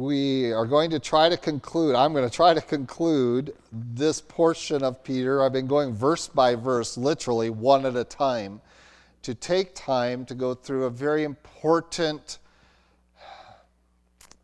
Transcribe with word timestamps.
we 0.00 0.50
are 0.50 0.64
going 0.64 0.90
to 0.90 0.98
try 0.98 1.28
to 1.28 1.36
conclude, 1.36 1.94
I'm 1.94 2.12
going 2.14 2.28
to 2.28 2.34
try 2.34 2.54
to 2.54 2.60
conclude 2.60 3.54
this 3.70 4.20
portion 4.20 4.82
of 4.82 5.04
Peter. 5.04 5.42
I've 5.42 5.52
been 5.52 5.66
going 5.66 5.92
verse 5.92 6.26
by 6.26 6.54
verse, 6.54 6.96
literally 6.96 7.50
one 7.50 7.84
at 7.84 7.96
a 7.96 8.04
time, 8.04 8.62
to 9.22 9.34
take 9.34 9.74
time 9.74 10.24
to 10.24 10.34
go 10.34 10.54
through 10.54 10.84
a 10.84 10.90
very 10.90 11.24
important 11.24 12.38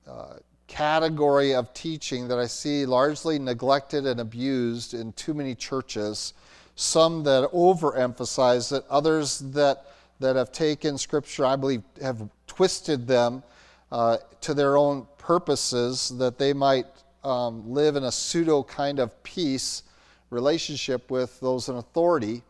uh, 0.07 0.35
category 0.67 1.55
of 1.55 1.73
teaching 1.73 2.29
that 2.29 2.39
I 2.39 2.47
see 2.47 2.85
largely 2.85 3.39
neglected 3.39 4.07
and 4.07 4.21
abused 4.21 4.93
in 4.93 5.13
too 5.15 5.33
many 5.33 5.55
churches. 5.55 6.35
Some 6.75 7.23
that 7.25 7.51
overemphasize 7.53 8.77
it, 8.77 8.85
others 8.91 9.39
that, 9.39 9.87
that 10.21 10.37
have 10.37 10.53
taken 10.53 10.99
Scripture, 10.99 11.47
I 11.47 11.57
believe, 11.57 11.83
have 12.03 12.29
twisted 12.47 13.07
them 13.07 13.43
uh, 13.93 14.17
to 14.41 14.55
their 14.55 14.77
own 14.77 15.07
purposes 15.19 16.17
that 16.19 16.39
they 16.39 16.53
might 16.53 16.87
um, 17.25 17.73
live 17.73 17.97
in 17.97 18.05
a 18.05 18.13
pseudo 18.13 18.63
kind 18.63 18.99
of 18.99 19.23
peace 19.23 19.83
relationship 20.31 21.11
with 21.11 21.39
those 21.41 21.69
in 21.69 21.77
authority 21.77 22.43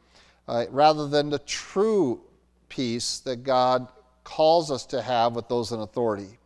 uh, 0.49 0.65
rather 0.71 1.09
than 1.09 1.31
the 1.31 1.39
true 1.41 2.21
peace 2.69 3.19
that 3.21 3.45
God 3.45 3.89
calls 4.25 4.71
us 4.71 4.85
to 4.87 5.01
have 5.03 5.35
with 5.35 5.49
those 5.49 5.73
in 5.73 5.81
authority. 5.81 6.39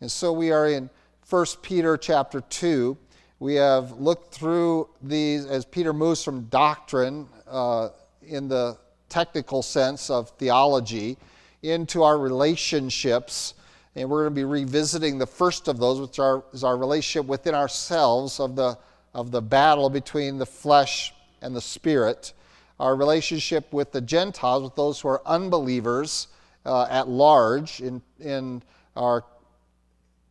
And 0.00 0.10
so 0.10 0.32
we 0.32 0.52
are 0.52 0.68
in 0.68 0.90
1 1.28 1.46
Peter 1.62 1.96
chapter 1.96 2.40
2. 2.40 2.96
We 3.38 3.54
have 3.54 3.92
looked 3.92 4.34
through 4.34 4.88
these 5.02 5.46
as 5.46 5.64
Peter 5.64 5.92
moves 5.92 6.22
from 6.22 6.44
doctrine 6.44 7.26
uh, 7.46 7.88
in 8.22 8.48
the 8.48 8.78
technical 9.08 9.62
sense 9.62 10.10
of 10.10 10.30
theology 10.30 11.16
into 11.62 12.02
our 12.02 12.18
relationships 12.18 13.54
and 13.96 14.10
we're 14.10 14.24
going 14.24 14.34
to 14.34 14.38
be 14.38 14.44
revisiting 14.44 15.16
the 15.16 15.26
first 15.26 15.68
of 15.68 15.78
those, 15.78 16.00
which 16.00 16.18
are, 16.18 16.44
is 16.52 16.62
our 16.62 16.76
relationship 16.76 17.26
within 17.26 17.54
ourselves 17.54 18.38
of 18.38 18.54
the, 18.54 18.76
of 19.14 19.30
the 19.30 19.40
battle 19.40 19.88
between 19.88 20.36
the 20.36 20.44
flesh 20.44 21.14
and 21.40 21.56
the 21.56 21.60
spirit, 21.62 22.34
our 22.78 22.94
relationship 22.94 23.72
with 23.72 23.92
the 23.92 24.02
Gentiles, 24.02 24.62
with 24.62 24.74
those 24.74 25.00
who 25.00 25.08
are 25.08 25.22
unbelievers 25.24 26.28
uh, 26.66 26.86
at 26.90 27.08
large. 27.08 27.80
In, 27.80 28.02
in 28.20 28.62
our 28.96 29.24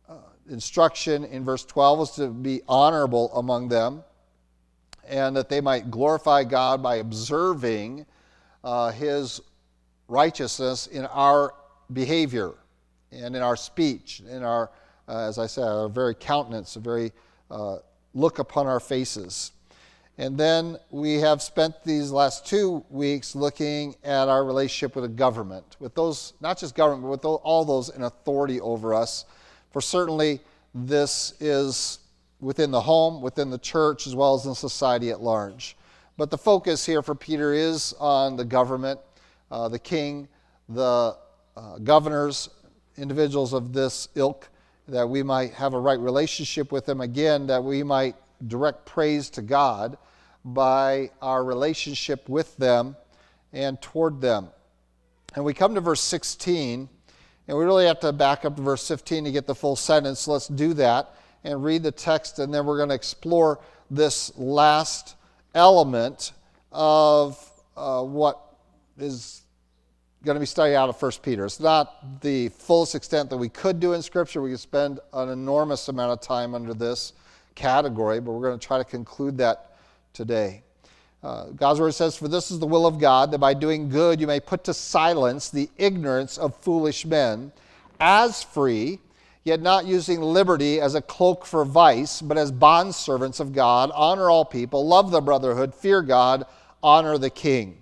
uh, 0.08 0.14
instruction 0.48 1.24
in 1.24 1.44
verse 1.44 1.64
12 1.64 1.98
was 1.98 2.14
to 2.16 2.28
be 2.28 2.62
honorable 2.68 3.32
among 3.36 3.68
them, 3.68 4.04
and 5.08 5.36
that 5.36 5.48
they 5.48 5.60
might 5.60 5.90
glorify 5.90 6.44
God 6.44 6.84
by 6.84 6.96
observing 6.96 8.06
uh, 8.62 8.92
His 8.92 9.40
righteousness 10.06 10.86
in 10.86 11.04
our 11.06 11.52
behavior 11.92 12.54
and 13.16 13.34
in 13.34 13.42
our 13.42 13.56
speech, 13.56 14.22
in 14.28 14.42
our, 14.42 14.70
uh, 15.08 15.28
as 15.28 15.38
I 15.38 15.46
said, 15.46 15.64
our 15.64 15.88
very 15.88 16.14
countenance, 16.14 16.76
a 16.76 16.80
very 16.80 17.12
uh, 17.50 17.78
look 18.14 18.38
upon 18.38 18.66
our 18.66 18.80
faces. 18.80 19.52
And 20.18 20.38
then 20.38 20.78
we 20.90 21.14
have 21.16 21.42
spent 21.42 21.84
these 21.84 22.10
last 22.10 22.46
two 22.46 22.84
weeks 22.88 23.34
looking 23.34 23.96
at 24.02 24.28
our 24.28 24.44
relationship 24.44 24.96
with 24.96 25.04
the 25.04 25.14
government, 25.14 25.76
with 25.78 25.94
those, 25.94 26.32
not 26.40 26.58
just 26.58 26.74
government, 26.74 27.02
but 27.02 27.10
with 27.10 27.24
all 27.24 27.64
those 27.64 27.90
in 27.90 28.02
authority 28.02 28.58
over 28.60 28.94
us. 28.94 29.26
For 29.72 29.82
certainly, 29.82 30.40
this 30.74 31.34
is 31.38 31.98
within 32.40 32.70
the 32.70 32.80
home, 32.80 33.20
within 33.20 33.50
the 33.50 33.58
church, 33.58 34.06
as 34.06 34.14
well 34.14 34.34
as 34.34 34.46
in 34.46 34.54
society 34.54 35.10
at 35.10 35.20
large. 35.20 35.76
But 36.16 36.30
the 36.30 36.38
focus 36.38 36.86
here 36.86 37.02
for 37.02 37.14
Peter 37.14 37.52
is 37.52 37.94
on 38.00 38.36
the 38.36 38.44
government, 38.44 39.00
uh, 39.50 39.68
the 39.68 39.78
king, 39.78 40.28
the 40.68 41.16
uh, 41.56 41.78
governors, 41.78 42.48
individuals 42.98 43.52
of 43.52 43.72
this 43.72 44.08
ilk, 44.14 44.48
that 44.88 45.08
we 45.08 45.22
might 45.22 45.52
have 45.54 45.74
a 45.74 45.80
right 45.80 45.98
relationship 45.98 46.72
with 46.72 46.86
them 46.86 47.00
again, 47.00 47.46
that 47.48 47.62
we 47.62 47.82
might 47.82 48.14
direct 48.46 48.84
praise 48.86 49.30
to 49.30 49.42
God 49.42 49.98
by 50.44 51.10
our 51.20 51.44
relationship 51.44 52.28
with 52.28 52.56
them 52.56 52.96
and 53.52 53.80
toward 53.80 54.20
them. 54.20 54.48
And 55.34 55.44
we 55.44 55.54
come 55.54 55.74
to 55.74 55.80
verse 55.80 56.00
16, 56.00 56.88
and 57.48 57.58
we 57.58 57.64
really 57.64 57.86
have 57.86 58.00
to 58.00 58.12
back 58.12 58.44
up 58.44 58.56
to 58.56 58.62
verse 58.62 58.86
15 58.86 59.24
to 59.24 59.32
get 59.32 59.46
the 59.46 59.54
full 59.54 59.76
sentence. 59.76 60.28
Let's 60.28 60.48
do 60.48 60.72
that 60.74 61.14
and 61.44 61.62
read 61.62 61.82
the 61.82 61.92
text, 61.92 62.38
and 62.38 62.52
then 62.52 62.66
we're 62.66 62.76
going 62.76 62.88
to 62.88 62.94
explore 62.94 63.60
this 63.90 64.36
last 64.36 65.16
element 65.54 66.32
of 66.72 67.38
uh, 67.76 68.02
what 68.02 68.40
is 68.98 69.42
going 70.26 70.34
to 70.34 70.40
be 70.40 70.46
studying 70.46 70.76
out 70.76 70.88
of 70.88 71.00
1 71.00 71.12
Peter. 71.22 71.44
It's 71.44 71.60
not 71.60 72.20
the 72.20 72.48
fullest 72.48 72.96
extent 72.96 73.30
that 73.30 73.36
we 73.36 73.48
could 73.48 73.78
do 73.78 73.92
in 73.92 74.02
Scripture. 74.02 74.42
We 74.42 74.50
could 74.50 74.60
spend 74.60 74.98
an 75.12 75.28
enormous 75.28 75.88
amount 75.88 76.10
of 76.12 76.20
time 76.20 76.52
under 76.52 76.74
this 76.74 77.12
category, 77.54 78.18
but 78.20 78.32
we're 78.32 78.48
going 78.48 78.58
to 78.58 78.66
try 78.66 78.76
to 78.76 78.84
conclude 78.84 79.38
that 79.38 79.76
today. 80.12 80.64
Uh, 81.22 81.46
God's 81.50 81.80
word 81.80 81.92
says, 81.92 82.16
For 82.16 82.26
this 82.26 82.50
is 82.50 82.58
the 82.58 82.66
will 82.66 82.86
of 82.86 82.98
God, 82.98 83.30
that 83.30 83.38
by 83.38 83.54
doing 83.54 83.88
good 83.88 84.20
you 84.20 84.26
may 84.26 84.40
put 84.40 84.64
to 84.64 84.74
silence 84.74 85.48
the 85.48 85.70
ignorance 85.78 86.38
of 86.38 86.56
foolish 86.56 87.06
men, 87.06 87.52
as 88.00 88.42
free, 88.42 88.98
yet 89.44 89.60
not 89.60 89.86
using 89.86 90.20
liberty 90.20 90.80
as 90.80 90.96
a 90.96 91.00
cloak 91.00 91.46
for 91.46 91.64
vice, 91.64 92.20
but 92.20 92.36
as 92.36 92.50
bondservants 92.50 93.38
of 93.38 93.52
God. 93.52 93.92
Honor 93.94 94.28
all 94.28 94.44
people, 94.44 94.86
love 94.86 95.12
the 95.12 95.20
brotherhood, 95.20 95.72
fear 95.72 96.02
God, 96.02 96.46
honor 96.82 97.16
the 97.16 97.30
king. 97.30 97.78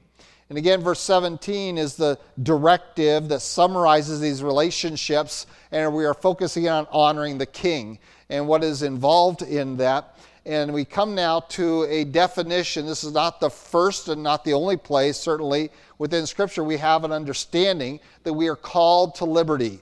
And 0.48 0.58
again, 0.58 0.82
verse 0.82 1.00
17 1.00 1.78
is 1.78 1.96
the 1.96 2.18
directive 2.42 3.28
that 3.28 3.40
summarizes 3.40 4.20
these 4.20 4.42
relationships, 4.42 5.46
and 5.72 5.94
we 5.94 6.04
are 6.04 6.14
focusing 6.14 6.68
on 6.68 6.86
honoring 6.90 7.38
the 7.38 7.46
king 7.46 7.98
and 8.28 8.46
what 8.46 8.62
is 8.62 8.82
involved 8.82 9.42
in 9.42 9.76
that. 9.78 10.18
And 10.46 10.74
we 10.74 10.84
come 10.84 11.14
now 11.14 11.40
to 11.40 11.84
a 11.84 12.04
definition. 12.04 12.84
This 12.84 13.04
is 13.04 13.14
not 13.14 13.40
the 13.40 13.48
first 13.48 14.08
and 14.08 14.22
not 14.22 14.44
the 14.44 14.52
only 14.52 14.76
place, 14.76 15.16
certainly 15.16 15.70
within 15.98 16.26
Scripture, 16.26 16.62
we 16.62 16.76
have 16.76 17.04
an 17.04 17.12
understanding 17.12 18.00
that 18.24 18.32
we 18.32 18.48
are 18.48 18.56
called 18.56 19.14
to 19.16 19.24
liberty. 19.24 19.80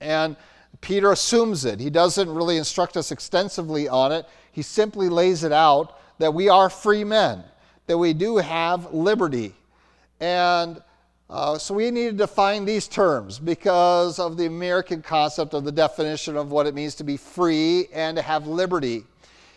And 0.00 0.36
Peter 0.80 1.10
assumes 1.10 1.64
it. 1.64 1.80
He 1.80 1.90
doesn't 1.90 2.32
really 2.32 2.58
instruct 2.58 2.96
us 2.96 3.10
extensively 3.10 3.88
on 3.88 4.12
it, 4.12 4.26
he 4.52 4.62
simply 4.62 5.08
lays 5.08 5.44
it 5.44 5.52
out 5.52 5.98
that 6.18 6.32
we 6.32 6.48
are 6.48 6.70
free 6.70 7.04
men 7.04 7.44
that 7.86 7.96
we 7.98 8.12
do 8.12 8.36
have 8.36 8.92
liberty. 8.92 9.54
And 10.20 10.82
uh, 11.28 11.58
so 11.58 11.74
we 11.74 11.90
need 11.90 12.10
to 12.10 12.16
define 12.16 12.64
these 12.64 12.86
terms 12.86 13.38
because 13.38 14.18
of 14.18 14.36
the 14.36 14.46
American 14.46 15.02
concept 15.02 15.54
of 15.54 15.64
the 15.64 15.72
definition 15.72 16.36
of 16.36 16.50
what 16.50 16.66
it 16.66 16.74
means 16.74 16.94
to 16.96 17.04
be 17.04 17.16
free 17.16 17.88
and 17.92 18.16
to 18.16 18.22
have 18.22 18.46
liberty. 18.46 19.04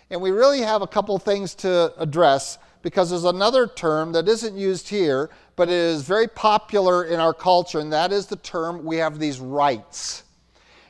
And 0.09 0.19
we 0.21 0.31
really 0.31 0.61
have 0.61 0.81
a 0.81 0.87
couple 0.87 1.17
things 1.19 1.53
to 1.55 1.93
address 2.01 2.57
because 2.81 3.09
there's 3.09 3.25
another 3.25 3.67
term 3.67 4.11
that 4.13 4.27
isn't 4.27 4.57
used 4.57 4.87
here, 4.89 5.29
but 5.55 5.67
it 5.67 5.75
is 5.75 6.01
very 6.01 6.27
popular 6.27 7.05
in 7.05 7.19
our 7.19 7.33
culture, 7.33 7.79
and 7.79 7.91
that 7.91 8.11
is 8.11 8.25
the 8.25 8.37
term 8.37 8.85
we 8.85 8.97
have 8.97 9.19
these 9.19 9.39
rights. 9.39 10.23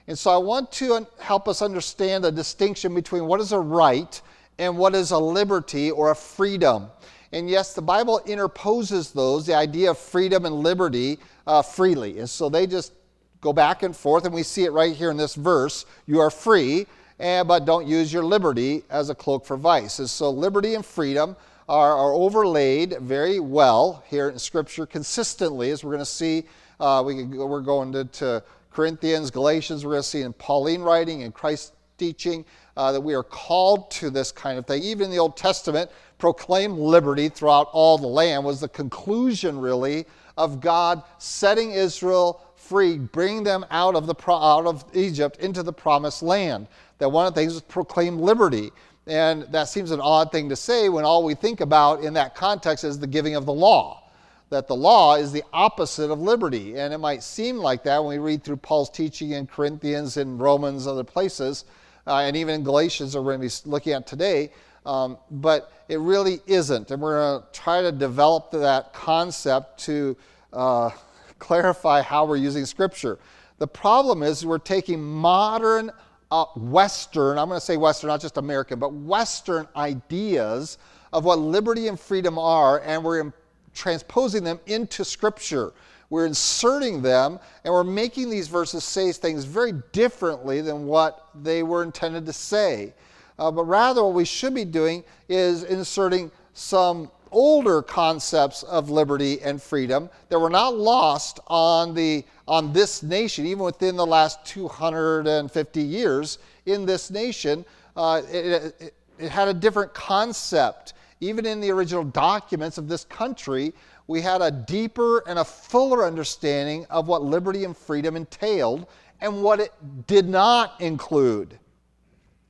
And 0.08 0.18
so 0.18 0.32
I 0.32 0.38
want 0.38 0.72
to 0.74 1.06
help 1.20 1.48
us 1.48 1.62
understand 1.62 2.24
the 2.24 2.32
distinction 2.32 2.96
between 2.96 3.26
what 3.26 3.40
is 3.42 3.52
a 3.52 3.60
right 3.60 4.22
and 4.58 4.78
what 4.78 4.96
is 4.96 5.12
a 5.12 5.18
liberty 5.18 5.92
or 5.92 6.12
a 6.12 6.16
freedom. 6.16 6.88
And 7.32 7.50
yes, 7.50 7.74
the 7.74 7.82
Bible 7.82 8.20
interposes 8.26 9.12
those, 9.12 9.46
the 9.46 9.56
idea 9.56 9.92
of 9.92 9.98
freedom 9.98 10.46
and 10.46 10.56
liberty, 10.56 11.20
uh, 11.46 11.62
freely. 11.62 12.20
And 12.20 12.30
so 12.30 12.50
they 12.50 12.66
just 12.66 12.94
go 13.42 13.54
back 13.54 13.84
and 13.84 13.96
forth, 13.96 14.26
and 14.26 14.34
we 14.34 14.44
see 14.44 14.64
it 14.64 14.72
right 14.72 14.96
here 14.96 15.12
in 15.12 15.18
this 15.18 15.36
verse. 15.36 15.86
You 16.08 16.20
are 16.20 16.32
free, 16.32 16.88
and, 17.20 17.48
but 17.48 17.66
don't 17.66 17.88
use 17.88 18.12
your 18.12 18.24
liberty 18.24 18.84
as 18.90 19.10
a 19.10 19.16
cloak 19.16 19.46
for 19.46 19.58
vice. 19.58 20.00
And 20.00 20.10
so 20.10 20.30
liberty 20.30 20.74
and 20.76 20.86
freedom 20.86 21.36
are, 21.68 21.96
are 21.96 22.14
overlaid 22.14 22.98
very 23.00 23.40
well 23.40 24.04
here 24.08 24.30
in 24.30 24.40
Scripture 24.40 24.86
consistently, 24.86 25.70
as 25.70 25.84
we're 25.84 25.92
going 25.92 26.00
to 26.00 26.06
see. 26.06 26.46
Uh, 26.80 27.04
we, 27.06 27.24
we're 27.24 27.62
going 27.62 27.92
to, 27.92 28.06
to 28.06 28.44
Corinthians, 28.72 29.30
Galatians, 29.30 29.86
we're 29.86 29.92
going 29.92 30.02
to 30.02 30.08
see 30.08 30.22
in 30.22 30.34
Pauline 30.34 30.82
writing 30.82 31.24
and 31.24 31.34
Christ 31.34 31.74
teaching 31.98 32.46
uh, 32.80 32.94
that 32.94 33.02
we 33.02 33.14
are 33.14 33.24
called 33.24 33.92
to 33.92 34.10
this 34.10 34.31
kind 34.31 34.58
of 34.58 34.66
thing. 34.66 34.81
Even 34.81 35.06
in 35.06 35.12
the 35.12 35.20
Old 35.20 35.36
Testament, 35.36 35.92
proclaim 36.18 36.78
liberty 36.78 37.28
throughout 37.28 37.68
all 37.74 37.98
the 37.98 38.08
land 38.08 38.46
was 38.46 38.62
the 38.62 38.70
conclusion, 38.70 39.60
really, 39.60 40.06
of 40.38 40.62
God 40.62 41.04
setting 41.18 41.72
Israel 41.72 42.42
free, 42.56 42.98
bringing 42.98 43.44
them 43.44 43.66
out 43.70 43.96
of, 43.96 44.08
the, 44.08 44.16
out 44.31 44.66
of 44.66 44.86
Egypt 44.94 45.42
into 45.42 45.62
the 45.62 45.74
promised 45.74 46.24
land. 46.24 46.68
That 47.00 47.10
one 47.10 47.28
of 47.28 47.36
the 47.36 47.42
things 47.42 47.54
was 47.54 47.64
proclaim 47.64 48.18
liberty. 48.18 48.72
And 49.08 49.44
that 49.52 49.68
seems 49.68 49.92
an 49.92 50.00
odd 50.00 50.32
thing 50.32 50.48
to 50.48 50.56
say 50.56 50.88
when 50.88 51.04
all 51.04 51.25
we 51.25 51.36
think 51.36 51.60
about 51.60 52.06
in 52.06 52.14
that 52.14 52.34
context 52.34 52.86
is 52.86 52.98
the 52.98 53.08
giving 53.08 53.36
of 53.36 53.46
the 53.46 53.52
law. 53.52 54.04
That 54.52 54.70
the 54.70 54.75
law 54.75 55.16
is 55.16 55.34
the 55.34 55.44
opposite 55.52 56.12
of 56.12 56.22
liberty. 56.22 56.78
And 56.78 56.94
it 56.94 57.00
might 57.00 57.24
seem 57.24 57.58
like 57.58 57.84
that 57.84 58.02
when 58.02 58.18
we 58.18 58.25
read 58.25 58.42
through 58.42 58.58
Paul's 58.58 58.90
teaching 58.90 59.32
in 59.32 59.48
Corinthians 59.48 60.16
and 60.16 60.40
Romans, 60.40 60.88
other 60.88 61.04
places, 61.04 61.66
uh, 62.10 62.20
and 62.20 62.36
even 62.36 62.56
in 62.56 62.64
Galatians, 62.64 63.14
that 63.14 63.22
we're 63.22 63.38
going 63.38 63.48
to 63.48 63.64
be 63.64 63.70
looking 63.70 63.94
at 63.94 64.08
today. 64.08 64.52
Um, 64.86 65.18
but 65.30 65.72
it 65.88 66.00
really 66.00 66.40
isn't. 66.48 66.92
And 66.92 67.02
we're 67.02 67.20
going 67.20 67.42
to 67.42 67.48
try 67.60 67.82
to 67.82 67.92
develop 67.92 68.52
that 68.52 68.94
concept 68.94 69.80
to 69.82 70.18
uh, 70.52 70.90
clarify 71.40 72.02
how 72.02 72.26
we're 72.26 72.38
using 72.38 72.66
Scripture. 72.66 73.20
The 73.60 73.68
problem 73.68 74.24
is 74.24 74.46
we're 74.46 74.58
taking 74.58 75.02
modern 75.02 75.92
uh, 76.32 76.46
Western, 76.56 77.38
I'm 77.38 77.48
going 77.48 77.60
to 77.60 77.66
say 77.66 77.78
Western, 77.78 78.08
not 78.08 78.22
just 78.22 78.38
American, 78.38 78.80
but 78.80 78.94
Western 78.94 79.68
ideas 79.76 80.78
of 81.12 81.26
what 81.26 81.40
liberty 81.40 81.88
and 81.88 82.00
freedom 82.00 82.38
are, 82.38 82.82
and 82.82 83.04
we're 83.04 83.34
transposing 83.74 84.44
them 84.44 84.60
into 84.68 85.04
Scripture. 85.04 85.74
We're 86.10 86.26
inserting 86.26 87.02
them, 87.02 87.40
and 87.64 87.74
we're 87.74 87.84
making 87.84 88.30
these 88.30 88.48
verses 88.48 88.84
say 88.84 89.12
things 89.12 89.46
very 89.46 89.74
differently 89.92 90.62
than 90.62 90.88
what 90.88 91.30
they 91.36 91.62
were 91.64 91.84
intended 91.84 92.26
to 92.26 92.34
say. 92.34 92.94
Uh, 93.38 93.52
but 93.52 93.64
rather, 93.64 94.04
what 94.04 94.14
we 94.14 94.26
should 94.26 94.54
be 94.54 94.66
doing 94.66 95.04
is 95.30 95.64
inserting 95.64 96.32
some 96.54 97.10
older 97.32 97.82
concepts 97.82 98.64
of 98.64 98.90
liberty 98.90 99.40
and 99.42 99.62
freedom 99.62 100.10
that 100.30 100.40
were 100.40 100.50
not 100.50 100.76
lost 100.76 101.40
on, 101.48 101.94
the, 101.94 102.26
on 102.48 102.74
this 102.74 103.04
nation, 103.04 103.46
even 103.46 103.64
within 103.64 103.96
the 103.96 104.06
last 104.06 104.44
250 104.46 105.82
years 105.82 106.40
in 106.66 106.86
this 106.86 107.12
nation. 107.12 107.64
Uh, 107.96 108.22
it, 108.32 108.74
it, 108.80 108.94
it 109.20 109.30
had 109.30 109.48
a 109.48 109.54
different 109.54 109.94
concept. 109.94 110.94
Even 111.22 111.46
in 111.46 111.60
the 111.60 111.70
original 111.70 112.04
documents 112.04 112.78
of 112.78 112.88
this 112.88 113.04
country, 113.06 113.74
we 114.10 114.22
had 114.22 114.42
a 114.42 114.50
deeper 114.50 115.20
and 115.28 115.38
a 115.38 115.46
fuller 115.46 116.04
understanding 116.04 116.84
of 116.90 117.08
what 117.08 117.22
liberty 117.22 117.64
and 117.64 117.78
freedom 117.78 118.16
entailed 118.16 118.88
and 119.22 119.44
what 119.44 119.60
it 119.60 119.72
did 120.08 120.28
not 120.28 120.82
include. 120.82 121.60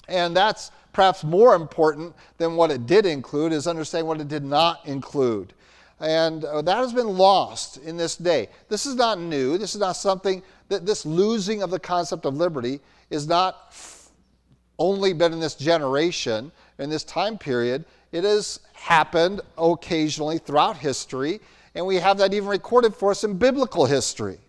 And 0.07 0.33
that's 0.33 0.71
perhaps 0.93 1.21
more 1.21 1.55
important 1.55 2.15
than 2.37 2.55
what 2.55 2.71
it 2.71 2.85
did 2.85 3.05
include 3.05 3.51
is 3.51 3.67
understanding 3.67 4.07
what 4.07 4.21
it 4.21 4.29
did 4.29 4.45
not 4.45 4.85
include. 4.85 5.51
And 5.99 6.45
uh, 6.45 6.61
that 6.61 6.77
has 6.77 6.93
been 6.93 7.17
lost 7.17 7.75
in 7.79 7.97
this 7.97 8.15
day. 8.15 8.47
This 8.69 8.85
is 8.85 8.95
not 8.95 9.19
new. 9.19 9.57
This 9.57 9.75
is 9.75 9.81
not 9.81 9.97
something 9.97 10.41
that 10.69 10.85
this 10.85 11.05
losing 11.05 11.61
of 11.61 11.71
the 11.71 11.79
concept 11.79 12.25
of 12.25 12.37
liberty 12.37 12.79
is 13.09 13.27
not 13.27 13.75
only 14.77 15.11
been 15.11 15.33
in 15.33 15.41
this 15.41 15.55
generation, 15.55 16.53
in 16.77 16.89
this 16.89 17.03
time 17.03 17.37
period. 17.37 17.83
It 18.11 18.23
has 18.23 18.59
happened 18.73 19.41
occasionally 19.57 20.39
throughout 20.39 20.77
history, 20.77 21.39
and 21.75 21.85
we 21.85 21.97
have 21.97 22.17
that 22.17 22.33
even 22.33 22.49
recorded 22.49 22.95
for 22.95 23.11
us 23.11 23.23
in 23.23 23.37
biblical 23.37 23.85
history. 23.85 24.39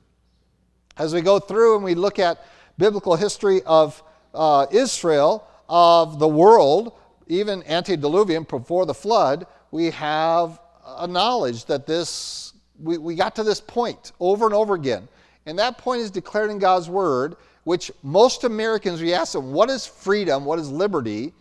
As 0.97 1.15
we 1.15 1.21
go 1.21 1.39
through 1.39 1.77
and 1.77 1.85
we 1.85 1.95
look 1.95 2.19
at 2.19 2.45
biblical 2.79 3.17
history 3.17 3.62
of 3.65 4.03
uh, 4.35 4.67
Israel, 4.71 5.47
of 5.69 6.19
the 6.19 6.29
world, 6.29 6.99
even 7.27 7.62
antediluvian, 7.65 8.45
before 8.45 8.87
the 8.87 8.95
flood, 8.95 9.47
we 9.71 9.91
have 9.91 10.59
a 10.85 11.07
knowledge 11.07 11.67
that 11.67 11.87
this, 11.87 12.55
we, 12.83 12.99
we 12.99 13.15
got 13.15 13.37
to 13.37 13.45
this 13.45 13.61
point 13.61 14.12
over 14.19 14.47
and 14.47 14.55
over 14.55 14.75
again. 14.75 15.07
And 15.47 15.59
that 15.59 15.79
point 15.79 16.01
is 16.01 16.11
declared 16.11 16.51
in 16.51 16.59
God's 16.59 16.89
Word, 16.89 17.37
which 17.65 17.91
most 18.03 18.45
Americans, 18.45 19.01
we 19.01 19.15
ask 19.15 19.33
them, 19.33 19.53
what 19.53 19.71
is 19.71 19.87
freedom? 19.87 20.45
What 20.45 20.59
is 20.59 20.71
liberty? 20.71 21.33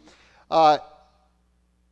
Uh, 0.51 0.77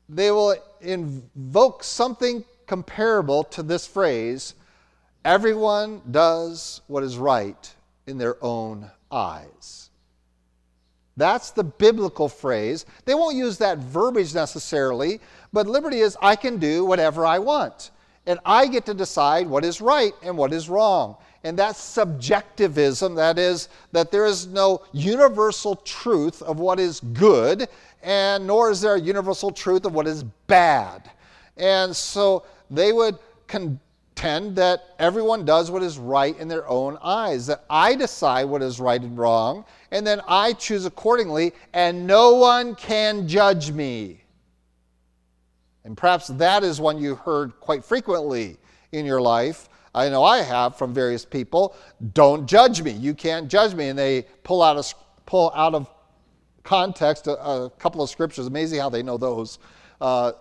they 0.09 0.31
will 0.31 0.55
invoke 0.81 1.83
something 1.83 2.43
comparable 2.65 3.43
to 3.43 3.63
this 3.63 3.87
phrase 3.87 4.53
everyone 5.25 6.01
does 6.09 6.81
what 6.87 7.03
is 7.03 7.17
right 7.17 7.73
in 8.05 8.17
their 8.17 8.41
own 8.41 8.89
eyes. 9.11 9.89
That's 11.17 11.51
the 11.51 11.63
biblical 11.63 12.29
phrase. 12.29 12.85
They 13.05 13.15
won't 13.15 13.35
use 13.35 13.57
that 13.57 13.79
verbiage 13.79 14.33
necessarily, 14.33 15.19
but 15.51 15.67
liberty 15.67 15.99
is 15.99 16.15
I 16.21 16.35
can 16.35 16.57
do 16.57 16.85
whatever 16.85 17.25
I 17.25 17.39
want. 17.39 17.91
And 18.27 18.39
I 18.45 18.67
get 18.67 18.85
to 18.85 18.93
decide 18.93 19.47
what 19.47 19.65
is 19.65 19.81
right 19.81 20.13
and 20.21 20.37
what 20.37 20.53
is 20.53 20.69
wrong. 20.69 21.15
And 21.45 21.57
that's 21.57 21.81
subjectivism. 21.81 23.15
That 23.15 23.39
is, 23.39 23.69
that 23.93 24.11
there 24.11 24.25
is 24.25 24.47
no 24.47 24.83
universal 24.91 25.77
truth 25.77 26.41
of 26.41 26.59
what 26.59 26.77
is 26.79 26.99
good, 26.99 27.69
and 28.03 28.45
nor 28.45 28.69
is 28.69 28.81
there 28.81 28.95
a 28.95 28.99
universal 28.99 29.49
truth 29.49 29.85
of 29.85 29.93
what 29.93 30.07
is 30.07 30.23
bad. 30.47 31.09
And 31.55 31.95
so 31.95 32.43
they 32.69 32.91
would 32.91 33.17
contend 33.47 34.57
that 34.57 34.95
everyone 34.99 35.45
does 35.45 35.71
what 35.71 35.81
is 35.81 35.97
right 35.97 36.37
in 36.37 36.49
their 36.49 36.67
own 36.67 36.97
eyes, 37.01 37.47
that 37.47 37.63
I 37.69 37.95
decide 37.95 38.43
what 38.45 38.61
is 38.61 38.81
right 38.81 39.01
and 39.01 39.17
wrong, 39.17 39.63
and 39.91 40.05
then 40.05 40.21
I 40.27 40.51
choose 40.51 40.85
accordingly, 40.85 41.53
and 41.73 42.05
no 42.05 42.33
one 42.33 42.75
can 42.75 43.25
judge 43.25 43.71
me. 43.71 44.21
And 45.87 45.95
perhaps 45.95 46.27
that 46.27 46.65
is 46.65 46.81
one 46.81 46.97
you 46.97 47.15
heard 47.15 47.57
quite 47.61 47.85
frequently 47.85 48.57
in 48.91 49.05
your 49.05 49.21
life. 49.21 49.69
I 49.95 50.09
know 50.09 50.21
I 50.21 50.39
have 50.39 50.77
from 50.77 50.93
various 50.93 51.23
people. 51.23 51.77
Don't 52.13 52.45
judge 52.45 52.81
me. 52.81 52.91
You 52.91 53.13
can't 53.13 53.47
judge 53.47 53.73
me. 53.73 53.87
And 53.87 53.97
they 53.97 54.23
pull 54.43 54.61
out, 54.61 54.75
a, 54.75 54.83
pull 55.25 55.49
out 55.55 55.73
of 55.73 55.89
context 56.63 57.27
a, 57.27 57.39
a 57.41 57.69
couple 57.79 58.01
of 58.01 58.09
scriptures. 58.09 58.47
Amazing 58.47 58.81
how 58.81 58.89
they 58.89 59.01
know 59.01 59.17
those. 59.17 59.59
Uh, 60.01 60.33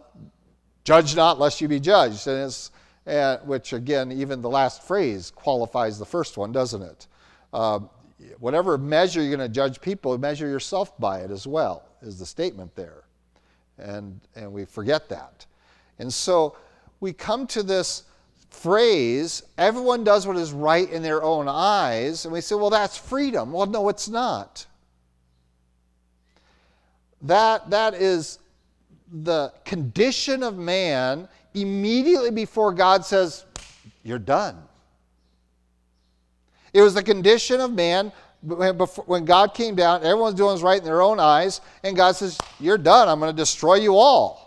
judge 0.82 1.14
not 1.14 1.38
lest 1.38 1.60
you 1.60 1.68
be 1.68 1.78
judged. 1.78 2.26
And 2.26 2.46
it's 2.46 2.72
and, 3.06 3.40
which 3.46 3.72
again, 3.72 4.10
even 4.10 4.42
the 4.42 4.50
last 4.50 4.82
phrase 4.82 5.30
qualifies 5.30 5.96
the 5.96 6.06
first 6.06 6.36
one, 6.36 6.50
doesn't 6.50 6.82
it? 6.82 7.06
Uh, 7.52 7.78
whatever 8.40 8.76
measure 8.76 9.20
you're 9.20 9.36
going 9.36 9.48
to 9.48 9.54
judge 9.54 9.80
people, 9.80 10.18
measure 10.18 10.48
yourself 10.48 10.98
by 10.98 11.20
it 11.20 11.30
as 11.30 11.46
well, 11.46 11.88
is 12.02 12.18
the 12.18 12.26
statement 12.26 12.74
there. 12.74 13.05
And, 13.78 14.20
and 14.34 14.52
we 14.52 14.64
forget 14.64 15.08
that. 15.10 15.46
And 15.98 16.12
so 16.12 16.56
we 17.00 17.12
come 17.12 17.46
to 17.48 17.62
this 17.62 18.04
phrase, 18.50 19.42
everyone 19.58 20.04
does 20.04 20.26
what 20.26 20.36
is 20.36 20.52
right 20.52 20.90
in 20.90 21.02
their 21.02 21.22
own 21.22 21.46
eyes, 21.48 22.24
and 22.24 22.32
we 22.32 22.40
say, 22.40 22.54
well, 22.54 22.70
that's 22.70 22.96
freedom. 22.96 23.52
Well, 23.52 23.66
no, 23.66 23.88
it's 23.88 24.08
not. 24.08 24.66
That, 27.22 27.70
that 27.70 27.94
is 27.94 28.38
the 29.10 29.52
condition 29.64 30.42
of 30.42 30.56
man 30.56 31.28
immediately 31.54 32.30
before 32.30 32.72
God 32.72 33.04
says, 33.04 33.44
You're 34.02 34.18
done. 34.18 34.62
It 36.72 36.82
was 36.82 36.94
the 36.94 37.02
condition 37.02 37.60
of 37.60 37.72
man 37.72 38.12
when 38.42 39.24
God 39.24 39.54
came 39.54 39.74
down, 39.74 40.04
everyone's 40.04 40.34
doing 40.34 40.50
what's 40.50 40.62
right 40.62 40.78
in 40.78 40.84
their 40.84 41.02
own 41.02 41.18
eyes, 41.18 41.60
and 41.82 41.96
God 41.96 42.12
says, 42.16 42.38
You're 42.60 42.78
done. 42.78 43.08
I'm 43.08 43.18
going 43.18 43.32
to 43.32 43.36
destroy 43.36 43.76
you 43.76 43.96
all. 43.96 44.46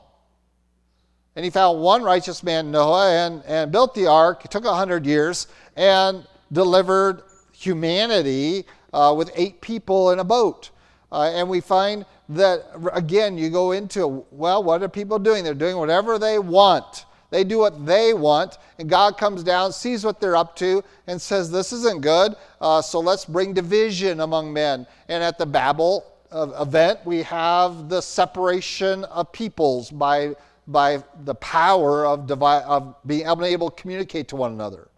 And 1.35 1.45
he 1.45 1.51
found 1.51 1.81
one 1.81 2.03
righteous 2.03 2.43
man, 2.43 2.71
Noah, 2.71 3.11
and, 3.11 3.43
and 3.45 3.71
built 3.71 3.95
the 3.95 4.07
ark. 4.07 4.43
It 4.45 4.51
took 4.51 4.65
100 4.65 5.05
years 5.05 5.47
and 5.75 6.27
delivered 6.51 7.23
humanity 7.53 8.65
uh, 8.93 9.13
with 9.15 9.31
eight 9.35 9.61
people 9.61 10.11
in 10.11 10.19
a 10.19 10.23
boat. 10.23 10.71
Uh, 11.11 11.31
and 11.33 11.49
we 11.49 11.59
find 11.59 12.05
that, 12.29 12.65
again, 12.93 13.37
you 13.37 13.49
go 13.49 13.71
into, 13.71 14.25
well, 14.31 14.63
what 14.63 14.83
are 14.83 14.89
people 14.89 15.17
doing? 15.17 15.43
They're 15.43 15.53
doing 15.53 15.77
whatever 15.77 16.19
they 16.19 16.39
want. 16.39 17.05
They 17.29 17.43
do 17.43 17.59
what 17.59 17.85
they 17.85 18.13
want, 18.13 18.57
and 18.79 18.89
God 18.89 19.17
comes 19.17 19.43
down, 19.43 19.71
sees 19.71 20.03
what 20.03 20.19
they're 20.19 20.35
up 20.35 20.55
to, 20.57 20.83
and 21.07 21.21
says, 21.21 21.51
This 21.51 21.71
isn't 21.71 22.01
good, 22.01 22.35
uh, 22.59 22.81
so 22.81 22.99
let's 22.99 23.25
bring 23.25 23.53
division 23.53 24.21
among 24.21 24.51
men. 24.51 24.87
And 25.07 25.23
at 25.23 25.37
the 25.37 25.45
Babel 25.45 26.05
uh, 26.31 26.49
event, 26.59 26.99
we 27.05 27.21
have 27.23 27.89
the 27.89 28.01
separation 28.01 29.03
of 29.05 29.31
peoples 29.31 29.91
by, 29.91 30.35
by 30.67 31.03
the 31.23 31.35
power 31.35 32.05
of, 32.05 32.25
divi- 32.25 32.65
of 32.65 32.95
being 33.05 33.27
able 33.27 33.69
to 33.69 33.81
communicate 33.81 34.27
to 34.29 34.35
one 34.35 34.53
another, 34.53 34.89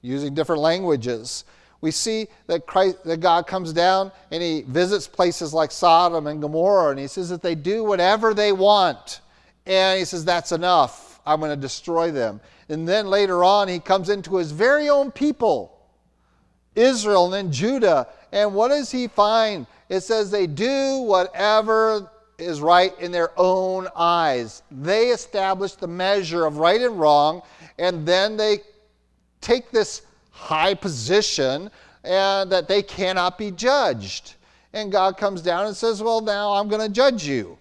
using 0.00 0.34
different 0.34 0.62
languages 0.62 1.44
we 1.84 1.90
see 1.90 2.28
that, 2.46 2.66
Christ, 2.66 3.04
that 3.04 3.20
God 3.20 3.46
comes 3.46 3.70
down 3.70 4.10
and 4.30 4.42
he 4.42 4.62
visits 4.62 5.06
places 5.06 5.52
like 5.52 5.70
Sodom 5.70 6.26
and 6.26 6.40
Gomorrah, 6.40 6.92
and 6.92 6.98
he 6.98 7.06
says 7.06 7.28
that 7.28 7.42
they 7.42 7.54
do 7.54 7.84
whatever 7.84 8.32
they 8.32 8.52
want. 8.52 9.20
And 9.66 9.98
he 9.98 10.04
says, 10.04 10.24
That's 10.24 10.52
enough. 10.52 11.20
I'm 11.26 11.40
going 11.40 11.50
to 11.50 11.56
destroy 11.56 12.10
them. 12.10 12.40
And 12.68 12.86
then 12.88 13.08
later 13.08 13.44
on, 13.44 13.68
he 13.68 13.78
comes 13.78 14.08
into 14.08 14.36
his 14.36 14.52
very 14.52 14.88
own 14.88 15.10
people, 15.10 15.78
Israel 16.74 17.26
and 17.26 17.34
then 17.34 17.52
Judah. 17.52 18.08
And 18.32 18.54
what 18.54 18.68
does 18.68 18.90
he 18.90 19.08
find? 19.08 19.66
It 19.88 20.00
says 20.00 20.30
they 20.30 20.46
do 20.46 20.98
whatever 20.98 22.10
is 22.38 22.60
right 22.60 22.98
in 22.98 23.12
their 23.12 23.30
own 23.38 23.88
eyes. 23.94 24.62
They 24.70 25.08
establish 25.08 25.74
the 25.74 25.86
measure 25.86 26.46
of 26.46 26.56
right 26.56 26.80
and 26.80 26.98
wrong, 26.98 27.42
and 27.78 28.06
then 28.06 28.36
they 28.36 28.58
take 29.40 29.70
this 29.70 30.02
high 30.30 30.74
position 30.74 31.70
and 32.02 32.50
that 32.50 32.66
they 32.66 32.82
cannot 32.82 33.38
be 33.38 33.50
judged. 33.50 34.34
And 34.72 34.90
God 34.90 35.16
comes 35.16 35.42
down 35.42 35.66
and 35.66 35.76
says, 35.76 36.02
Well, 36.02 36.20
now 36.20 36.52
I'm 36.54 36.68
going 36.68 36.82
to 36.82 36.92
judge 36.92 37.26
you 37.26 37.56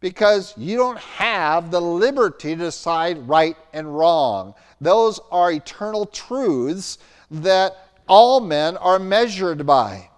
because 0.00 0.54
you 0.56 0.76
don't 0.76 0.98
have 0.98 1.70
the 1.70 1.80
liberty 1.80 2.54
to 2.54 2.56
decide 2.56 3.28
right 3.28 3.56
and 3.72 3.96
wrong. 3.96 4.54
Those 4.80 5.20
are 5.30 5.52
eternal 5.52 6.06
truths 6.06 6.98
that 7.30 7.76
all 8.08 8.40
men 8.40 8.76
are 8.76 8.98
measured 8.98 9.66
by. 9.66 10.10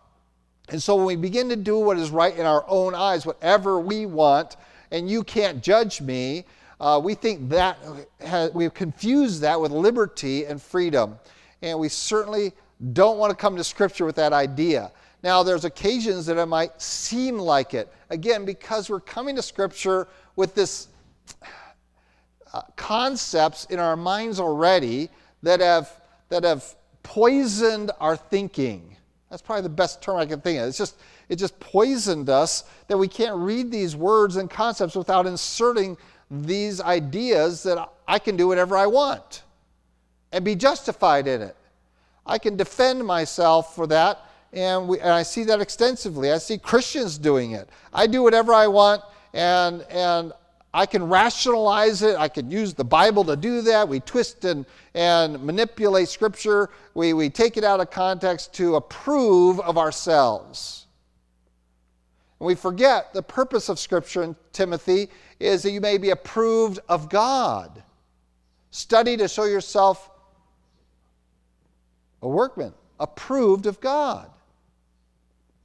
And 0.68 0.82
so 0.82 0.96
when 0.96 1.06
we 1.06 1.16
begin 1.16 1.48
to 1.48 1.56
do 1.56 1.78
what 1.78 1.96
is 1.98 2.10
right 2.10 2.36
in 2.36 2.44
our 2.44 2.64
own 2.68 2.94
eyes, 2.94 3.24
whatever 3.24 3.80
we 3.80 4.04
want, 4.04 4.56
and 4.90 5.08
you 5.08 5.22
can't 5.22 5.62
judge 5.62 6.00
me, 6.00 6.44
uh, 6.80 7.00
we 7.02 7.14
think 7.14 7.48
that 7.48 7.78
has, 8.20 8.52
we've 8.52 8.74
confused 8.74 9.40
that 9.42 9.60
with 9.60 9.72
liberty 9.72 10.44
and 10.44 10.60
freedom. 10.60 11.18
And 11.62 11.78
we 11.78 11.88
certainly 11.88 12.52
don't 12.92 13.18
want 13.18 13.30
to 13.30 13.36
come 13.36 13.56
to 13.56 13.64
Scripture 13.64 14.04
with 14.04 14.16
that 14.16 14.32
idea. 14.32 14.92
Now, 15.22 15.42
there's 15.42 15.64
occasions 15.64 16.26
that 16.26 16.36
it 16.36 16.46
might 16.46 16.80
seem 16.80 17.38
like 17.38 17.74
it. 17.74 17.92
Again, 18.10 18.44
because 18.44 18.88
we're 18.88 19.00
coming 19.00 19.34
to 19.36 19.42
Scripture 19.42 20.06
with 20.36 20.54
this 20.54 20.88
uh, 22.52 22.62
concepts 22.76 23.64
in 23.66 23.78
our 23.78 23.96
minds 23.96 24.38
already 24.38 25.10
that 25.42 25.60
have, 25.60 25.90
that 26.28 26.44
have 26.44 26.64
poisoned 27.02 27.90
our 28.00 28.16
thinking. 28.16 28.96
That's 29.28 29.42
probably 29.42 29.62
the 29.62 29.70
best 29.70 30.00
term 30.00 30.16
I 30.16 30.26
can 30.26 30.40
think 30.40 30.60
of. 30.60 30.68
It's 30.68 30.78
just, 30.78 30.96
it 31.28 31.36
just 31.36 31.58
poisoned 31.60 32.30
us 32.30 32.64
that 32.86 32.96
we 32.96 33.08
can't 33.08 33.36
read 33.36 33.70
these 33.70 33.96
words 33.96 34.36
and 34.36 34.48
concepts 34.48 34.94
without 34.94 35.26
inserting 35.26 35.98
these 36.30 36.80
ideas 36.80 37.62
that 37.64 37.90
I 38.06 38.18
can 38.18 38.36
do 38.36 38.48
whatever 38.48 38.76
I 38.76 38.86
want 38.86 39.42
and 40.32 40.44
be 40.44 40.54
justified 40.54 41.26
in 41.26 41.42
it. 41.42 41.56
I 42.26 42.38
can 42.38 42.56
defend 42.56 43.04
myself 43.04 43.74
for 43.74 43.86
that, 43.88 44.22
and, 44.52 44.88
we, 44.88 44.98
and 45.00 45.10
I 45.10 45.22
see 45.22 45.44
that 45.44 45.60
extensively. 45.60 46.32
I 46.32 46.38
see 46.38 46.58
Christians 46.58 47.18
doing 47.18 47.52
it. 47.52 47.68
I 47.92 48.06
do 48.06 48.22
whatever 48.22 48.52
I 48.54 48.66
want, 48.66 49.02
and, 49.34 49.82
and 49.90 50.32
I 50.72 50.86
can 50.86 51.08
rationalize 51.08 52.02
it. 52.02 52.16
I 52.16 52.28
can 52.28 52.50
use 52.50 52.74
the 52.74 52.84
Bible 52.84 53.24
to 53.24 53.36
do 53.36 53.62
that. 53.62 53.88
We 53.88 54.00
twist 54.00 54.44
and, 54.44 54.66
and 54.94 55.42
manipulate 55.42 56.08
Scripture. 56.08 56.70
We, 56.94 57.14
we 57.14 57.30
take 57.30 57.56
it 57.56 57.64
out 57.64 57.80
of 57.80 57.90
context 57.90 58.54
to 58.54 58.76
approve 58.76 59.60
of 59.60 59.78
ourselves. 59.78 60.86
And 62.38 62.46
we 62.46 62.54
forget 62.54 63.12
the 63.12 63.22
purpose 63.22 63.68
of 63.68 63.78
Scripture 63.78 64.22
in 64.22 64.36
Timothy 64.52 65.08
is 65.40 65.62
that 65.62 65.70
you 65.70 65.80
may 65.80 65.98
be 65.98 66.10
approved 66.10 66.80
of 66.88 67.08
God. 67.08 67.82
Study 68.70 69.16
to 69.16 69.28
show 69.28 69.44
yourself 69.44 70.10
a 72.22 72.28
workman, 72.28 72.74
approved 73.00 73.66
of 73.66 73.80
God. 73.80 74.30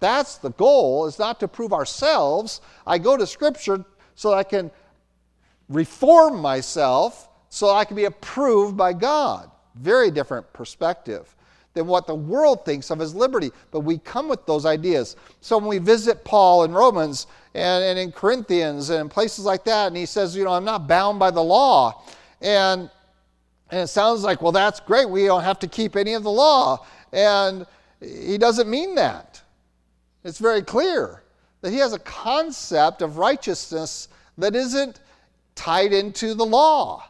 That's 0.04 0.36
the 0.36 0.50
goal, 0.50 1.06
is 1.08 1.18
not 1.18 1.40
to 1.40 1.48
prove 1.48 1.72
ourselves. 1.72 2.60
I 2.86 2.98
go 2.98 3.16
to 3.16 3.26
Scripture 3.26 3.86
so 4.16 4.34
I 4.34 4.44
can 4.44 4.70
reform 5.70 6.42
myself 6.42 7.30
so 7.48 7.70
I 7.70 7.86
can 7.86 7.96
be 7.96 8.04
approved 8.04 8.76
by 8.76 8.92
God. 8.92 9.50
Very 9.76 10.12
different 10.12 10.52
perspective 10.52 11.34
than 11.74 11.88
what 11.88 12.06
the 12.06 12.16
world 12.16 12.66
thinks 12.66 12.92
of 12.92 13.00
as 13.00 13.16
liberty. 13.16 13.50
But 13.72 13.80
we 13.80 13.98
come 13.98 14.28
with 14.28 14.46
those 14.46 14.66
ideas. 14.66 15.16
So 15.40 15.58
when 15.58 15.68
we 15.68 15.78
visit 15.78 16.26
Paul 16.26 16.66
in 16.66 16.74
Romans 16.74 17.28
and, 17.54 17.82
and 17.86 17.98
in 17.98 18.12
Corinthians 18.12 18.90
and 18.90 19.00
in 19.00 19.10
places 19.10 19.46
like 19.46 19.64
that, 19.64 19.88
and 19.88 19.96
he 19.96 20.06
says, 20.06 20.36
you 20.36 20.44
know, 20.44 20.52
I'm 20.52 20.66
not 20.66 20.86
bound 20.86 21.18
by 21.18 21.32
the 21.32 21.42
law. 21.42 22.04
And, 22.42 22.90
and 23.72 23.80
it 23.80 23.88
sounds 23.88 24.26
like, 24.26 24.42
well, 24.42 24.52
that's 24.52 24.82
great. 24.82 25.10
We 25.10 25.28
don't 25.28 25.44
have 25.44 25.60
to 25.60 25.68
keep 25.70 25.96
any 25.96 26.14
of 26.14 26.24
the 26.24 26.32
law. 26.32 26.86
And 27.14 27.66
he 28.02 28.38
doesn't 28.38 28.70
mean 28.70 28.96
that. 28.96 29.33
It's 30.24 30.40
very 30.40 30.62
clear 30.62 31.24
that 31.62 31.72
he 31.72 31.78
has 31.78 31.94
a 31.94 32.00
concept 32.00 33.02
of 33.02 33.18
righteousness 33.18 34.08
that 34.38 34.56
isn't 34.56 35.00
tied 35.56 35.94
into 35.94 36.34
the 36.34 36.46
law. 36.46 37.06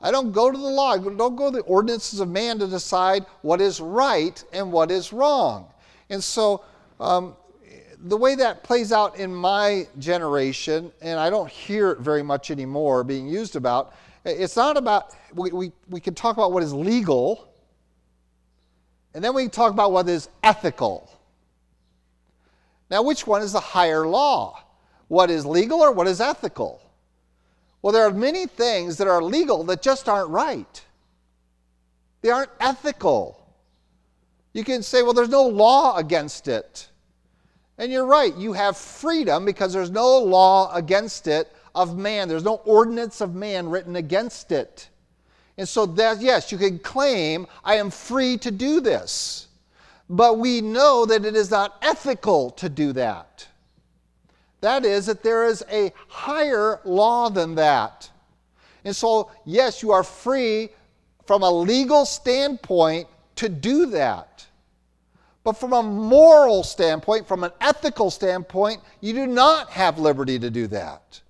I 0.00 0.10
don't 0.10 0.32
go 0.32 0.50
to 0.50 0.56
the 0.56 0.64
law, 0.64 0.92
I 0.92 0.98
don't 0.98 1.36
go 1.36 1.50
to 1.50 1.56
the 1.56 1.62
ordinances 1.62 2.20
of 2.20 2.28
man 2.28 2.58
to 2.60 2.68
decide 2.68 3.26
what 3.42 3.60
is 3.60 3.80
right 3.80 4.42
and 4.52 4.70
what 4.70 4.90
is 4.90 5.12
wrong. 5.12 5.66
And 6.08 6.22
so, 6.22 6.64
um, 7.00 7.36
the 8.04 8.16
way 8.16 8.36
that 8.36 8.62
plays 8.62 8.92
out 8.92 9.18
in 9.18 9.34
my 9.34 9.88
generation, 9.98 10.92
and 11.02 11.18
I 11.18 11.30
don't 11.30 11.50
hear 11.50 11.90
it 11.90 11.98
very 11.98 12.22
much 12.22 12.52
anymore 12.52 13.02
being 13.02 13.26
used 13.26 13.56
about, 13.56 13.92
it's 14.24 14.56
not 14.56 14.76
about, 14.76 15.16
we, 15.34 15.50
we, 15.50 15.72
we 15.88 16.00
can 16.00 16.14
talk 16.14 16.36
about 16.36 16.52
what 16.52 16.62
is 16.62 16.72
legal, 16.72 17.48
and 19.14 19.24
then 19.24 19.34
we 19.34 19.42
can 19.42 19.50
talk 19.50 19.72
about 19.72 19.90
what 19.90 20.08
is 20.08 20.28
ethical. 20.44 21.10
Now, 22.90 23.02
which 23.02 23.26
one 23.26 23.42
is 23.42 23.52
the 23.52 23.60
higher 23.60 24.06
law? 24.06 24.62
What 25.08 25.30
is 25.30 25.44
legal 25.44 25.80
or 25.80 25.92
what 25.92 26.06
is 26.06 26.20
ethical? 26.20 26.80
Well, 27.82 27.92
there 27.92 28.06
are 28.06 28.12
many 28.12 28.46
things 28.46 28.96
that 28.98 29.06
are 29.06 29.22
legal 29.22 29.64
that 29.64 29.82
just 29.82 30.08
aren't 30.08 30.30
right. 30.30 30.84
They 32.22 32.30
aren't 32.30 32.50
ethical. 32.60 33.38
You 34.52 34.64
can 34.64 34.82
say, 34.82 35.02
well, 35.02 35.12
there's 35.12 35.28
no 35.28 35.46
law 35.46 35.96
against 35.96 36.48
it. 36.48 36.88
And 37.78 37.92
you're 37.92 38.06
right, 38.06 38.34
you 38.36 38.52
have 38.54 38.76
freedom 38.76 39.44
because 39.44 39.72
there's 39.72 39.90
no 39.90 40.18
law 40.18 40.74
against 40.74 41.28
it 41.28 41.52
of 41.74 41.96
man. 41.96 42.28
There's 42.28 42.44
no 42.44 42.56
ordinance 42.64 43.20
of 43.20 43.34
man 43.34 43.70
written 43.70 43.94
against 43.96 44.50
it. 44.50 44.88
And 45.56 45.68
so 45.68 45.86
that 45.86 46.20
yes, 46.20 46.50
you 46.50 46.58
can 46.58 46.78
claim 46.78 47.46
I 47.64 47.76
am 47.76 47.90
free 47.90 48.36
to 48.38 48.50
do 48.50 48.80
this. 48.80 49.47
But 50.10 50.38
we 50.38 50.60
know 50.60 51.04
that 51.06 51.24
it 51.24 51.36
is 51.36 51.50
not 51.50 51.76
ethical 51.82 52.50
to 52.52 52.68
do 52.68 52.92
that. 52.94 53.46
That 54.60 54.84
is, 54.84 55.06
that 55.06 55.22
there 55.22 55.46
is 55.46 55.62
a 55.70 55.92
higher 56.08 56.80
law 56.84 57.28
than 57.28 57.54
that. 57.56 58.10
And 58.84 58.94
so, 58.96 59.30
yes, 59.44 59.82
you 59.82 59.92
are 59.92 60.02
free 60.02 60.70
from 61.26 61.42
a 61.42 61.50
legal 61.50 62.06
standpoint 62.06 63.06
to 63.36 63.48
do 63.48 63.86
that. 63.86 64.46
But 65.44 65.52
from 65.52 65.72
a 65.72 65.82
moral 65.82 66.62
standpoint, 66.62 67.28
from 67.28 67.44
an 67.44 67.52
ethical 67.60 68.10
standpoint, 68.10 68.80
you 69.00 69.12
do 69.12 69.26
not 69.26 69.70
have 69.70 69.98
liberty 69.98 70.38
to 70.38 70.50
do 70.50 70.66
that. 70.68 71.20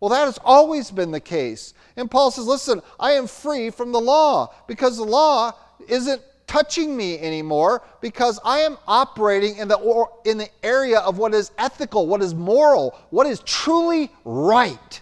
Well, 0.00 0.10
that 0.10 0.26
has 0.26 0.38
always 0.44 0.90
been 0.90 1.10
the 1.10 1.20
case. 1.20 1.72
And 1.96 2.10
Paul 2.10 2.30
says, 2.30 2.46
listen, 2.46 2.82
I 3.00 3.12
am 3.12 3.26
free 3.26 3.70
from 3.70 3.92
the 3.92 4.00
law 4.00 4.52
because 4.66 4.96
the 4.96 5.04
law 5.04 5.52
isn't 5.88 6.20
touching 6.46 6.96
me 6.96 7.18
anymore 7.18 7.82
because 8.00 8.38
I 8.44 8.60
am 8.60 8.76
operating 8.86 9.56
in 9.56 9.68
the, 9.68 9.76
or, 9.76 10.12
in 10.24 10.38
the 10.38 10.48
area 10.62 11.00
of 11.00 11.18
what 11.18 11.34
is 11.34 11.50
ethical, 11.58 12.06
what 12.06 12.22
is 12.22 12.34
moral, 12.34 12.98
what 13.10 13.26
is 13.26 13.40
truly 13.40 14.10
right. 14.24 15.00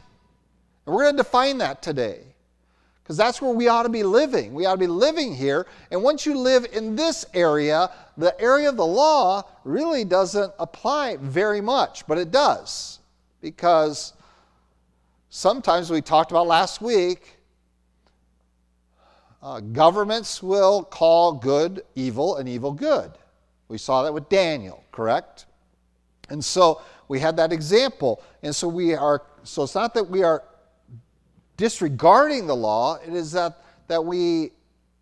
And 0.87 0.95
we're 0.95 1.03
going 1.03 1.17
to 1.17 1.23
define 1.23 1.59
that 1.59 1.83
today 1.83 2.21
because 3.03 3.17
that's 3.17 3.43
where 3.43 3.53
we 3.53 3.69
ought 3.69 3.83
to 3.83 3.89
be 3.89 4.03
living. 4.03 4.55
We 4.55 4.65
ought 4.65 4.75
to 4.75 4.79
be 4.79 4.87
living 4.87 5.35
here. 5.35 5.67
And 5.91 6.03
once 6.03 6.25
you 6.25 6.39
live 6.39 6.67
in 6.73 6.97
this 6.97 7.25
area, 7.35 7.91
the 8.17 8.39
area 8.41 8.69
of 8.69 8.77
the 8.77 8.87
law 8.87 9.43
really 9.65 10.05
doesn't 10.05 10.53
apply 10.59 11.17
very 11.19 11.61
much, 11.61 12.07
but 12.07 12.19
it 12.19 12.31
does 12.31 13.01
because 13.41 14.13
sometimes 15.31 15.91
we 15.91 16.01
talked 16.01 16.31
about 16.31 16.47
last 16.47 16.81
week 16.81 17.39
uh, 19.43 19.61
governments 19.61 20.43
will 20.43 20.85
call 20.85 21.33
good 21.33 21.83
evil 21.95 22.37
and 22.37 22.49
evil 22.49 22.73
good. 22.73 23.11
We 23.69 23.79
saw 23.79 24.05
that 24.05 24.15
with 24.15 24.29
Daniel, 24.29 24.85
correct? 24.93 25.47
And 26.29 26.45
so 26.45 26.81
we 27.09 27.19
had 27.19 27.37
that 27.39 27.53
example. 27.53 28.23
And 28.43 28.55
so 28.55 28.69
we 28.69 28.95
are, 28.95 29.23
so 29.43 29.65
it's 29.65 29.75
not 29.75 29.95
that 29.95 30.09
we 30.09 30.23
are 30.23 30.45
disregarding 31.57 32.47
the 32.47 32.57
law, 32.57 32.99
it 33.05 33.13
is 33.13 33.33
that, 33.33 33.65
that 33.89 34.05
we 34.05 34.53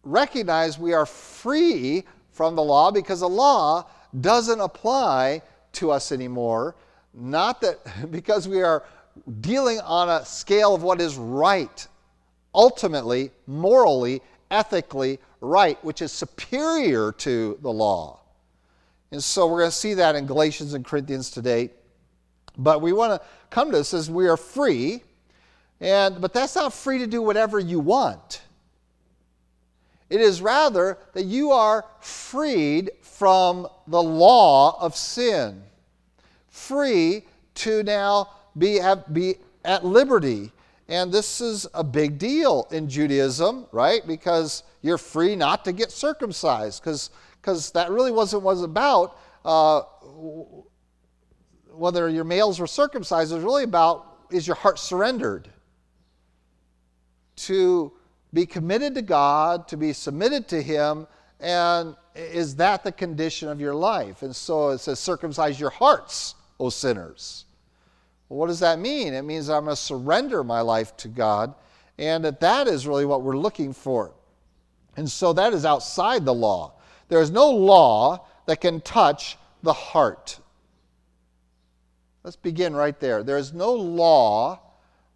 recognize 0.02 0.78
we 0.78 0.94
are 0.94 1.06
free 1.06 2.04
from 2.32 2.56
the 2.56 2.62
law 2.62 2.90
because 2.90 3.20
the 3.20 3.28
law 3.28 3.86
doesn't 4.20 4.60
apply 4.60 5.42
to 5.72 5.90
us 5.90 6.12
anymore. 6.12 6.74
Not 7.12 7.60
that 7.60 7.78
because 8.10 8.48
we 8.48 8.62
are 8.62 8.84
dealing 9.40 9.80
on 9.80 10.08
a 10.08 10.24
scale 10.24 10.74
of 10.74 10.82
what 10.82 11.00
is 11.00 11.16
right 11.16 11.86
ultimately, 12.54 13.30
morally, 13.46 14.22
ethically 14.50 15.18
right, 15.40 15.82
which 15.84 16.02
is 16.02 16.12
superior 16.12 17.12
to 17.12 17.58
the 17.62 17.70
law. 17.70 18.20
And 19.10 19.22
so 19.22 19.46
we're 19.46 19.60
going 19.60 19.70
to 19.70 19.76
see 19.76 19.94
that 19.94 20.14
in 20.14 20.26
Galatians 20.26 20.74
and 20.74 20.84
Corinthians 20.84 21.30
today. 21.30 21.70
But 22.56 22.82
we 22.82 22.92
want 22.92 23.20
to 23.20 23.26
come 23.48 23.70
to 23.70 23.78
this 23.78 23.94
as 23.94 24.10
we 24.10 24.28
are 24.28 24.36
free, 24.36 25.02
and 25.80 26.20
but 26.20 26.32
that's 26.32 26.54
not 26.54 26.72
free 26.72 26.98
to 26.98 27.06
do 27.06 27.22
whatever 27.22 27.58
you 27.58 27.80
want. 27.80 28.42
It 30.10 30.20
is 30.20 30.42
rather 30.42 30.98
that 31.12 31.24
you 31.24 31.52
are 31.52 31.84
freed 32.00 32.90
from 33.02 33.68
the 33.86 34.02
law 34.02 34.80
of 34.80 34.96
sin, 34.96 35.62
free 36.48 37.24
to 37.54 37.82
now 37.84 38.30
be, 38.58 38.80
be 39.12 39.36
at 39.64 39.84
liberty 39.84 40.50
and 40.90 41.12
this 41.12 41.40
is 41.40 41.68
a 41.72 41.84
big 41.84 42.18
deal 42.18 42.66
in 42.72 42.88
Judaism, 42.88 43.66
right? 43.70 44.04
Because 44.04 44.64
you're 44.82 44.98
free 44.98 45.36
not 45.36 45.64
to 45.66 45.72
get 45.72 45.92
circumcised, 45.92 46.82
because 46.82 47.70
that 47.70 47.90
really 47.90 48.10
wasn't 48.10 48.42
what 48.42 48.56
was 48.56 48.64
about. 48.64 49.16
Uh, 49.44 49.82
whether 51.72 52.08
your 52.08 52.24
males 52.24 52.58
were 52.58 52.66
circumcised, 52.66 53.30
it 53.30 53.36
was 53.36 53.44
really 53.44 53.62
about 53.62 54.26
is 54.32 54.46
your 54.46 54.56
heart 54.56 54.78
surrendered 54.80 55.48
to 57.36 57.92
be 58.34 58.44
committed 58.44 58.94
to 58.96 59.02
God, 59.02 59.68
to 59.68 59.76
be 59.76 59.92
submitted 59.92 60.48
to 60.48 60.60
Him, 60.60 61.06
and 61.38 61.94
is 62.14 62.56
that 62.56 62.82
the 62.82 62.92
condition 62.92 63.48
of 63.48 63.60
your 63.60 63.74
life? 63.74 64.22
And 64.22 64.34
so 64.34 64.70
it 64.70 64.78
says, 64.78 64.98
circumcise 64.98 65.58
your 65.58 65.70
hearts, 65.70 66.34
O 66.58 66.68
sinners. 66.68 67.46
Well, 68.30 68.38
what 68.38 68.46
does 68.46 68.60
that 68.60 68.78
mean? 68.78 69.12
It 69.12 69.22
means 69.22 69.50
I'm 69.50 69.64
going 69.64 69.74
to 69.74 69.82
surrender 69.82 70.44
my 70.44 70.60
life 70.60 70.96
to 70.98 71.08
God, 71.08 71.52
and 71.98 72.24
that 72.24 72.40
that 72.40 72.68
is 72.68 72.86
really 72.86 73.04
what 73.04 73.22
we're 73.22 73.36
looking 73.36 73.72
for. 73.72 74.12
And 74.96 75.10
so 75.10 75.32
that 75.32 75.52
is 75.52 75.64
outside 75.64 76.24
the 76.24 76.32
law. 76.32 76.74
There 77.08 77.20
is 77.20 77.32
no 77.32 77.50
law 77.50 78.24
that 78.46 78.60
can 78.60 78.80
touch 78.82 79.36
the 79.64 79.72
heart. 79.72 80.38
Let's 82.22 82.36
begin 82.36 82.74
right 82.74 82.98
there. 83.00 83.24
There 83.24 83.36
is 83.36 83.52
no 83.52 83.72
law 83.72 84.60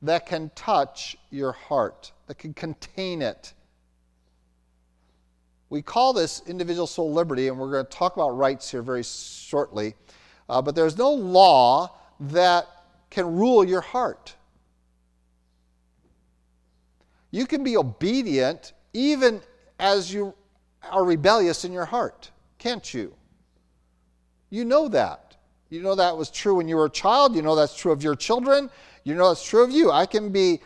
that 0.02 0.26
can 0.26 0.50
touch 0.56 1.16
your 1.30 1.52
heart, 1.52 2.10
that 2.26 2.38
can 2.38 2.52
contain 2.52 3.22
it. 3.22 3.54
We 5.70 5.82
call 5.82 6.12
this 6.12 6.42
individual 6.48 6.88
soul 6.88 7.12
liberty, 7.12 7.46
and 7.46 7.58
we're 7.58 7.70
going 7.70 7.86
to 7.86 7.90
talk 7.90 8.16
about 8.16 8.30
rights 8.30 8.70
here 8.70 8.82
very 8.82 9.04
shortly. 9.04 9.94
Uh, 10.48 10.60
but 10.60 10.74
there's 10.74 10.98
no 10.98 11.12
law 11.12 11.94
that 12.18 12.66
can 13.14 13.36
rule 13.36 13.64
your 13.64 13.80
heart. 13.80 14.34
You 17.30 17.46
can 17.46 17.62
be 17.62 17.76
obedient 17.76 18.72
even 18.92 19.40
as 19.78 20.12
you 20.12 20.34
are 20.90 21.04
rebellious 21.04 21.64
in 21.64 21.72
your 21.72 21.84
heart, 21.84 22.32
can't 22.58 22.92
you? 22.92 23.14
You 24.50 24.64
know 24.64 24.88
that. 24.88 25.36
You 25.70 25.80
know 25.80 25.94
that 25.94 26.16
was 26.16 26.28
true 26.28 26.56
when 26.56 26.66
you 26.66 26.74
were 26.74 26.86
a 26.86 26.90
child. 26.90 27.36
You 27.36 27.42
know 27.42 27.54
that's 27.54 27.76
true 27.76 27.92
of 27.92 28.02
your 28.02 28.16
children. 28.16 28.68
You 29.04 29.14
know 29.14 29.28
that's 29.28 29.48
true 29.48 29.62
of 29.62 29.70
you. 29.70 29.92
I 29.92 30.06
can 30.06 30.30
be 30.30 30.60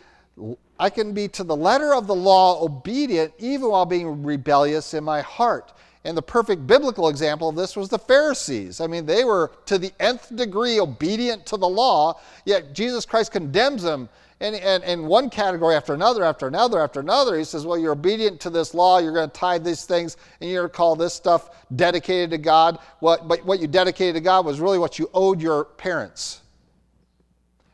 I 0.79 0.89
can 0.89 1.13
be 1.13 1.27
to 1.27 1.43
the 1.43 1.55
letter 1.55 1.93
of 1.93 2.07
the 2.07 2.15
law 2.15 2.63
obedient 2.63 3.31
even 3.37 3.69
while 3.69 3.85
being 3.85 4.23
rebellious 4.23 4.95
in 4.95 5.03
my 5.03 5.21
heart. 5.21 5.73
And 6.05 6.15
the 6.15 6.21
perfect 6.21 6.65
biblical 6.65 7.09
example 7.09 7.49
of 7.49 7.55
this 7.55 7.75
was 7.75 7.89
the 7.89 7.99
Pharisees. 7.99 8.79
I 8.79 8.87
mean, 8.87 9.05
they 9.05 9.25
were 9.25 9.51
to 9.65 9.77
the 9.77 9.91
nth 9.99 10.33
degree 10.35 10.79
obedient 10.79 11.45
to 11.47 11.57
the 11.57 11.67
law, 11.67 12.19
yet 12.45 12.73
Jesus 12.73 13.05
Christ 13.05 13.31
condemns 13.33 13.83
them 13.83 14.07
and, 14.41 14.55
in, 14.55 14.83
and 14.83 15.05
one 15.05 15.29
category 15.29 15.75
after 15.75 15.93
another, 15.93 16.23
after 16.23 16.47
another, 16.47 16.81
after 16.81 17.01
another. 17.01 17.37
He 17.37 17.43
says, 17.43 17.65
Well, 17.65 17.77
you're 17.77 17.91
obedient 17.91 18.39
to 18.41 18.49
this 18.49 18.73
law, 18.73 18.99
you're 18.99 19.13
going 19.13 19.29
to 19.29 19.37
tie 19.37 19.57
these 19.57 19.83
things, 19.85 20.15
and 20.39 20.49
you're 20.49 20.61
going 20.61 20.71
to 20.71 20.77
call 20.77 20.95
this 20.95 21.13
stuff 21.13 21.65
dedicated 21.75 22.29
to 22.31 22.37
God. 22.37 22.79
What, 22.99 23.27
but 23.27 23.43
what 23.45 23.59
you 23.59 23.67
dedicated 23.67 24.15
to 24.15 24.21
God 24.21 24.45
was 24.45 24.61
really 24.61 24.79
what 24.79 24.99
you 24.99 25.09
owed 25.13 25.41
your 25.41 25.65
parents. 25.65 26.41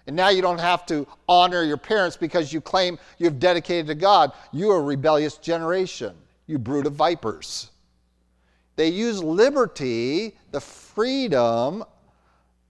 And 0.07 0.15
now 0.15 0.29
you 0.29 0.41
don't 0.41 0.59
have 0.59 0.85
to 0.87 1.07
honor 1.27 1.63
your 1.63 1.77
parents 1.77 2.17
because 2.17 2.53
you 2.53 2.61
claim 2.61 2.99
you've 3.17 3.39
dedicated 3.39 3.87
to 3.87 3.95
God. 3.95 4.33
You're 4.51 4.77
a 4.77 4.81
rebellious 4.81 5.37
generation, 5.37 6.15
you 6.47 6.59
brood 6.59 6.85
of 6.85 6.93
vipers. 6.93 7.71
They 8.75 8.89
use 8.89 9.23
liberty, 9.23 10.37
the 10.51 10.59
freedom 10.59 11.83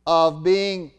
of 0.05 0.43
being 0.43 0.91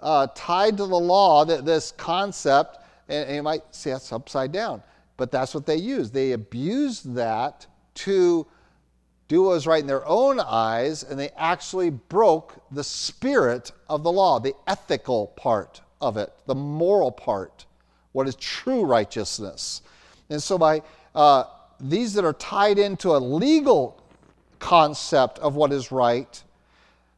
uh, 0.00 0.26
tied 0.34 0.76
to 0.76 0.86
the 0.86 0.98
law, 0.98 1.44
that 1.44 1.64
this 1.64 1.92
concept, 1.92 2.78
and, 3.08 3.34
you 3.36 3.42
might 3.42 3.62
say 3.74 3.92
that's 3.92 4.12
upside 4.12 4.52
down, 4.52 4.82
but 5.16 5.30
that's 5.30 5.54
what 5.54 5.64
they 5.64 5.76
use. 5.76 6.10
They 6.10 6.32
abuse 6.32 7.00
that 7.02 7.66
to 7.94 8.46
do 9.28 9.42
what 9.44 9.50
was 9.50 9.66
right 9.66 9.80
in 9.80 9.86
their 9.86 10.06
own 10.06 10.40
eyes, 10.40 11.04
and 11.04 11.18
they 11.18 11.30
actually 11.30 11.88
broke 11.88 12.60
the 12.70 12.84
spirit 12.84 13.72
of 13.88 14.02
the 14.02 14.12
law, 14.12 14.38
the 14.38 14.54
ethical 14.66 15.28
part 15.28 15.80
of 16.00 16.16
it, 16.16 16.32
the 16.46 16.54
moral 16.54 17.12
part, 17.12 17.64
what 18.10 18.28
is 18.28 18.34
true 18.34 18.84
righteousness. 18.84 19.80
And 20.28 20.42
so, 20.42 20.58
by 20.58 20.82
uh, 21.14 21.44
these 21.80 22.12
that 22.14 22.24
are 22.24 22.34
tied 22.34 22.78
into 22.78 23.14
a 23.14 23.18
legal 23.18 24.01
concept 24.62 25.40
of 25.40 25.56
what 25.56 25.72
is 25.72 25.92
right, 25.92 26.42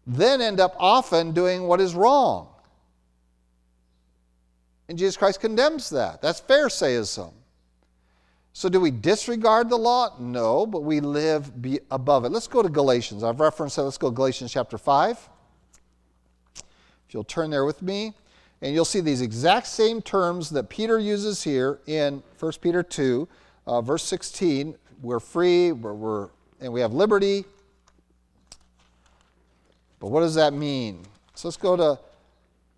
then 0.06 0.40
end 0.40 0.58
up 0.58 0.74
often 0.78 1.32
doing 1.32 1.68
what 1.68 1.80
is 1.80 1.94
wrong. 1.94 2.48
And 4.88 4.98
Jesus 4.98 5.16
Christ 5.16 5.40
condemns 5.40 5.90
that. 5.90 6.20
That's 6.20 6.40
Pharisaism. 6.40 7.32
So, 8.52 8.68
do 8.68 8.80
we 8.80 8.90
disregard 8.90 9.68
the 9.68 9.76
law? 9.76 10.14
No, 10.18 10.64
but 10.64 10.80
we 10.84 11.00
live 11.00 11.50
above 11.90 12.24
it. 12.24 12.30
Let's 12.30 12.46
go 12.46 12.62
to 12.62 12.68
Galatians. 12.68 13.24
I've 13.24 13.40
referenced 13.40 13.76
that. 13.76 13.82
Let's 13.82 13.98
go 13.98 14.10
to 14.10 14.14
Galatians 14.14 14.52
chapter 14.52 14.78
5. 14.78 15.28
If 16.56 16.62
you'll 17.10 17.24
turn 17.24 17.50
there 17.50 17.64
with 17.64 17.82
me, 17.82 18.14
and 18.62 18.72
you'll 18.72 18.84
see 18.84 19.00
these 19.00 19.20
exact 19.20 19.66
same 19.66 20.00
terms 20.00 20.50
that 20.50 20.68
Peter 20.68 20.98
uses 20.98 21.42
here 21.42 21.80
in 21.87 22.22
1 22.38 22.52
Peter 22.61 22.83
2, 22.83 23.28
uh, 23.66 23.80
verse 23.80 24.04
16. 24.04 24.76
We're 25.02 25.20
free, 25.20 25.72
we're, 25.72 25.92
we're 25.92 26.28
and 26.64 26.72
we 26.72 26.81
have 26.81 26.92
liberty. 26.92 27.44
But 30.00 30.09
what 30.09 30.20
does 30.20 30.35
that 30.35 30.53
mean? 30.53 31.05
So 31.35 31.48
let's 31.48 31.57
go 31.57 31.77
to 31.77 31.98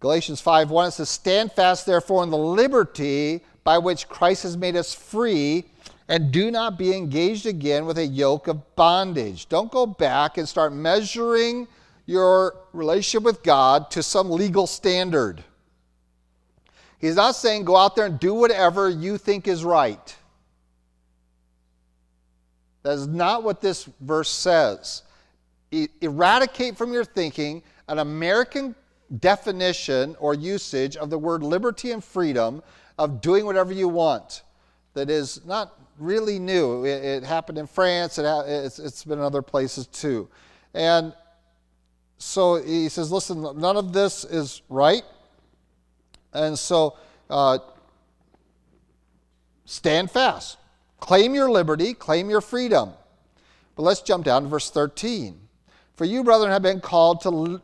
Galatians 0.00 0.40
5 0.40 0.70
1. 0.70 0.88
It 0.88 0.90
says, 0.92 1.08
Stand 1.08 1.52
fast, 1.52 1.86
therefore, 1.86 2.22
in 2.22 2.30
the 2.30 2.36
liberty 2.36 3.40
by 3.64 3.78
which 3.78 4.08
Christ 4.08 4.42
has 4.42 4.56
made 4.56 4.76
us 4.76 4.94
free, 4.94 5.64
and 6.08 6.30
do 6.30 6.50
not 6.50 6.78
be 6.78 6.96
engaged 6.96 7.46
again 7.46 7.86
with 7.86 7.98
a 7.98 8.06
yoke 8.06 8.48
of 8.48 8.76
bondage. 8.76 9.48
Don't 9.48 9.70
go 9.70 9.86
back 9.86 10.38
and 10.38 10.48
start 10.48 10.72
measuring 10.72 11.66
your 12.06 12.54
relationship 12.72 13.24
with 13.24 13.42
God 13.42 13.90
to 13.92 14.02
some 14.02 14.30
legal 14.30 14.66
standard. 14.66 15.42
He's 16.98 17.16
not 17.16 17.34
saying 17.34 17.64
go 17.64 17.76
out 17.76 17.96
there 17.96 18.06
and 18.06 18.18
do 18.18 18.34
whatever 18.34 18.88
you 18.88 19.18
think 19.18 19.48
is 19.48 19.64
right. 19.64 20.16
That 22.86 22.98
is 22.98 23.08
not 23.08 23.42
what 23.42 23.60
this 23.60 23.88
verse 24.00 24.30
says. 24.30 25.02
eradicate 26.00 26.76
from 26.78 26.92
your 26.92 27.04
thinking 27.04 27.64
an 27.88 27.98
American 27.98 28.76
definition 29.18 30.14
or 30.20 30.34
usage 30.34 30.96
of 30.96 31.10
the 31.10 31.18
word 31.18 31.42
liberty 31.42 31.90
and 31.90 32.04
freedom 32.04 32.62
of 32.96 33.20
doing 33.20 33.44
whatever 33.44 33.72
you 33.72 33.88
want 33.88 34.44
that 34.94 35.10
is 35.10 35.44
not 35.44 35.76
really 35.98 36.38
new. 36.38 36.84
It, 36.84 37.04
it 37.04 37.24
happened 37.24 37.58
in 37.58 37.66
France, 37.66 38.20
it 38.20 38.24
ha- 38.24 38.44
it's, 38.46 38.78
it's 38.78 39.02
been 39.02 39.18
in 39.18 39.24
other 39.24 39.42
places 39.42 39.88
too. 39.88 40.28
And 40.72 41.12
so 42.18 42.62
he 42.62 42.88
says, 42.88 43.10
listen, 43.10 43.42
none 43.58 43.76
of 43.76 43.92
this 43.92 44.22
is 44.22 44.62
right. 44.68 45.02
And 46.32 46.56
so 46.56 46.96
uh, 47.28 47.58
stand 49.64 50.08
fast. 50.08 50.58
Claim 51.00 51.34
your 51.34 51.50
liberty, 51.50 51.94
claim 51.94 52.30
your 52.30 52.40
freedom. 52.40 52.92
But 53.74 53.82
let's 53.82 54.00
jump 54.00 54.24
down 54.24 54.42
to 54.42 54.48
verse 54.48 54.70
13. 54.70 55.38
For 55.94 56.04
you, 56.04 56.24
brethren, 56.24 56.50
have 56.50 56.62
been 56.62 56.80
called 56.80 57.20
to, 57.22 57.60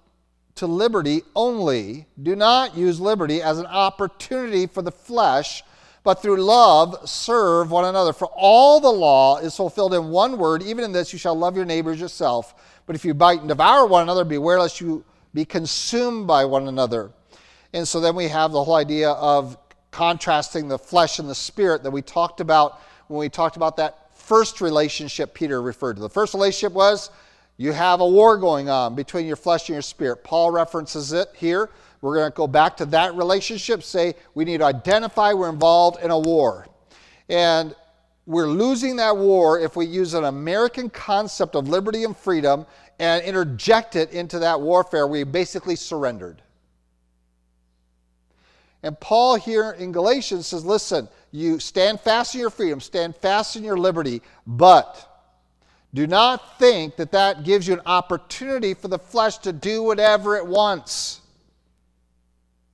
to 0.56 0.66
liberty 0.66 1.22
only. 1.34 2.06
Do 2.22 2.36
not 2.36 2.76
use 2.76 3.00
liberty 3.00 3.42
as 3.42 3.58
an 3.58 3.66
opportunity 3.66 4.66
for 4.66 4.82
the 4.82 4.92
flesh, 4.92 5.62
but 6.04 6.20
through 6.20 6.42
love 6.42 7.08
serve 7.08 7.70
one 7.70 7.84
another. 7.84 8.12
For 8.12 8.28
all 8.34 8.80
the 8.80 8.90
law 8.90 9.38
is 9.38 9.56
fulfilled 9.56 9.94
in 9.94 10.08
one 10.08 10.38
word, 10.38 10.62
even 10.62 10.84
in 10.84 10.92
this 10.92 11.12
you 11.12 11.18
shall 11.18 11.34
love 11.34 11.56
your 11.56 11.64
neighbors 11.64 12.00
yourself. 12.00 12.54
But 12.86 12.96
if 12.96 13.04
you 13.04 13.14
bite 13.14 13.40
and 13.40 13.48
devour 13.48 13.86
one 13.86 14.02
another, 14.02 14.24
beware 14.24 14.58
lest 14.58 14.80
you 14.80 15.04
be 15.32 15.44
consumed 15.44 16.26
by 16.26 16.44
one 16.44 16.68
another. 16.68 17.12
And 17.72 17.88
so 17.88 18.00
then 18.00 18.14
we 18.14 18.28
have 18.28 18.52
the 18.52 18.62
whole 18.62 18.74
idea 18.74 19.10
of 19.10 19.56
contrasting 19.90 20.68
the 20.68 20.78
flesh 20.78 21.18
and 21.18 21.28
the 21.28 21.34
spirit 21.34 21.82
that 21.82 21.90
we 21.90 22.02
talked 22.02 22.40
about 22.40 22.80
when 23.12 23.20
we 23.20 23.28
talked 23.28 23.56
about 23.56 23.76
that 23.76 24.16
first 24.16 24.60
relationship 24.62 25.34
Peter 25.34 25.60
referred 25.60 25.94
to. 25.94 26.00
The 26.00 26.08
first 26.08 26.32
relationship 26.32 26.72
was 26.72 27.10
you 27.58 27.72
have 27.72 28.00
a 28.00 28.08
war 28.08 28.38
going 28.38 28.70
on 28.70 28.94
between 28.94 29.26
your 29.26 29.36
flesh 29.36 29.68
and 29.68 29.74
your 29.74 29.82
spirit. 29.82 30.24
Paul 30.24 30.50
references 30.50 31.12
it 31.12 31.28
here. 31.34 31.68
We're 32.00 32.16
going 32.16 32.32
to 32.32 32.34
go 32.34 32.46
back 32.46 32.78
to 32.78 32.86
that 32.86 33.14
relationship, 33.14 33.82
say 33.82 34.14
we 34.34 34.44
need 34.44 34.58
to 34.58 34.64
identify 34.64 35.34
we're 35.34 35.50
involved 35.50 36.02
in 36.02 36.10
a 36.10 36.18
war. 36.18 36.66
And 37.28 37.76
we're 38.24 38.48
losing 38.48 38.96
that 38.96 39.16
war 39.16 39.60
if 39.60 39.76
we 39.76 39.86
use 39.86 40.14
an 40.14 40.24
American 40.24 40.88
concept 40.88 41.54
of 41.54 41.68
liberty 41.68 42.04
and 42.04 42.16
freedom 42.16 42.66
and 42.98 43.22
interject 43.24 43.94
it 43.94 44.10
into 44.12 44.38
that 44.38 44.60
warfare. 44.60 45.06
We 45.06 45.24
basically 45.24 45.76
surrendered. 45.76 46.40
And 48.82 48.98
Paul 48.98 49.36
here 49.36 49.72
in 49.72 49.92
Galatians 49.92 50.46
says, 50.48 50.64
listen, 50.64 51.08
you 51.32 51.58
stand 51.58 51.98
fast 52.00 52.34
in 52.34 52.40
your 52.40 52.50
freedom, 52.50 52.80
stand 52.80 53.16
fast 53.16 53.56
in 53.56 53.64
your 53.64 53.78
liberty, 53.78 54.22
but 54.46 55.08
do 55.94 56.06
not 56.06 56.58
think 56.58 56.96
that 56.96 57.12
that 57.12 57.42
gives 57.42 57.66
you 57.66 57.74
an 57.74 57.80
opportunity 57.86 58.74
for 58.74 58.88
the 58.88 58.98
flesh 58.98 59.38
to 59.38 59.52
do 59.52 59.82
whatever 59.82 60.36
it 60.36 60.46
wants. 60.46 61.20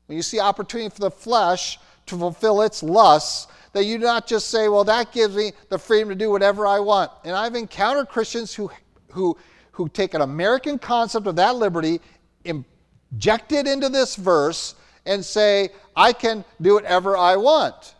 When 0.06 0.16
you 0.16 0.22
see 0.22 0.40
opportunity 0.40 0.90
for 0.90 1.00
the 1.00 1.10
flesh 1.10 1.78
to 2.06 2.18
fulfill 2.18 2.62
its 2.62 2.82
lusts, 2.82 3.46
that 3.72 3.84
you 3.84 3.98
do 3.98 4.04
not 4.04 4.26
just 4.26 4.48
say, 4.48 4.68
well, 4.68 4.84
that 4.84 5.12
gives 5.12 5.36
me 5.36 5.52
the 5.68 5.78
freedom 5.78 6.08
to 6.08 6.14
do 6.14 6.30
whatever 6.30 6.66
I 6.66 6.80
want. 6.80 7.10
And 7.24 7.36
I've 7.36 7.54
encountered 7.54 8.08
Christians 8.08 8.54
who, 8.54 8.70
who, 9.10 9.36
who 9.72 9.88
take 9.88 10.14
an 10.14 10.22
American 10.22 10.78
concept 10.78 11.26
of 11.26 11.36
that 11.36 11.56
liberty, 11.56 12.00
inject 12.44 13.52
it 13.52 13.66
into 13.66 13.88
this 13.88 14.16
verse, 14.16 14.74
and 15.06 15.24
say, 15.24 15.68
I 15.94 16.12
can 16.12 16.44
do 16.60 16.74
whatever 16.74 17.16
I 17.16 17.36
want. 17.36 17.94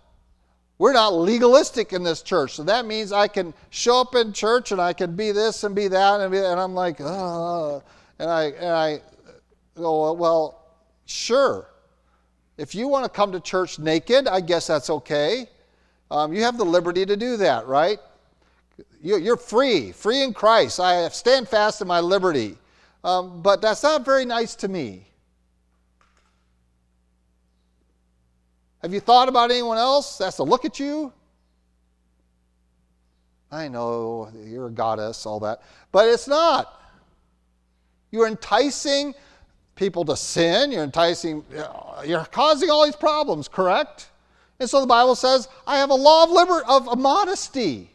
We're 0.79 0.93
not 0.93 1.13
legalistic 1.13 1.93
in 1.93 2.05
this 2.05 2.23
church. 2.23 2.55
So 2.55 2.63
that 2.65 2.87
means 2.87 3.11
I 3.11 3.27
can 3.27 3.53
show 3.71 4.01
up 4.01 4.15
in 4.15 4.33
church 4.33 4.71
and 4.71 4.81
I 4.81 4.93
can 4.93 5.17
be 5.17 5.33
this 5.33 5.65
and 5.65 5.75
be 5.75 5.89
that. 5.89 6.21
And, 6.21 6.31
be, 6.31 6.39
and 6.39 6.61
I'm 6.61 6.75
like, 6.75 7.01
uh, 7.01 7.81
and 8.21 8.31
I, 8.31 8.45
and 8.45 8.69
I 8.69 9.01
go, 9.75 10.13
well, 10.13 10.67
sure. 11.07 11.69
If 12.57 12.77
you 12.77 12.87
want 12.87 13.05
to 13.05 13.11
come 13.11 13.33
to 13.33 13.41
church 13.41 13.81
naked, 13.81 14.29
I 14.29 14.41
guess 14.41 14.69
that's 14.69 14.89
okay. 14.89 15.49
Um, 16.11 16.33
you 16.33 16.43
have 16.43 16.57
the 16.57 16.65
liberty 16.65 17.05
to 17.05 17.17
do 17.17 17.37
that, 17.39 17.67
right? 17.67 17.99
You're 19.03 19.37
free, 19.37 19.93
free 19.93 20.23
in 20.23 20.33
Christ. 20.33 20.79
I 20.79 21.09
stand 21.09 21.49
fast 21.49 21.81
in 21.81 21.89
my 21.89 22.01
liberty. 22.01 22.57
um, 23.03 23.43
but 23.43 23.61
that's 23.61 23.83
not 23.83 24.05
very 24.05 24.25
nice 24.25 24.55
to 24.57 24.69
me. 24.69 25.08
Have 28.83 28.95
you 28.95 29.01
thought 29.01 29.29
about 29.29 29.51
anyone 29.51 29.79
else 29.79 30.19
that's 30.19 30.37
to 30.37 30.45
look 30.45 30.65
at 30.65 30.79
you? 30.79 31.13
I 33.51 33.69
know 33.69 34.31
you're 34.45 34.67
a 34.67 34.71
goddess, 34.71 35.25
all 35.27 35.41
that, 35.41 35.63
but 35.91 36.07
it's 36.07 36.29
not. 36.29 36.81
You're 38.11 38.27
enticing 38.27 39.15
people 39.75 40.05
to 40.05 40.17
sin. 40.17 40.71
You're 40.71 40.85
enticing, 40.85 41.45
you're 42.05 42.25
causing 42.27 42.71
all 42.71 42.85
these 42.85 42.97
problems, 42.97 43.49
correct? 43.49 44.11
And 44.61 44.69
so 44.69 44.81
the 44.81 44.87
Bible 44.87 45.15
says, 45.15 45.49
I 45.67 45.79
have 45.79 45.91
a 45.91 45.95
law 45.95 46.25
of 46.25 46.31
liberty, 46.31 46.67
of, 46.69 46.99
modesty. 46.99 47.91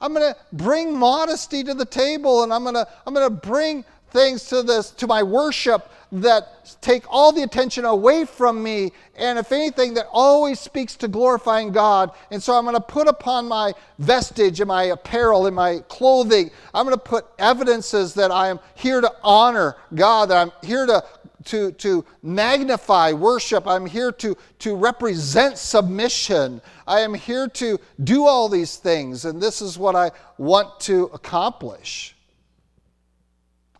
I'm 0.00 0.12
going 0.12 0.32
to 0.32 0.38
bring 0.52 0.96
modesty 0.96 1.62
to 1.64 1.74
the 1.74 1.84
table 1.84 2.42
and 2.42 2.52
I'm 2.52 2.62
going 2.62 2.74
to, 2.74 2.86
I'm 3.06 3.14
going 3.14 3.26
to 3.26 3.34
bring 3.34 3.84
things 4.10 4.44
to 4.46 4.62
this 4.62 4.90
to 4.92 5.06
my 5.06 5.22
worship 5.22 5.90
that 6.12 6.76
take 6.80 7.04
all 7.08 7.32
the 7.32 7.42
attention 7.42 7.84
away 7.84 8.24
from 8.24 8.62
me 8.62 8.92
and 9.16 9.38
if 9.38 9.50
anything 9.50 9.94
that 9.94 10.06
always 10.12 10.60
speaks 10.60 10.94
to 10.94 11.08
glorifying 11.08 11.72
god 11.72 12.10
and 12.30 12.40
so 12.40 12.54
i'm 12.54 12.64
going 12.64 12.76
to 12.76 12.80
put 12.80 13.08
upon 13.08 13.48
my 13.48 13.72
vestige 13.98 14.60
and 14.60 14.68
my 14.68 14.84
apparel 14.84 15.46
and 15.46 15.56
my 15.56 15.80
clothing 15.88 16.50
i'm 16.72 16.86
going 16.86 16.96
to 16.96 17.02
put 17.02 17.26
evidences 17.38 18.14
that 18.14 18.30
i 18.30 18.48
am 18.48 18.60
here 18.76 19.00
to 19.00 19.12
honor 19.24 19.74
god 19.94 20.30
that 20.30 20.36
i'm 20.36 20.52
here 20.62 20.86
to 20.86 21.02
to, 21.46 21.72
to 21.72 22.04
magnify 22.22 23.12
worship. 23.12 23.66
I'm 23.66 23.86
here 23.86 24.12
to, 24.12 24.36
to 24.60 24.76
represent 24.76 25.56
submission. 25.56 26.60
I 26.86 27.00
am 27.00 27.14
here 27.14 27.48
to 27.48 27.78
do 28.02 28.26
all 28.26 28.48
these 28.48 28.76
things, 28.76 29.24
and 29.24 29.40
this 29.40 29.62
is 29.62 29.78
what 29.78 29.96
I 29.96 30.10
want 30.38 30.80
to 30.80 31.04
accomplish. 31.14 32.14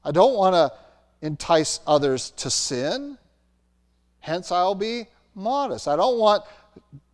I 0.04 0.12
don't 0.12 0.34
want 0.34 0.54
to 0.54 0.72
entice 1.22 1.80
others 1.86 2.30
to 2.32 2.50
sin. 2.50 3.18
Hence, 4.20 4.50
I'll 4.50 4.74
be 4.74 5.06
modest. 5.34 5.88
I 5.88 5.96
don't 5.96 6.18
want 6.18 6.44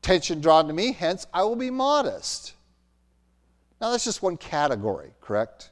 attention 0.00 0.40
drawn 0.40 0.66
to 0.68 0.72
me. 0.72 0.92
Hence, 0.92 1.26
I 1.32 1.42
will 1.42 1.56
be 1.56 1.70
modest. 1.70 2.54
Now, 3.80 3.90
that's 3.90 4.04
just 4.04 4.22
one 4.22 4.36
category, 4.36 5.10
correct? 5.20 5.70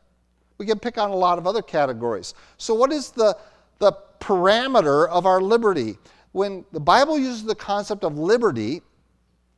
We 0.59 0.67
can 0.67 0.79
pick 0.79 0.99
on 0.99 1.11
a 1.11 1.17
lot 1.17 1.39
of 1.39 1.47
other 1.47 1.63
categories. 1.63 2.35
So, 2.59 2.75
what 2.75 2.93
is 2.93 3.11
the, 3.11 3.37
the 3.79 3.93
parameter 4.19 5.09
of 5.09 5.27
our 5.27 5.41
liberty? 5.41 5.97
When 6.33 6.65
the 6.73 6.81
Bible 6.81 7.19
uses 7.19 7.45
the 7.45 7.55
concept 7.55 8.05
of 8.05 8.19
liberty, 8.19 8.83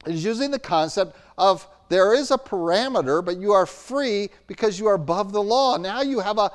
it 0.06 0.14
is 0.14 0.24
using 0.24 0.50
the 0.50 0.58
concept 0.58 1.16
of 1.38 1.66
there 1.88 2.14
is 2.14 2.30
a 2.30 2.38
parameter, 2.38 3.24
but 3.24 3.36
you 3.36 3.52
are 3.52 3.66
free 3.66 4.30
because 4.46 4.78
you 4.78 4.86
are 4.86 4.94
above 4.94 5.32
the 5.32 5.42
law. 5.42 5.76
Now 5.76 6.00
you 6.00 6.20
have 6.20 6.38
a, 6.38 6.50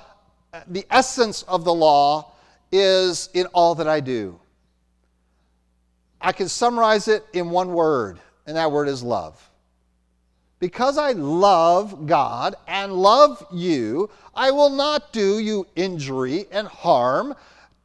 the 0.67 0.86
essence 0.89 1.43
of 1.43 1.63
the 1.63 1.74
law 1.74 2.32
is 2.72 3.30
in 3.34 3.46
all 3.48 3.76
that 3.76 3.88
I 3.88 4.00
do. 4.00 4.39
I 6.20 6.32
can 6.32 6.50
summarize 6.50 7.08
it 7.08 7.26
in 7.34 7.50
one 7.50 7.74
word, 7.74 8.20
and 8.46 8.58
that 8.58 8.72
word 8.72 8.88
is 8.88 9.04
love. 9.04 9.41
Because 10.60 10.98
I 10.98 11.12
love 11.12 12.08
God 12.08 12.56
and 12.67 12.93
love 12.93 13.46
you, 13.52 14.10
I 14.34 14.50
will 14.52 14.72
not 14.72 15.13
do 15.13 15.38
you 15.38 15.67
injury 15.76 16.48
and 16.52 16.67
harm 16.67 17.36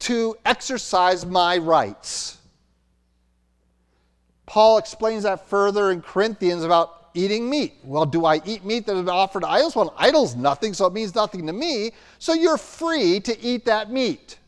to 0.00 0.36
exercise 0.46 1.26
my 1.26 1.58
rights. 1.58 2.38
Paul 4.46 4.78
explains 4.78 5.22
that 5.22 5.48
further 5.48 5.90
in 5.90 6.02
Corinthians 6.02 6.64
about 6.64 7.01
eating 7.14 7.48
meat. 7.48 7.74
Well, 7.84 8.06
do 8.06 8.24
I 8.24 8.40
eat 8.44 8.64
meat 8.64 8.86
that 8.86 8.94
has 8.94 9.04
been 9.04 9.14
offered 9.14 9.40
to 9.40 9.48
idols? 9.48 9.76
Well, 9.76 9.94
idol's 9.96 10.36
nothing, 10.36 10.74
so 10.74 10.86
it 10.86 10.92
means 10.92 11.14
nothing 11.14 11.46
to 11.46 11.52
me. 11.52 11.92
So 12.18 12.34
you're 12.34 12.58
free 12.58 13.20
to 13.20 13.40
eat 13.40 13.64
that 13.66 13.90
meat. 13.90 14.38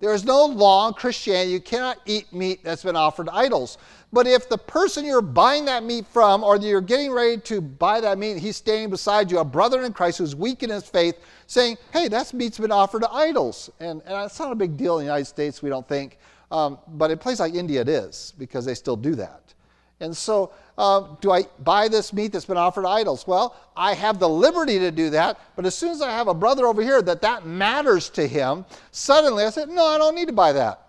There 0.00 0.12
is 0.12 0.24
no 0.24 0.44
law 0.44 0.88
in 0.88 0.94
Christianity. 0.94 1.52
You 1.52 1.60
cannot 1.60 1.98
eat 2.04 2.32
meat 2.32 2.62
that's 2.62 2.82
been 2.82 2.96
offered 2.96 3.26
to 3.26 3.34
idols. 3.34 3.78
But 4.12 4.26
if 4.26 4.48
the 4.48 4.58
person 4.58 5.04
you're 5.04 5.22
buying 5.22 5.64
that 5.64 5.82
meat 5.82 6.06
from, 6.06 6.44
or 6.44 6.56
you're 6.56 6.80
getting 6.80 7.10
ready 7.10 7.38
to 7.42 7.60
buy 7.60 8.00
that 8.00 8.18
meat, 8.18 8.38
he's 8.38 8.56
standing 8.56 8.90
beside 8.90 9.30
you, 9.30 9.38
a 9.38 9.44
brother 9.44 9.82
in 9.82 9.92
Christ 9.92 10.18
who's 10.18 10.36
weak 10.36 10.62
in 10.62 10.70
his 10.70 10.84
faith, 10.84 11.16
saying, 11.46 11.78
Hey, 11.92 12.08
that 12.08 12.32
meat's 12.32 12.58
been 12.58 12.70
offered 12.70 13.02
to 13.02 13.10
idols. 13.10 13.70
And, 13.80 14.02
and 14.04 14.24
it's 14.24 14.38
not 14.38 14.52
a 14.52 14.54
big 14.54 14.76
deal 14.76 14.98
in 14.98 15.06
the 15.06 15.10
United 15.10 15.24
States, 15.24 15.62
we 15.62 15.68
don't 15.68 15.88
think. 15.88 16.18
Um, 16.50 16.78
but 16.86 17.10
in 17.10 17.18
places 17.18 17.40
like 17.40 17.54
India, 17.54 17.80
it 17.80 17.88
is, 17.88 18.34
because 18.38 18.64
they 18.64 18.74
still 18.74 18.96
do 18.96 19.14
that. 19.16 19.54
And 20.00 20.16
so, 20.16 20.52
uh, 20.76 21.14
do 21.20 21.30
I 21.30 21.44
buy 21.60 21.88
this 21.88 22.12
meat 22.12 22.32
that's 22.32 22.44
been 22.44 22.56
offered 22.56 22.82
to 22.82 22.88
idols? 22.88 23.26
Well, 23.26 23.54
I 23.76 23.94
have 23.94 24.18
the 24.18 24.28
liberty 24.28 24.78
to 24.80 24.90
do 24.90 25.10
that, 25.10 25.38
but 25.54 25.66
as 25.66 25.74
soon 25.74 25.90
as 25.90 26.02
I 26.02 26.10
have 26.10 26.28
a 26.28 26.34
brother 26.34 26.66
over 26.66 26.82
here 26.82 27.00
that 27.02 27.22
that 27.22 27.46
matters 27.46 28.08
to 28.10 28.26
him, 28.26 28.64
suddenly 28.90 29.44
I 29.44 29.50
said, 29.50 29.68
no, 29.68 29.84
I 29.84 29.98
don't 29.98 30.14
need 30.14 30.26
to 30.26 30.32
buy 30.32 30.52
that. 30.52 30.80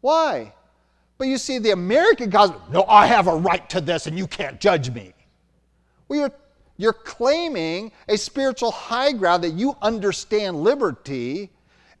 Why? 0.00 0.52
But 1.16 1.28
you 1.28 1.38
see, 1.38 1.58
the 1.58 1.70
American 1.70 2.30
gospel, 2.30 2.62
no, 2.70 2.84
I 2.84 3.06
have 3.06 3.26
a 3.26 3.34
right 3.34 3.68
to 3.70 3.80
this 3.80 4.06
and 4.06 4.16
you 4.16 4.26
can't 4.26 4.60
judge 4.60 4.90
me. 4.90 5.14
Well, 6.08 6.20
you're, 6.20 6.32
you're 6.76 6.92
claiming 6.92 7.90
a 8.06 8.16
spiritual 8.16 8.70
high 8.70 9.12
ground 9.12 9.44
that 9.44 9.54
you 9.54 9.76
understand 9.82 10.62
liberty, 10.62 11.50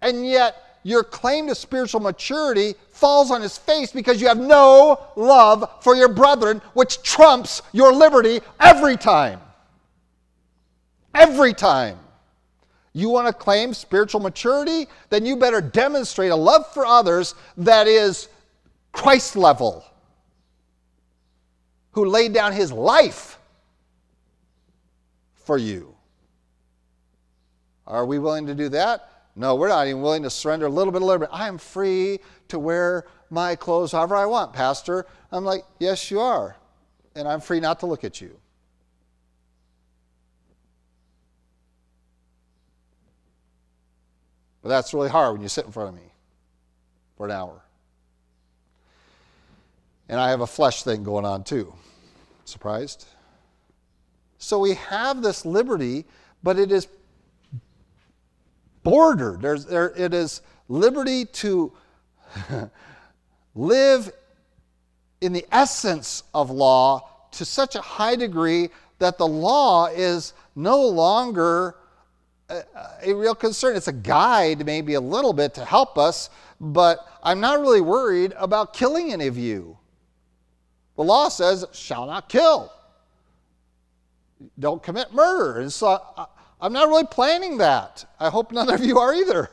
and 0.02 0.26
yet 0.26 0.67
your 0.88 1.04
claim 1.04 1.46
to 1.48 1.54
spiritual 1.54 2.00
maturity 2.00 2.74
falls 2.92 3.30
on 3.30 3.42
his 3.42 3.58
face 3.58 3.92
because 3.92 4.22
you 4.22 4.26
have 4.26 4.38
no 4.38 4.98
love 5.16 5.70
for 5.82 5.94
your 5.94 6.08
brethren, 6.08 6.62
which 6.72 7.02
trumps 7.02 7.60
your 7.72 7.92
liberty 7.92 8.40
every 8.58 8.96
time. 8.96 9.38
Every 11.14 11.52
time. 11.52 11.98
You 12.94 13.10
want 13.10 13.26
to 13.26 13.34
claim 13.34 13.74
spiritual 13.74 14.20
maturity? 14.20 14.86
Then 15.10 15.26
you 15.26 15.36
better 15.36 15.60
demonstrate 15.60 16.30
a 16.30 16.36
love 16.36 16.66
for 16.72 16.86
others 16.86 17.34
that 17.58 17.86
is 17.86 18.28
Christ 18.90 19.36
level, 19.36 19.84
who 21.90 22.06
laid 22.06 22.32
down 22.32 22.52
his 22.52 22.72
life 22.72 23.38
for 25.34 25.58
you. 25.58 25.94
Are 27.86 28.06
we 28.06 28.18
willing 28.18 28.46
to 28.46 28.54
do 28.54 28.70
that? 28.70 29.17
No, 29.38 29.54
we're 29.54 29.68
not 29.68 29.86
even 29.86 30.02
willing 30.02 30.24
to 30.24 30.30
surrender 30.30 30.66
a 30.66 30.68
little 30.68 30.92
bit 30.92 31.00
of 31.00 31.06
liberty. 31.06 31.30
I 31.32 31.46
am 31.46 31.58
free 31.58 32.18
to 32.48 32.58
wear 32.58 33.06
my 33.30 33.54
clothes 33.54 33.92
however 33.92 34.16
I 34.16 34.26
want, 34.26 34.52
Pastor. 34.52 35.06
I'm 35.30 35.44
like, 35.44 35.62
yes, 35.78 36.10
you 36.10 36.18
are. 36.18 36.56
And 37.14 37.28
I'm 37.28 37.40
free 37.40 37.60
not 37.60 37.78
to 37.80 37.86
look 37.86 38.02
at 38.02 38.20
you. 38.20 38.36
But 44.60 44.70
that's 44.70 44.92
really 44.92 45.08
hard 45.08 45.34
when 45.34 45.42
you 45.42 45.48
sit 45.48 45.66
in 45.66 45.70
front 45.70 45.90
of 45.90 45.94
me 45.94 46.10
for 47.16 47.26
an 47.26 47.32
hour. 47.32 47.62
And 50.08 50.18
I 50.18 50.30
have 50.30 50.40
a 50.40 50.48
flesh 50.48 50.82
thing 50.82 51.04
going 51.04 51.24
on 51.24 51.44
too. 51.44 51.72
Surprised? 52.44 53.06
So 54.38 54.58
we 54.58 54.74
have 54.74 55.22
this 55.22 55.46
liberty, 55.46 56.06
but 56.42 56.58
it 56.58 56.72
is 56.72 56.88
bordered. 58.82 59.40
There's, 59.40 59.64
there, 59.64 59.92
it 59.96 60.14
is 60.14 60.42
liberty 60.68 61.24
to 61.24 61.72
live 63.54 64.12
in 65.20 65.32
the 65.32 65.46
essence 65.50 66.22
of 66.34 66.50
law 66.50 67.08
to 67.32 67.44
such 67.44 67.74
a 67.74 67.80
high 67.80 68.16
degree 68.16 68.70
that 68.98 69.18
the 69.18 69.26
law 69.26 69.86
is 69.86 70.32
no 70.54 70.84
longer 70.86 71.76
a, 72.48 72.62
a, 73.02 73.14
real 73.14 73.34
concern. 73.34 73.76
It's 73.76 73.88
a 73.88 73.92
guide, 73.92 74.64
maybe 74.64 74.94
a 74.94 75.00
little 75.00 75.32
bit, 75.32 75.54
to 75.54 75.64
help 75.64 75.98
us, 75.98 76.30
but 76.60 77.06
I'm 77.22 77.40
not 77.40 77.60
really 77.60 77.80
worried 77.80 78.32
about 78.36 78.72
killing 78.72 79.12
any 79.12 79.26
of 79.26 79.36
you. 79.36 79.76
The 80.96 81.04
law 81.04 81.28
says, 81.28 81.64
shall 81.72 82.06
not 82.06 82.28
kill. 82.28 82.72
Don't 84.58 84.82
commit 84.82 85.12
murder. 85.12 85.60
And 85.60 85.72
so 85.72 86.00
I'm 86.60 86.72
not 86.72 86.88
really 86.88 87.06
planning 87.06 87.58
that. 87.58 88.04
I 88.18 88.30
hope 88.30 88.52
none 88.52 88.70
of 88.70 88.84
you 88.84 88.98
are 88.98 89.14
either. 89.14 89.50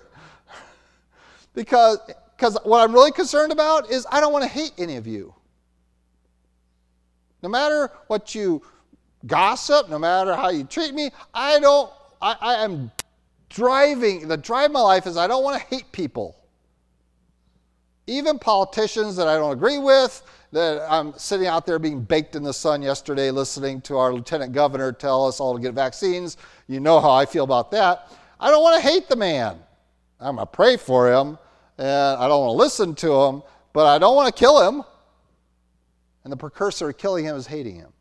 because 1.54 2.00
because 2.36 2.58
what 2.64 2.82
I'm 2.82 2.94
really 2.94 3.12
concerned 3.12 3.52
about 3.52 3.90
is 3.90 4.06
I 4.12 4.20
don't 4.20 4.34
want 4.34 4.44
to 4.44 4.50
hate 4.50 4.74
any 4.78 4.98
of 4.98 5.08
you. 5.08 5.34
No 7.42 7.50
matter 7.50 7.92
what 8.08 8.36
you 8.36 8.62
gossip, 9.26 9.90
no 9.90 10.00
matter 10.00 10.36
how 10.36 10.50
you 10.50 10.64
treat 10.64 10.94
me, 10.94 11.12
I 11.34 11.60
don't, 11.60 11.92
I, 12.22 12.36
I 12.42 12.64
am 12.64 12.92
driving, 13.50 14.28
the 14.28 14.38
drive 14.38 14.66
of 14.66 14.72
my 14.72 14.82
life 14.82 15.08
is 15.08 15.18
I 15.18 15.28
don't 15.28 15.44
want 15.44 15.62
to 15.62 15.68
hate 15.68 15.92
people. 15.92 16.36
Even 18.08 18.38
politicians 18.38 19.16
that 19.16 19.28
I 19.28 19.36
don't 19.36 19.54
agree 19.54 19.78
with, 19.78 20.22
that 20.52 20.86
I'm 20.90 21.14
sitting 21.18 21.48
out 21.48 21.66
there 21.66 21.80
being 21.80 22.02
baked 22.02 22.36
in 22.36 22.44
the 22.44 22.54
sun 22.54 22.82
yesterday 22.82 23.32
listening 23.32 23.82
to 23.82 23.98
our 23.98 24.14
lieutenant 24.14 24.54
governor 24.54 24.92
tell 24.92 25.28
us 25.28 25.40
all 25.40 25.56
to 25.56 25.62
get 25.62 25.74
vaccines. 25.74 26.38
You 26.68 26.80
know 26.80 27.00
how 27.00 27.12
I 27.12 27.26
feel 27.26 27.44
about 27.44 27.72
that. 27.72 28.12
I 28.40 28.50
don't 28.50 28.64
want 28.64 28.82
to 28.82 28.88
hate 28.88 29.08
the 29.08 29.16
man. 29.16 29.60
I'm 30.20 30.36
going 30.36 30.48
to 30.48 30.52
pray 30.52 30.78
for 30.78 31.12
him, 31.12 31.38
and 31.78 31.88
I 31.88 32.28
don't 32.28 32.46
want 32.46 32.58
to 32.58 32.58
listen 32.58 32.96
to 32.96 33.14
him, 33.14 33.44
but 33.74 33.86
I 33.86 33.98
don't 33.98 34.16
want 34.16 34.34
to 34.34 34.40
kill 34.40 34.68
him. 34.68 34.84
And 36.24 36.32
the 36.32 36.38
precursor 36.38 36.90
of 36.90 36.98
killing 36.98 37.26
him 37.26 37.36
is 37.36 37.46
hating 37.46 37.76
him. 37.76 37.92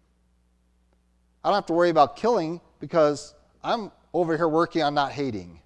I 1.42 1.48
don't 1.48 1.56
have 1.56 1.66
to 1.66 1.74
worry 1.74 1.90
about 1.90 2.16
killing 2.16 2.60
because 2.80 3.34
I'm 3.62 3.92
over 4.14 4.36
here 4.36 4.48
working 4.48 4.82
on 4.82 4.94
not 4.94 5.12
hating. 5.12 5.60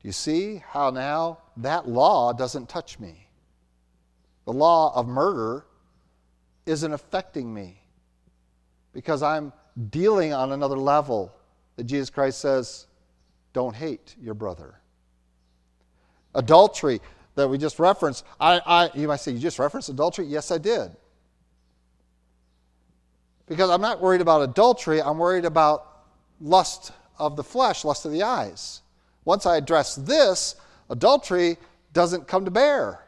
Do 0.00 0.08
you 0.08 0.12
see 0.12 0.62
how 0.66 0.90
now 0.90 1.38
that 1.58 1.88
law 1.88 2.32
doesn't 2.32 2.68
touch 2.68 2.98
me? 2.98 3.28
The 4.46 4.52
law 4.52 4.92
of 4.96 5.06
murder 5.06 5.66
isn't 6.66 6.92
affecting 6.92 7.52
me 7.52 7.82
because 8.92 9.22
I'm 9.22 9.52
dealing 9.88 10.32
on 10.32 10.52
another 10.52 10.76
level 10.76 11.32
that 11.76 11.84
Jesus 11.84 12.10
Christ 12.10 12.40
says, 12.40 12.86
don't 13.52 13.74
hate 13.74 14.14
your 14.20 14.34
brother. 14.34 14.74
Adultery 16.34 17.00
that 17.34 17.48
we 17.48 17.58
just 17.58 17.78
referenced, 17.78 18.24
I, 18.38 18.60
I, 18.64 18.90
you 18.94 19.08
might 19.08 19.20
say, 19.20 19.32
you 19.32 19.38
just 19.38 19.58
referenced 19.58 19.88
adultery? 19.88 20.26
Yes, 20.26 20.50
I 20.50 20.58
did. 20.58 20.96
Because 23.46 23.70
I'm 23.70 23.80
not 23.80 24.00
worried 24.00 24.20
about 24.20 24.42
adultery, 24.42 25.02
I'm 25.02 25.18
worried 25.18 25.44
about 25.44 25.86
lust 26.40 26.92
of 27.18 27.36
the 27.36 27.44
flesh, 27.44 27.84
lust 27.84 28.04
of 28.04 28.12
the 28.12 28.22
eyes. 28.22 28.82
Once 29.24 29.46
I 29.46 29.56
address 29.56 29.96
this, 29.96 30.56
adultery 30.88 31.58
doesn't 31.92 32.28
come 32.28 32.44
to 32.44 32.50
bear. 32.50 33.04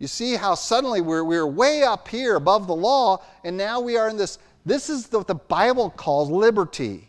You 0.00 0.08
see 0.08 0.34
how 0.34 0.56
suddenly 0.56 1.02
we're, 1.02 1.22
we're 1.22 1.46
way 1.46 1.84
up 1.84 2.08
here 2.08 2.34
above 2.34 2.66
the 2.66 2.74
law, 2.74 3.22
and 3.44 3.56
now 3.56 3.80
we 3.80 3.96
are 3.96 4.08
in 4.08 4.16
this. 4.16 4.38
This 4.66 4.90
is 4.90 5.06
what 5.12 5.26
the 5.26 5.34
Bible 5.34 5.90
calls 5.90 6.30
liberty. 6.30 7.08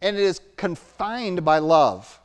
And 0.00 0.16
it 0.16 0.22
is 0.22 0.40
confined 0.56 1.44
by 1.44 1.58
love. 1.58 2.20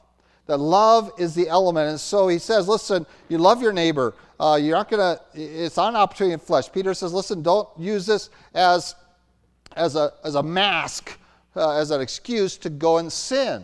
That 0.46 0.58
love 0.58 1.12
is 1.18 1.36
the 1.36 1.50
element. 1.50 1.90
And 1.90 2.00
so 2.00 2.28
he 2.28 2.40
says, 2.40 2.68
listen, 2.68 3.06
you 3.28 3.38
love 3.38 3.62
your 3.62 3.74
neighbor. 3.74 4.14
Uh, 4.40 4.58
you're 4.62 4.78
not 4.78 4.90
going 4.90 5.18
to, 5.18 5.22
it's 5.34 5.78
not 5.78 5.90
an 5.90 5.96
opportunity 5.96 6.34
in 6.34 6.40
flesh. 6.40 6.72
Peter 6.72 6.94
says, 6.94 7.12
listen, 7.12 7.42
don't 7.42 7.68
use 7.78 8.06
this 8.06 8.30
as, 8.54 8.96
as, 9.76 9.96
a, 9.96 10.14
as 10.24 10.36
a 10.36 10.44
mask, 10.44 11.20
uh, 11.56 11.78
as 11.78 11.92
an 11.92 12.02
excuse 12.02 12.56
to 12.58 12.70
go 12.70 13.00
and 13.00 13.12
sin. 13.12 13.64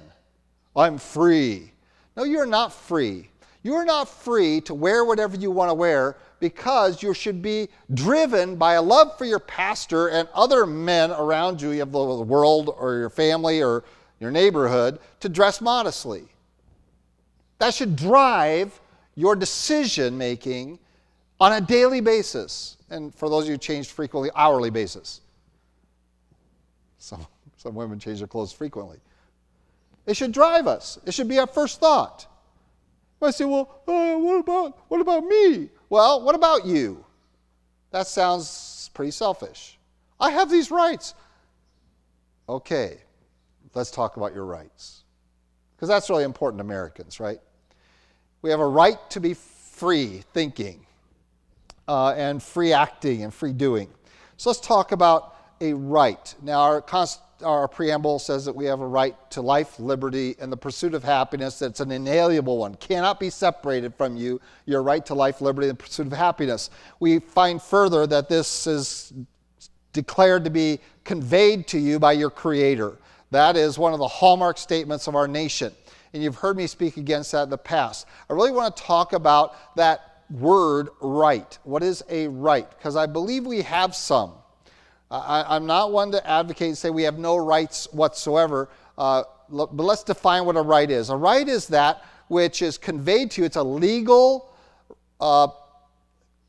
I'm 0.75 0.97
free. 0.97 1.71
No, 2.17 2.23
you're 2.23 2.45
not 2.45 2.73
free. 2.73 3.29
You 3.63 3.75
are 3.75 3.85
not 3.85 4.09
free 4.09 4.59
to 4.61 4.73
wear 4.73 5.05
whatever 5.05 5.37
you 5.37 5.49
want 5.49 5.69
to 5.69 5.73
wear 5.73 6.17
because 6.41 7.01
you 7.01 7.13
should 7.13 7.41
be 7.41 7.69
driven 7.93 8.57
by 8.57 8.73
a 8.73 8.81
love 8.81 9.17
for 9.17 9.23
your 9.23 9.39
pastor 9.39 10.09
and 10.09 10.27
other 10.33 10.65
men 10.65 11.11
around 11.11 11.61
you, 11.61 11.81
of 11.81 11.93
the 11.93 12.03
world 12.03 12.75
or 12.77 12.97
your 12.97 13.09
family 13.09 13.63
or 13.63 13.85
your 14.19 14.31
neighborhood, 14.31 14.99
to 15.21 15.29
dress 15.29 15.61
modestly. 15.61 16.25
That 17.59 17.73
should 17.73 17.95
drive 17.95 18.77
your 19.15 19.37
decision 19.37 20.17
making 20.17 20.79
on 21.39 21.53
a 21.53 21.61
daily 21.61 22.01
basis. 22.01 22.75
And 22.89 23.15
for 23.15 23.29
those 23.29 23.43
of 23.43 23.47
you 23.47 23.53
who 23.53 23.59
changed 23.59 23.91
frequently, 23.91 24.29
hourly 24.35 24.69
basis. 24.69 25.21
Some, 26.97 27.25
some 27.55 27.75
women 27.75 27.99
change 27.99 28.19
their 28.19 28.27
clothes 28.27 28.51
frequently. 28.51 28.97
It 30.05 30.17
should 30.17 30.33
drive 30.33 30.67
us. 30.67 30.99
It 31.05 31.13
should 31.13 31.29
be 31.29 31.39
our 31.39 31.47
first 31.47 31.79
thought. 31.79 32.27
I 33.23 33.31
say, 33.31 33.45
well, 33.45 33.81
uh, 33.87 34.17
what 34.17 34.39
about 34.39 34.77
what 34.87 35.01
about 35.01 35.25
me? 35.25 35.69
Well, 35.89 36.21
what 36.21 36.35
about 36.35 36.65
you? 36.65 37.05
That 37.91 38.07
sounds 38.07 38.89
pretty 38.93 39.11
selfish. 39.11 39.77
I 40.19 40.31
have 40.31 40.49
these 40.49 40.71
rights. 40.71 41.13
Okay, 42.47 42.97
let's 43.73 43.91
talk 43.91 44.17
about 44.17 44.33
your 44.33 44.45
rights. 44.45 45.03
Because 45.75 45.89
that's 45.89 46.09
really 46.09 46.23
important 46.23 46.59
to 46.59 46.63
Americans, 46.63 47.19
right? 47.19 47.39
We 48.41 48.49
have 48.49 48.59
a 48.59 48.67
right 48.67 48.97
to 49.11 49.19
be 49.19 49.33
free 49.33 50.23
thinking 50.33 50.85
uh, 51.87 52.13
and 52.17 52.41
free 52.41 52.73
acting 52.73 53.23
and 53.23 53.33
free 53.33 53.53
doing. 53.53 53.89
So 54.37 54.49
let's 54.49 54.59
talk 54.59 54.91
about 54.91 55.35
a 55.61 55.73
right. 55.73 56.33
Now, 56.41 56.61
our, 56.61 56.81
const- 56.81 57.21
our 57.43 57.67
preamble 57.67 58.19
says 58.19 58.45
that 58.45 58.55
we 58.55 58.65
have 58.65 58.81
a 58.81 58.87
right 58.87 59.15
to 59.31 59.41
life, 59.41 59.79
liberty, 59.79 60.35
and 60.39 60.51
the 60.51 60.57
pursuit 60.57 60.93
of 60.93 61.03
happiness. 61.03 61.59
That's 61.59 61.79
an 61.79 61.91
inalienable 61.91 62.57
one, 62.57 62.75
cannot 62.75 63.19
be 63.19 63.29
separated 63.29 63.95
from 63.95 64.15
you. 64.15 64.39
Your 64.65 64.83
right 64.83 65.05
to 65.07 65.13
life, 65.13 65.41
liberty, 65.41 65.69
and 65.69 65.77
pursuit 65.77 66.07
of 66.07 66.13
happiness. 66.13 66.69
We 66.99 67.19
find 67.19 67.61
further 67.61 68.05
that 68.07 68.29
this 68.29 68.67
is 68.67 69.13
declared 69.93 70.43
to 70.43 70.49
be 70.49 70.79
conveyed 71.03 71.67
to 71.67 71.79
you 71.79 71.99
by 71.99 72.13
your 72.13 72.29
Creator. 72.29 72.97
That 73.31 73.57
is 73.57 73.77
one 73.77 73.93
of 73.93 73.99
the 73.99 74.07
hallmark 74.07 74.57
statements 74.57 75.07
of 75.07 75.15
our 75.15 75.27
nation. 75.27 75.73
And 76.13 76.21
you've 76.21 76.35
heard 76.35 76.57
me 76.57 76.67
speak 76.67 76.97
against 76.97 77.31
that 77.31 77.43
in 77.43 77.49
the 77.49 77.57
past. 77.57 78.05
I 78.29 78.33
really 78.33 78.51
want 78.51 78.75
to 78.75 78.83
talk 78.83 79.13
about 79.13 79.75
that 79.75 80.23
word 80.29 80.89
right. 81.01 81.57
What 81.63 81.83
is 81.83 82.03
a 82.09 82.27
right? 82.27 82.69
Because 82.69 82.95
I 82.95 83.05
believe 83.05 83.45
we 83.45 83.61
have 83.63 83.95
some. 83.95 84.33
I, 85.17 85.55
am 85.55 85.65
not 85.65 85.91
one 85.91 86.11
to 86.11 86.27
advocate 86.27 86.69
and 86.69 86.77
say 86.77 86.89
we 86.89 87.03
have 87.03 87.19
no 87.19 87.37
rights 87.37 87.87
whatsoever, 87.91 88.69
uh, 88.97 89.23
but 89.49 89.73
let's 89.75 90.03
define 90.03 90.45
what 90.45 90.57
a 90.57 90.61
right 90.61 90.89
is. 90.89 91.09
A 91.09 91.15
right 91.15 91.47
is 91.47 91.67
that 91.67 92.03
which 92.27 92.61
is 92.61 92.77
conveyed 92.77 93.31
to 93.31 93.41
you, 93.41 93.45
it's 93.45 93.55
a 93.55 93.63
legal 93.63 94.49
uh, 95.19 95.47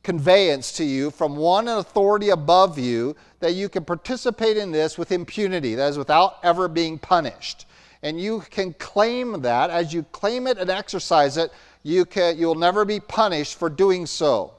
conveyance 0.03 0.73
to 0.73 0.85
you 0.85 1.11
from 1.11 1.37
one 1.37 1.69
authority 1.69 2.31
above 2.31 2.79
you 2.79 3.15
that 3.41 3.53
you 3.53 3.69
can 3.69 3.85
participate 3.85 4.57
in 4.57 4.73
this 4.73 4.97
with 4.97 5.13
impunity, 5.13 5.75
that 5.75 5.91
is, 5.91 5.99
without 5.99 6.39
ever 6.43 6.69
being 6.69 6.99
punished. 6.99 7.67
And 8.03 8.21
you 8.21 8.45
can 8.51 8.73
claim 8.75 9.43
that. 9.43 9.71
As 9.71 9.93
you 9.93 10.05
claim 10.05 10.47
it 10.47 10.59
and 10.59 10.71
exercise 10.71 11.37
it, 11.37 11.51
you, 11.83 12.05
can, 12.05 12.39
you 12.39 12.47
will 12.47 12.55
never 12.55 12.85
be 12.85 13.01
punished 13.01 13.59
for 13.59 13.69
doing 13.69 14.07
so. 14.07 14.55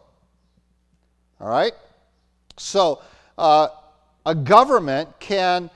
All 1.39 1.47
right? 1.47 1.73
So, 2.57 3.01
uh, 3.37 3.67
a 4.25 4.35
government 4.35 5.09
can 5.19 5.69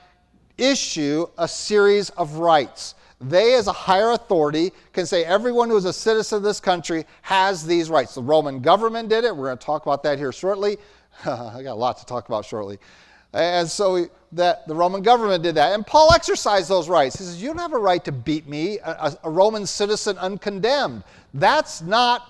issue 0.58 1.26
a 1.38 1.48
series 1.48 2.10
of 2.10 2.34
rights. 2.34 2.94
They, 3.20 3.54
as 3.54 3.66
a 3.66 3.72
higher 3.72 4.12
authority, 4.12 4.72
can 4.92 5.04
say 5.06 5.24
everyone 5.24 5.68
who 5.68 5.76
is 5.76 5.84
a 5.84 5.92
citizen 5.92 6.38
of 6.38 6.42
this 6.42 6.58
country 6.58 7.04
has 7.22 7.66
these 7.66 7.90
rights. 7.90 8.14
The 8.14 8.22
Roman 8.22 8.60
government 8.60 9.08
did 9.08 9.24
it. 9.24 9.36
We're 9.36 9.46
going 9.46 9.58
to 9.58 9.64
talk 9.64 9.82
about 9.82 10.02
that 10.04 10.18
here 10.18 10.32
shortly. 10.32 10.78
I 11.24 11.62
got 11.62 11.72
a 11.72 11.74
lot 11.74 11.98
to 11.98 12.06
talk 12.06 12.28
about 12.28 12.44
shortly. 12.44 12.78
And 13.32 13.68
so 13.68 14.08
that 14.32 14.66
the 14.66 14.74
Roman 14.74 15.02
government 15.02 15.42
did 15.42 15.54
that. 15.56 15.74
And 15.74 15.86
Paul 15.86 16.12
exercised 16.12 16.68
those 16.68 16.88
rights. 16.88 17.18
He 17.18 17.24
says, 17.24 17.42
You 17.42 17.48
don't 17.48 17.58
have 17.58 17.74
a 17.74 17.78
right 17.78 18.04
to 18.04 18.12
beat 18.12 18.48
me, 18.48 18.78
a, 18.78 19.16
a 19.22 19.30
Roman 19.30 19.66
citizen 19.66 20.16
uncondemned. 20.18 21.04
That's 21.34 21.82
not 21.82 22.26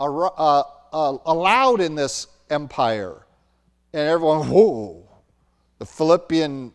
a, 0.00 0.62
allowed 0.92 1.80
in 1.80 1.94
this 1.94 2.26
empire 2.50 3.25
and 3.92 4.08
everyone, 4.08 4.48
whoa, 4.50 5.06
the 5.78 5.86
Philippian 5.86 6.72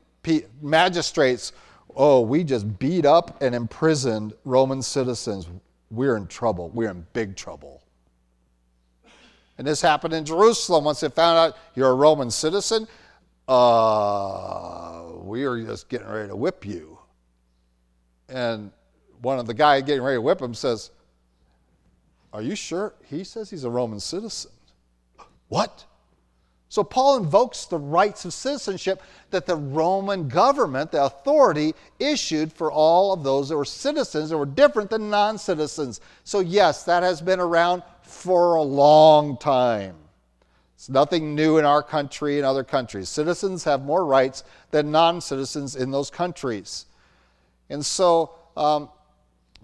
magistrates, 0.61 1.53
oh, 1.95 2.21
we 2.21 2.43
just 2.43 2.79
beat 2.79 3.05
up 3.05 3.41
and 3.41 3.55
imprisoned 3.55 4.33
Roman 4.45 4.81
citizens. 4.81 5.47
We're 5.89 6.15
in 6.15 6.27
trouble. 6.27 6.69
We're 6.69 6.91
in 6.91 7.05
big 7.13 7.35
trouble. 7.35 7.81
And 9.57 9.67
this 9.67 9.81
happened 9.81 10.13
in 10.13 10.25
Jerusalem 10.25 10.85
once 10.85 11.01
they 11.01 11.09
found 11.09 11.37
out 11.37 11.57
you're 11.75 11.91
a 11.91 11.95
Roman 11.95 12.31
citizen. 12.31 12.87
Uh, 13.47 15.03
we 15.17 15.43
are 15.43 15.61
just 15.61 15.89
getting 15.89 16.07
ready 16.07 16.29
to 16.29 16.35
whip 16.35 16.65
you. 16.65 16.97
And 18.29 18.71
one 19.21 19.39
of 19.39 19.45
the 19.45 19.53
guys 19.53 19.83
getting 19.83 20.01
ready 20.01 20.17
to 20.17 20.21
whip 20.21 20.41
him 20.41 20.53
says, 20.53 20.91
Are 22.31 22.41
you 22.41 22.55
sure? 22.55 22.93
He 23.05 23.23
says 23.23 23.49
he's 23.49 23.65
a 23.65 23.69
Roman 23.69 23.99
citizen. 23.99 24.51
What? 25.49 25.85
So 26.71 26.85
Paul 26.85 27.17
invokes 27.17 27.65
the 27.65 27.77
rights 27.77 28.23
of 28.23 28.31
citizenship 28.31 29.03
that 29.31 29.45
the 29.45 29.57
Roman 29.57 30.29
government, 30.29 30.93
the 30.93 31.03
authority, 31.03 31.75
issued 31.99 32.53
for 32.53 32.71
all 32.71 33.11
of 33.11 33.23
those 33.25 33.49
that 33.49 33.57
were 33.57 33.65
citizens 33.65 34.29
that 34.29 34.37
were 34.37 34.45
different 34.45 34.89
than 34.89 35.09
non 35.09 35.37
citizens. 35.37 35.99
So, 36.23 36.39
yes, 36.39 36.83
that 36.85 37.03
has 37.03 37.21
been 37.21 37.41
around 37.41 37.83
for 38.03 38.55
a 38.55 38.61
long 38.61 39.35
time. 39.35 39.95
It's 40.75 40.87
nothing 40.87 41.35
new 41.35 41.57
in 41.57 41.65
our 41.65 41.83
country 41.83 42.37
and 42.37 42.45
other 42.45 42.63
countries. 42.63 43.09
Citizens 43.09 43.65
have 43.65 43.83
more 43.83 44.05
rights 44.05 44.45
than 44.69 44.91
non 44.91 45.19
citizens 45.19 45.75
in 45.75 45.91
those 45.91 46.09
countries. 46.09 46.85
And 47.69 47.85
so, 47.85 48.31
um, 48.55 48.87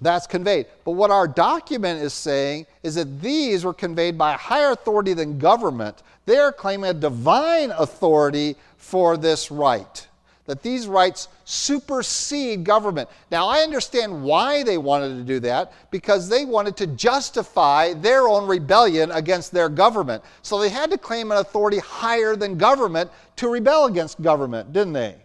that's 0.02 0.28
conveyed. 0.28 0.68
But 0.86 0.92
what 0.92 1.12
our 1.12 1.28
document 1.28 2.02
is 2.02 2.14
saying 2.14 2.68
is 2.84 2.96
that 2.96 3.22
these 3.22 3.66
were 3.66 3.74
conveyed 3.74 4.18
by 4.18 4.34
a 4.34 4.38
higher 4.38 4.72
authority 4.72 5.14
than 5.14 5.40
government. 5.40 6.04
They're 6.26 6.52
claiming 6.52 6.92
a 6.92 6.94
divine 6.94 7.72
authority 7.72 8.56
for 8.78 9.18
this 9.18 9.50
right. 9.50 10.08
That 10.46 10.62
these 10.62 10.88
rights 10.88 11.28
supersede 11.44 12.64
government. 12.64 13.10
Now, 13.32 13.48
I 13.48 13.60
understand 13.60 14.24
why 14.24 14.64
they 14.64 14.78
wanted 14.78 15.18
to 15.18 15.24
do 15.24 15.40
that, 15.42 15.74
because 15.92 16.30
they 16.30 16.46
wanted 16.46 16.78
to 16.78 16.88
justify 16.88 17.94
their 17.94 18.28
own 18.28 18.48
rebellion 18.48 19.12
against 19.12 19.52
their 19.52 19.68
government. 19.68 20.24
So 20.44 20.60
they 20.60 20.70
had 20.70 20.90
to 20.92 20.98
claim 20.98 21.32
an 21.32 21.40
authority 21.40 21.80
higher 21.80 22.36
than 22.36 22.58
government 22.58 23.12
to 23.38 23.50
rebel 23.50 23.86
against 23.86 24.22
government, 24.22 24.72
didn't 24.72 24.94
they? 24.94 25.16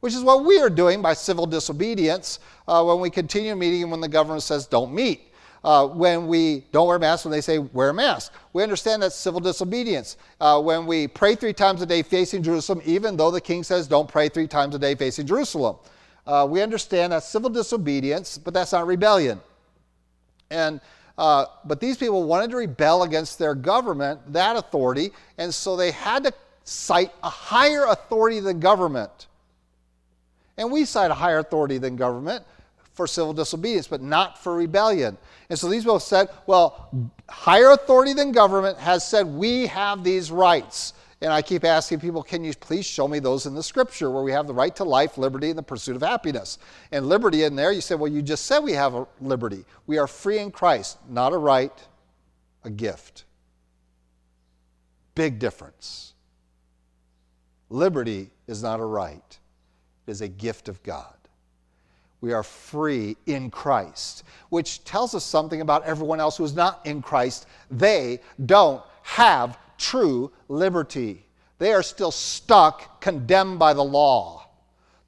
Which 0.00 0.14
is 0.14 0.22
what 0.22 0.44
we 0.44 0.58
are 0.60 0.70
doing 0.70 1.02
by 1.02 1.14
civil 1.14 1.46
disobedience 1.46 2.40
uh, 2.66 2.82
when 2.84 3.00
we 3.00 3.10
continue 3.10 3.54
meeting 3.56 3.90
when 3.90 4.00
the 4.00 4.08
government 4.08 4.42
says 4.42 4.66
don't 4.66 4.92
meet. 4.92 5.22
Uh, 5.64 5.86
when 5.88 6.28
we 6.28 6.64
don't 6.70 6.86
wear 6.86 7.00
masks, 7.00 7.24
when 7.24 7.32
they 7.32 7.40
say 7.40 7.58
wear 7.58 7.88
a 7.88 7.94
mask. 7.94 8.32
We 8.52 8.62
understand 8.62 9.02
that's 9.02 9.16
civil 9.16 9.40
disobedience. 9.40 10.16
Uh, 10.40 10.60
when 10.62 10.86
we 10.86 11.08
pray 11.08 11.34
three 11.34 11.52
times 11.52 11.82
a 11.82 11.86
day 11.86 12.02
facing 12.02 12.44
Jerusalem, 12.44 12.80
even 12.84 13.16
though 13.16 13.32
the 13.32 13.40
king 13.40 13.64
says 13.64 13.88
don't 13.88 14.08
pray 14.08 14.28
three 14.28 14.46
times 14.46 14.76
a 14.76 14.78
day 14.78 14.94
facing 14.94 15.26
Jerusalem. 15.26 15.76
uh, 16.28 16.46
we 16.48 16.60
understand 16.62 17.12
that's 17.12 17.26
civil 17.26 17.50
disobedience, 17.50 18.38
but 18.38 18.52
that's 18.54 18.72
not 18.72 18.86
rebellion. 18.86 19.40
And 20.50 20.80
uh, 21.16 21.46
but 21.64 21.80
these 21.80 21.96
people 21.96 22.22
wanted 22.24 22.50
to 22.50 22.58
rebel 22.58 23.02
against 23.02 23.38
their 23.40 23.54
government, 23.56 24.20
that 24.32 24.56
authority, 24.56 25.10
and 25.38 25.52
so 25.52 25.76
they 25.76 25.90
had 25.90 26.22
to 26.22 26.32
cite 26.62 27.12
a 27.24 27.28
higher 27.28 27.86
authority 27.86 28.38
than 28.38 28.60
government. 28.60 29.26
And 30.58 30.70
we 30.70 30.84
cite 30.84 31.10
a 31.10 31.14
higher 31.14 31.38
authority 31.38 31.78
than 31.78 31.96
government 31.96 32.44
for 32.92 33.06
civil 33.06 33.32
disobedience, 33.32 33.86
but 33.86 34.02
not 34.02 34.42
for 34.42 34.54
rebellion. 34.54 35.16
And 35.48 35.58
so 35.58 35.68
these 35.68 35.84
both 35.84 36.02
said, 36.02 36.28
well, 36.46 36.90
higher 37.28 37.70
authority 37.70 38.12
than 38.12 38.32
government 38.32 38.76
has 38.76 39.06
said 39.06 39.26
we 39.26 39.66
have 39.68 40.04
these 40.04 40.30
rights. 40.30 40.92
And 41.20 41.32
I 41.32 41.42
keep 41.42 41.64
asking 41.64 42.00
people, 42.00 42.22
can 42.22 42.44
you 42.44 42.52
please 42.54 42.86
show 42.86 43.08
me 43.08 43.18
those 43.18 43.46
in 43.46 43.54
the 43.54 43.62
scripture 43.62 44.10
where 44.10 44.22
we 44.22 44.30
have 44.32 44.46
the 44.46 44.54
right 44.54 44.74
to 44.76 44.84
life, 44.84 45.18
liberty, 45.18 45.48
and 45.48 45.58
the 45.58 45.62
pursuit 45.62 45.96
of 45.96 46.02
happiness? 46.02 46.58
And 46.92 47.06
liberty 47.06 47.44
in 47.44 47.56
there, 47.56 47.72
you 47.72 47.80
say, 47.80 47.94
well, 47.96 48.10
you 48.10 48.22
just 48.22 48.46
said 48.46 48.60
we 48.60 48.72
have 48.72 48.94
a 48.94 49.06
liberty. 49.20 49.64
We 49.86 49.98
are 49.98 50.06
free 50.06 50.38
in 50.38 50.50
Christ, 50.50 50.98
not 51.08 51.32
a 51.32 51.38
right, 51.38 51.72
a 52.62 52.70
gift. 52.70 53.24
Big 55.14 55.40
difference. 55.40 56.14
Liberty 57.70 58.30
is 58.46 58.62
not 58.62 58.78
a 58.78 58.84
right, 58.84 59.38
it 60.08 60.12
is 60.12 60.22
a 60.22 60.28
gift 60.28 60.68
of 60.68 60.82
God. 60.82 61.14
We 62.22 62.32
are 62.32 62.42
free 62.42 63.16
in 63.26 63.50
Christ, 63.50 64.24
which 64.48 64.82
tells 64.84 65.14
us 65.14 65.22
something 65.22 65.60
about 65.60 65.84
everyone 65.84 66.18
else 66.18 66.38
who 66.38 66.44
is 66.44 66.54
not 66.54 66.80
in 66.86 67.02
Christ. 67.02 67.46
They 67.70 68.20
don't 68.46 68.82
have 69.02 69.58
true 69.76 70.32
liberty. 70.48 71.26
They 71.58 71.72
are 71.72 71.82
still 71.82 72.10
stuck, 72.10 73.00
condemned 73.00 73.58
by 73.58 73.74
the 73.74 73.84
law. 73.84 74.48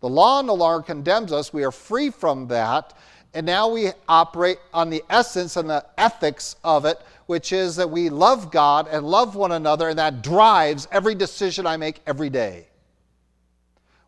The 0.00 0.08
law 0.08 0.42
no 0.42 0.54
longer 0.54 0.84
condemns 0.84 1.32
us. 1.32 1.52
We 1.52 1.64
are 1.64 1.72
free 1.72 2.10
from 2.10 2.46
that. 2.48 2.94
And 3.32 3.46
now 3.46 3.68
we 3.68 3.90
operate 4.08 4.58
on 4.74 4.90
the 4.90 5.02
essence 5.08 5.56
and 5.56 5.70
the 5.70 5.84
ethics 5.96 6.56
of 6.62 6.84
it, 6.84 7.00
which 7.26 7.52
is 7.52 7.76
that 7.76 7.90
we 7.90 8.10
love 8.10 8.50
God 8.50 8.86
and 8.90 9.06
love 9.06 9.34
one 9.34 9.52
another, 9.52 9.88
and 9.88 9.98
that 9.98 10.22
drives 10.22 10.88
every 10.92 11.14
decision 11.14 11.66
I 11.66 11.76
make 11.76 12.00
every 12.06 12.28
day. 12.28 12.66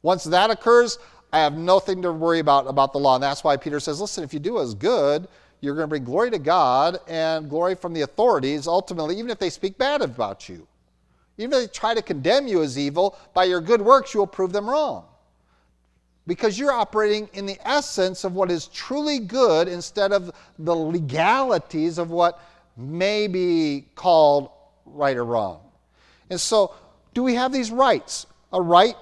Once 0.02 0.24
that 0.24 0.50
occurs, 0.50 0.98
I 1.32 1.38
have 1.38 1.56
nothing 1.56 2.02
to 2.02 2.12
worry 2.12 2.40
about 2.40 2.66
about 2.66 2.92
the 2.92 2.98
law. 2.98 3.14
And 3.14 3.22
that's 3.22 3.42
why 3.42 3.56
Peter 3.56 3.80
says, 3.80 4.00
listen, 4.00 4.22
if 4.22 4.34
you 4.34 4.40
do 4.40 4.60
as 4.60 4.74
good, 4.74 5.28
you're 5.60 5.74
going 5.74 5.84
to 5.84 5.88
bring 5.88 6.04
glory 6.04 6.30
to 6.30 6.38
God 6.38 6.98
and 7.08 7.48
glory 7.48 7.76
from 7.76 7.94
the 7.94 8.02
authorities, 8.02 8.66
ultimately, 8.66 9.16
even 9.16 9.30
if 9.30 9.38
they 9.38 9.48
speak 9.48 9.78
bad 9.78 10.02
about 10.02 10.48
you. 10.48 10.66
Even 11.38 11.52
if 11.54 11.60
they 11.60 11.66
try 11.68 11.94
to 11.94 12.02
condemn 12.02 12.46
you 12.46 12.62
as 12.62 12.76
evil, 12.76 13.16
by 13.32 13.44
your 13.44 13.60
good 13.60 13.80
works, 13.80 14.12
you 14.12 14.20
will 14.20 14.26
prove 14.26 14.52
them 14.52 14.68
wrong. 14.68 15.04
Because 16.26 16.58
you're 16.58 16.72
operating 16.72 17.28
in 17.32 17.46
the 17.46 17.58
essence 17.66 18.24
of 18.24 18.34
what 18.34 18.50
is 18.50 18.66
truly 18.66 19.20
good 19.20 19.68
instead 19.68 20.12
of 20.12 20.30
the 20.58 20.74
legalities 20.74 21.98
of 21.98 22.10
what 22.10 22.40
may 22.76 23.26
be 23.26 23.86
called 23.94 24.50
right 24.84 25.16
or 25.16 25.24
wrong. 25.24 25.60
And 26.28 26.40
so, 26.40 26.74
do 27.14 27.22
we 27.22 27.34
have 27.34 27.52
these 27.52 27.70
rights? 27.70 28.26
A 28.52 28.60
right 28.60 28.96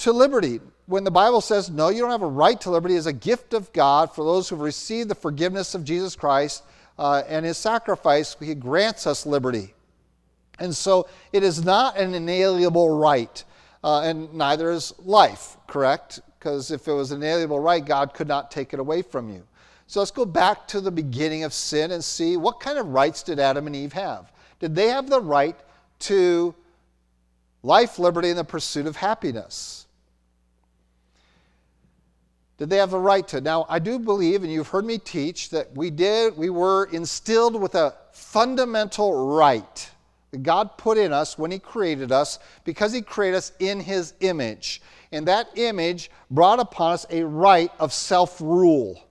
to 0.00 0.12
liberty 0.12 0.60
when 0.90 1.04
the 1.04 1.10
Bible 1.10 1.40
says, 1.40 1.70
no, 1.70 1.88
you 1.88 2.00
don't 2.00 2.10
have 2.10 2.22
a 2.22 2.26
right 2.26 2.60
to 2.62 2.70
liberty, 2.70 2.96
is 2.96 3.06
a 3.06 3.12
gift 3.12 3.54
of 3.54 3.72
God 3.72 4.12
for 4.12 4.24
those 4.24 4.48
who've 4.48 4.60
received 4.60 5.08
the 5.08 5.14
forgiveness 5.14 5.76
of 5.76 5.84
Jesus 5.84 6.16
Christ 6.16 6.64
uh, 6.98 7.22
and 7.28 7.46
his 7.46 7.56
sacrifice, 7.56 8.36
he 8.40 8.56
grants 8.56 9.06
us 9.06 9.24
liberty. 9.24 9.72
And 10.58 10.74
so 10.74 11.08
it 11.32 11.44
is 11.44 11.64
not 11.64 11.96
an 11.96 12.12
inalienable 12.12 12.90
right, 12.90 13.42
uh, 13.84 14.00
and 14.00 14.34
neither 14.34 14.72
is 14.72 14.92
life, 14.98 15.56
correct? 15.68 16.20
Because 16.38 16.72
if 16.72 16.88
it 16.88 16.92
was 16.92 17.12
an 17.12 17.22
inalienable 17.22 17.60
right, 17.60 17.84
God 17.84 18.12
could 18.12 18.28
not 18.28 18.50
take 18.50 18.74
it 18.74 18.80
away 18.80 19.00
from 19.02 19.30
you. 19.30 19.46
So 19.86 20.00
let's 20.00 20.10
go 20.10 20.26
back 20.26 20.66
to 20.68 20.80
the 20.80 20.90
beginning 20.90 21.44
of 21.44 21.52
sin 21.52 21.92
and 21.92 22.02
see 22.02 22.36
what 22.36 22.58
kind 22.58 22.78
of 22.78 22.88
rights 22.88 23.22
did 23.22 23.38
Adam 23.38 23.68
and 23.68 23.76
Eve 23.76 23.92
have? 23.92 24.32
Did 24.58 24.74
they 24.74 24.88
have 24.88 25.08
the 25.08 25.20
right 25.20 25.56
to 26.00 26.54
life, 27.62 28.00
liberty, 28.00 28.30
and 28.30 28.38
the 28.38 28.44
pursuit 28.44 28.86
of 28.86 28.96
happiness? 28.96 29.79
Did 32.60 32.68
they 32.68 32.76
have 32.76 32.92
a 32.92 32.98
right 32.98 33.26
to? 33.28 33.40
Now, 33.40 33.64
I 33.70 33.78
do 33.78 33.98
believe, 33.98 34.42
and 34.42 34.52
you've 34.52 34.68
heard 34.68 34.84
me 34.84 34.98
teach, 34.98 35.48
that 35.48 35.74
we 35.74 35.88
did, 35.88 36.36
we 36.36 36.50
were 36.50 36.90
instilled 36.92 37.58
with 37.58 37.74
a 37.74 37.94
fundamental 38.12 39.34
right 39.34 39.90
that 40.30 40.42
God 40.42 40.76
put 40.76 40.98
in 40.98 41.10
us 41.10 41.38
when 41.38 41.50
He 41.50 41.58
created 41.58 42.12
us 42.12 42.38
because 42.64 42.92
He 42.92 43.00
created 43.00 43.38
us 43.38 43.52
in 43.60 43.80
His 43.80 44.12
image. 44.20 44.82
And 45.10 45.26
that 45.26 45.48
image 45.56 46.10
brought 46.30 46.60
upon 46.60 46.92
us 46.92 47.06
a 47.08 47.24
right 47.24 47.72
of 47.78 47.94
self 47.94 48.42
rule. 48.42 49.08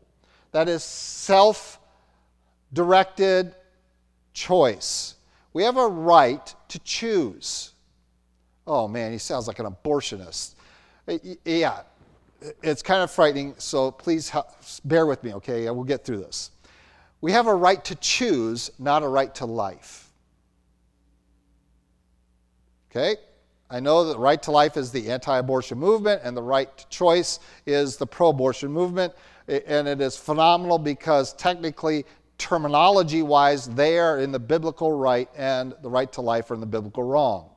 That 0.51 0.69
is 0.69 0.83
self 0.83 1.79
directed 2.71 3.55
choice. 4.31 5.15
We 5.53 5.63
have 5.63 5.77
a 5.77 5.87
right 5.87 6.53
to 6.67 6.77
choose. 6.77 7.71
Oh 8.67 8.87
man, 8.87 9.11
he 9.11 9.17
sounds 9.17 9.47
like 9.47 9.57
an 9.57 9.65
abortionist. 9.65 10.53
Eh, 11.07 11.17
yeah, 11.43 11.81
it's 12.63 12.81
kind 12.81 13.01
of 13.01 13.11
frightening, 13.11 13.55
so 13.57 13.91
please 13.91 14.31
bear 14.85 15.05
with 15.05 15.23
me, 15.23 15.33
okay? 15.35 15.69
We'll 15.69 15.83
get 15.83 16.05
through 16.05 16.19
this. 16.19 16.51
We 17.21 17.31
have 17.33 17.47
a 17.47 17.55
right 17.55 17.83
to 17.85 17.95
choose, 17.95 18.71
not 18.79 19.03
a 19.03 19.07
right 19.07 19.33
to 19.35 19.45
life. 19.45 20.09
Okay? 22.89 23.17
I 23.69 23.79
know 23.79 24.05
that 24.05 24.13
the 24.13 24.19
right 24.19 24.41
to 24.43 24.51
life 24.51 24.77
is 24.77 24.91
the 24.91 25.11
anti 25.11 25.37
abortion 25.37 25.77
movement, 25.77 26.21
and 26.23 26.35
the 26.35 26.41
right 26.41 26.75
to 26.75 26.87
choice 26.89 27.39
is 27.65 27.97
the 27.97 28.07
pro 28.07 28.29
abortion 28.29 28.71
movement. 28.71 29.13
And 29.47 29.87
it 29.87 30.01
is 30.01 30.15
phenomenal 30.15 30.79
because 30.79 31.33
technically, 31.33 32.05
terminology 32.37 33.21
wise, 33.21 33.67
they 33.67 33.99
are 33.99 34.19
in 34.19 34.31
the 34.31 34.39
biblical 34.39 34.91
right, 34.91 35.29
and 35.35 35.73
the 35.81 35.89
right 35.89 36.11
to 36.13 36.21
life 36.21 36.49
are 36.49 36.55
in 36.55 36.59
the 36.61 36.65
biblical 36.65 37.03
wrong. 37.03 37.49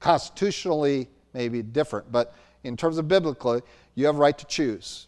Constitutionally, 0.00 1.08
maybe 1.32 1.62
different, 1.62 2.10
but 2.10 2.34
in 2.66 2.76
terms 2.76 2.98
of 2.98 3.08
biblically, 3.08 3.62
you 3.94 4.06
have 4.06 4.16
right 4.16 4.36
to 4.36 4.44
choose. 4.46 5.06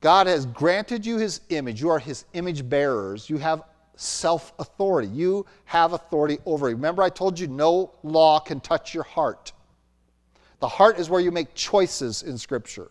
God 0.00 0.26
has 0.26 0.46
granted 0.46 1.04
you 1.04 1.16
his 1.16 1.40
image. 1.48 1.80
You 1.80 1.90
are 1.90 1.98
his 1.98 2.26
image 2.34 2.68
bearers. 2.68 3.28
You 3.28 3.38
have 3.38 3.62
self 3.96 4.52
authority. 4.58 5.08
You 5.08 5.46
have 5.64 5.94
authority 5.94 6.38
over. 6.46 6.66
Remember, 6.66 7.02
I 7.02 7.08
told 7.08 7.38
you 7.38 7.46
no 7.46 7.92
law 8.02 8.38
can 8.38 8.60
touch 8.60 8.94
your 8.94 9.04
heart. 9.04 9.52
The 10.60 10.68
heart 10.68 10.98
is 10.98 11.10
where 11.10 11.20
you 11.20 11.30
make 11.30 11.54
choices 11.54 12.22
in 12.22 12.38
Scripture. 12.38 12.90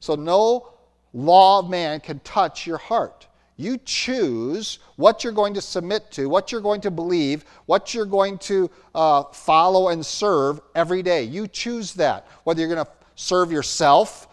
So, 0.00 0.14
no 0.14 0.72
law 1.12 1.60
of 1.60 1.70
man 1.70 2.00
can 2.00 2.20
touch 2.20 2.66
your 2.66 2.78
heart. 2.78 3.27
You 3.58 3.76
choose 3.84 4.78
what 4.94 5.24
you're 5.24 5.32
going 5.32 5.52
to 5.54 5.60
submit 5.60 6.12
to, 6.12 6.28
what 6.28 6.52
you're 6.52 6.60
going 6.60 6.80
to 6.82 6.92
believe, 6.92 7.44
what 7.66 7.92
you're 7.92 8.06
going 8.06 8.38
to 8.38 8.70
uh, 8.94 9.24
follow 9.24 9.88
and 9.88 10.06
serve 10.06 10.60
every 10.76 11.02
day. 11.02 11.24
You 11.24 11.48
choose 11.48 11.92
that, 11.94 12.28
whether 12.44 12.60
you're 12.60 12.72
going 12.72 12.86
to 12.86 12.90
serve 13.16 13.50
yourself, 13.50 14.28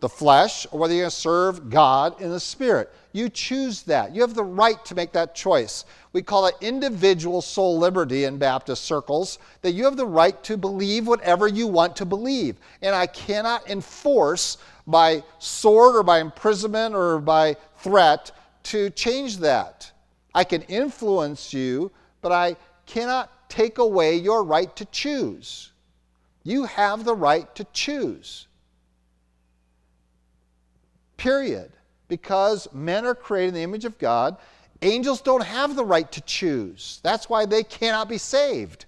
the 0.00 0.08
flesh, 0.08 0.66
or 0.70 0.80
whether 0.80 0.92
you're 0.92 1.04
going 1.04 1.10
to 1.10 1.16
serve 1.16 1.70
God 1.70 2.20
in 2.20 2.30
the 2.30 2.38
spirit. 2.38 2.92
You 3.12 3.30
choose 3.30 3.82
that. 3.84 4.14
You 4.14 4.20
have 4.20 4.34
the 4.34 4.44
right 4.44 4.84
to 4.84 4.94
make 4.94 5.12
that 5.12 5.34
choice. 5.34 5.86
We 6.12 6.20
call 6.20 6.46
it 6.46 6.54
individual 6.60 7.40
soul 7.40 7.78
liberty 7.78 8.24
in 8.24 8.36
Baptist 8.36 8.84
circles, 8.84 9.38
that 9.62 9.72
you 9.72 9.84
have 9.84 9.96
the 9.96 10.06
right 10.06 10.40
to 10.44 10.58
believe 10.58 11.06
whatever 11.06 11.48
you 11.48 11.66
want 11.66 11.96
to 11.96 12.04
believe. 12.04 12.56
And 12.82 12.94
I 12.94 13.06
cannot 13.06 13.68
enforce 13.70 14.58
by 14.86 15.22
sword 15.38 15.96
or 15.96 16.02
by 16.02 16.20
imprisonment 16.20 16.94
or 16.94 17.18
by 17.18 17.56
threat 17.78 18.30
to 18.64 18.90
change 18.90 19.38
that. 19.38 19.90
I 20.34 20.44
can 20.44 20.62
influence 20.62 21.52
you, 21.52 21.90
but 22.20 22.32
I 22.32 22.56
cannot 22.86 23.48
take 23.48 23.78
away 23.78 24.16
your 24.16 24.44
right 24.44 24.74
to 24.76 24.84
choose. 24.86 25.72
You 26.44 26.64
have 26.64 27.04
the 27.04 27.14
right 27.14 27.52
to 27.54 27.64
choose. 27.72 28.46
Period. 31.16 31.72
Because 32.08 32.68
men 32.72 33.04
are 33.04 33.14
created 33.14 33.48
in 33.48 33.54
the 33.54 33.62
image 33.62 33.84
of 33.84 33.98
God, 33.98 34.36
angels 34.80 35.20
don't 35.20 35.42
have 35.42 35.76
the 35.76 35.84
right 35.84 36.10
to 36.12 36.20
choose. 36.22 37.00
That's 37.02 37.28
why 37.28 37.44
they 37.44 37.62
cannot 37.62 38.08
be 38.08 38.18
saved. 38.18 38.86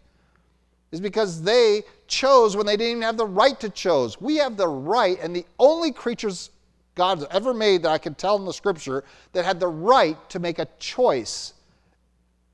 Is 0.90 1.00
because 1.00 1.42
they 1.42 1.82
chose 2.06 2.56
when 2.56 2.66
they 2.66 2.76
didn't 2.76 2.92
even 2.92 3.02
have 3.02 3.16
the 3.16 3.26
right 3.26 3.58
to 3.60 3.68
choose. 3.68 4.20
We 4.20 4.36
have 4.36 4.56
the 4.56 4.68
right, 4.68 5.18
and 5.20 5.36
the 5.36 5.46
only 5.58 5.92
creatures 5.92 6.50
God 6.94 7.26
ever 7.30 7.54
made 7.54 7.82
that 7.82 7.90
I 7.90 7.98
can 7.98 8.14
tell 8.14 8.36
in 8.36 8.44
the 8.44 8.52
scripture 8.52 9.04
that 9.32 9.44
had 9.44 9.60
the 9.60 9.68
right 9.68 10.16
to 10.30 10.38
make 10.38 10.58
a 10.58 10.66
choice. 10.78 11.54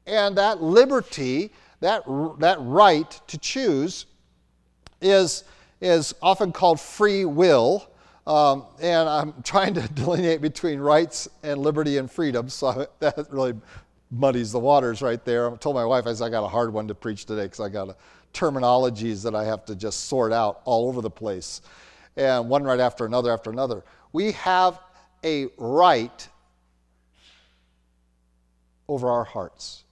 And 0.06 0.36
that 0.38 0.62
liberty, 0.62 1.52
that, 1.80 2.04
that 2.38 2.58
right 2.60 3.10
to 3.26 3.38
choose, 3.38 4.06
is, 5.00 5.44
is 5.80 6.14
often 6.22 6.52
called 6.52 6.80
free 6.80 7.24
will. 7.24 7.90
Um, 8.26 8.66
and 8.80 9.08
I'm 9.08 9.34
trying 9.42 9.74
to 9.74 9.88
delineate 9.88 10.40
between 10.40 10.78
rights 10.78 11.28
and 11.42 11.60
liberty 11.60 11.98
and 11.98 12.10
freedom, 12.10 12.48
so 12.48 12.86
that 13.00 13.26
really 13.30 13.54
muddies 14.10 14.52
the 14.52 14.60
waters 14.60 15.02
right 15.02 15.24
there. 15.24 15.50
I 15.50 15.56
told 15.56 15.74
my 15.74 15.84
wife, 15.84 16.06
I 16.06 16.12
said, 16.12 16.26
I 16.26 16.28
got 16.28 16.44
a 16.44 16.48
hard 16.48 16.72
one 16.72 16.86
to 16.88 16.94
preach 16.94 17.24
today 17.26 17.44
because 17.44 17.60
I 17.60 17.68
got 17.68 17.88
a, 17.88 17.96
terminologies 18.36 19.22
that 19.24 19.34
I 19.34 19.44
have 19.44 19.64
to 19.64 19.74
just 19.74 20.04
sort 20.04 20.32
out 20.32 20.60
all 20.64 20.88
over 20.88 21.00
the 21.00 21.10
place. 21.10 21.62
and 22.16 22.48
one 22.48 22.62
right 22.64 22.80
after 22.80 23.04
another 23.06 23.32
after 23.32 23.50
another. 23.50 23.82
We 24.12 24.32
have 24.32 24.78
a 25.24 25.46
right 25.56 26.28
over 28.88 29.10
our 29.10 29.24
hearts 29.24 29.84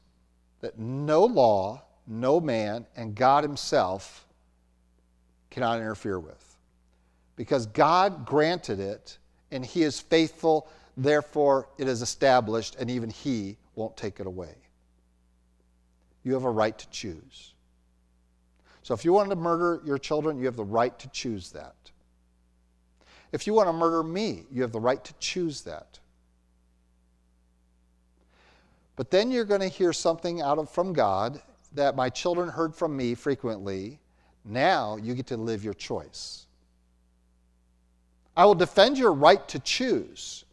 that 0.60 0.78
no 0.78 1.24
law, 1.24 1.82
no 2.06 2.40
man, 2.40 2.86
and 2.96 3.14
God 3.14 3.44
Himself 3.44 4.26
cannot 5.50 5.78
interfere 5.78 6.18
with. 6.18 6.56
Because 7.36 7.66
God 7.66 8.24
granted 8.24 8.80
it, 8.80 9.18
and 9.50 9.64
He 9.64 9.82
is 9.82 10.00
faithful, 10.00 10.68
therefore 10.96 11.68
it 11.78 11.88
is 11.88 12.02
established, 12.02 12.76
and 12.76 12.90
even 12.90 13.10
He 13.10 13.56
won't 13.74 13.96
take 13.96 14.20
it 14.20 14.26
away. 14.26 14.54
You 16.22 16.32
have 16.34 16.44
a 16.44 16.50
right 16.50 16.76
to 16.78 16.88
choose. 16.90 17.54
So 18.82 18.94
if 18.94 19.04
you 19.04 19.12
want 19.12 19.30
to 19.30 19.36
murder 19.36 19.82
your 19.84 19.98
children, 19.98 20.38
you 20.38 20.46
have 20.46 20.56
the 20.56 20.64
right 20.64 20.98
to 20.98 21.08
choose 21.08 21.50
that. 21.52 21.74
If 23.34 23.48
you 23.48 23.52
want 23.52 23.68
to 23.68 23.72
murder 23.72 24.04
me, 24.04 24.44
you 24.48 24.62
have 24.62 24.70
the 24.70 24.78
right 24.78 25.02
to 25.02 25.12
choose 25.18 25.62
that. 25.62 25.98
But 28.94 29.10
then 29.10 29.32
you're 29.32 29.44
going 29.44 29.60
to 29.60 29.66
hear 29.66 29.92
something 29.92 30.40
out 30.40 30.56
of 30.56 30.70
from 30.70 30.92
God 30.92 31.42
that 31.72 31.96
my 31.96 32.10
children 32.10 32.48
heard 32.48 32.76
from 32.76 32.96
me 32.96 33.16
frequently. 33.16 33.98
Now 34.44 34.98
you 34.98 35.16
get 35.16 35.26
to 35.26 35.36
live 35.36 35.64
your 35.64 35.74
choice. 35.74 36.46
I 38.36 38.44
will 38.44 38.54
defend 38.54 38.98
your 38.98 39.12
right 39.12 39.46
to 39.48 39.58
choose 39.58 40.44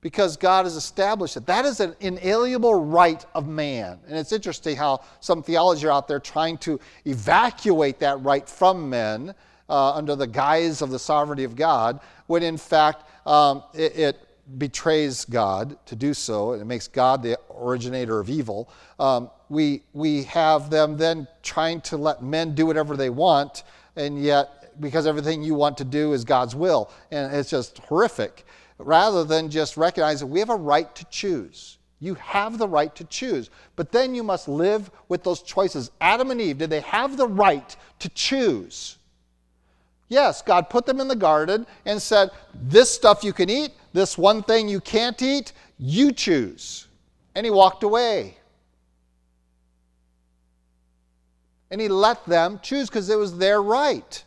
because 0.00 0.36
God 0.36 0.64
has 0.64 0.74
established 0.74 1.36
it. 1.36 1.46
That 1.46 1.64
is 1.64 1.78
an 1.78 1.94
inalienable 2.00 2.74
right 2.74 3.24
of 3.34 3.46
man. 3.46 4.00
And 4.08 4.18
it's 4.18 4.32
interesting 4.32 4.76
how 4.76 5.02
some 5.20 5.44
theology 5.44 5.86
are 5.86 5.92
out 5.92 6.08
there 6.08 6.18
trying 6.18 6.58
to 6.58 6.80
evacuate 7.04 8.00
that 8.00 8.20
right 8.22 8.48
from 8.48 8.90
men 8.90 9.32
uh, 9.68 9.92
under 9.92 10.16
the 10.16 10.26
guise 10.26 10.82
of 10.82 10.90
the 10.90 10.98
sovereignty 10.98 11.44
of 11.44 11.56
God, 11.56 12.00
when 12.26 12.42
in 12.42 12.56
fact 12.56 13.04
um, 13.26 13.62
it, 13.74 13.96
it, 13.96 14.20
betrays 14.58 15.24
God 15.24 15.76
to 15.86 15.96
do 15.96 16.14
so, 16.14 16.52
and 16.52 16.62
it 16.62 16.66
makes 16.66 16.86
God 16.86 17.20
the 17.20 17.36
originator 17.52 18.20
of 18.20 18.30
evil. 18.30 18.70
Um, 19.00 19.28
we, 19.48 19.82
we 19.92 20.22
have 20.22 20.70
them 20.70 20.96
then 20.96 21.26
trying 21.42 21.80
to 21.80 21.96
let 21.96 22.22
men 22.22 22.54
do 22.54 22.64
whatever 22.64 22.96
they 22.96 23.10
want, 23.10 23.64
and 23.96 24.22
yet, 24.22 24.80
because 24.80 25.04
everything 25.04 25.42
you 25.42 25.54
want 25.54 25.76
to 25.78 25.84
do 25.84 26.12
is 26.12 26.22
God's 26.22 26.54
will, 26.54 26.92
and 27.10 27.34
it's 27.34 27.50
just 27.50 27.78
horrific 27.78 28.46
rather 28.78 29.24
than 29.24 29.50
just 29.50 29.76
recognize 29.76 30.20
that 30.20 30.26
we 30.26 30.38
have 30.38 30.50
a 30.50 30.56
right 30.56 30.94
to 30.94 31.04
choose. 31.06 31.78
You 31.98 32.14
have 32.14 32.58
the 32.58 32.68
right 32.68 32.94
to 32.96 33.04
choose, 33.04 33.50
but 33.74 33.90
then 33.90 34.14
you 34.14 34.22
must 34.22 34.48
live 34.48 34.90
with 35.08 35.24
those 35.24 35.42
choices. 35.42 35.90
Adam 36.00 36.30
and 36.30 36.40
Eve, 36.40 36.58
did 36.58 36.70
they 36.70 36.82
have 36.82 37.16
the 37.16 37.26
right 37.26 37.74
to 38.00 38.08
choose? 38.10 38.98
Yes, 40.08 40.40
God 40.42 40.70
put 40.70 40.86
them 40.86 41.00
in 41.00 41.08
the 41.08 41.16
garden 41.16 41.66
and 41.84 42.00
said, 42.00 42.30
This 42.54 42.90
stuff 42.90 43.24
you 43.24 43.32
can 43.32 43.50
eat, 43.50 43.72
this 43.92 44.16
one 44.16 44.42
thing 44.42 44.68
you 44.68 44.80
can't 44.80 45.20
eat, 45.20 45.52
you 45.78 46.12
choose. 46.12 46.86
And 47.34 47.44
he 47.44 47.50
walked 47.50 47.82
away. 47.82 48.36
And 51.70 51.80
he 51.80 51.88
let 51.88 52.24
them 52.26 52.60
choose 52.62 52.88
because 52.88 53.10
it 53.10 53.18
was 53.18 53.36
their 53.36 53.60
right. 53.60 54.24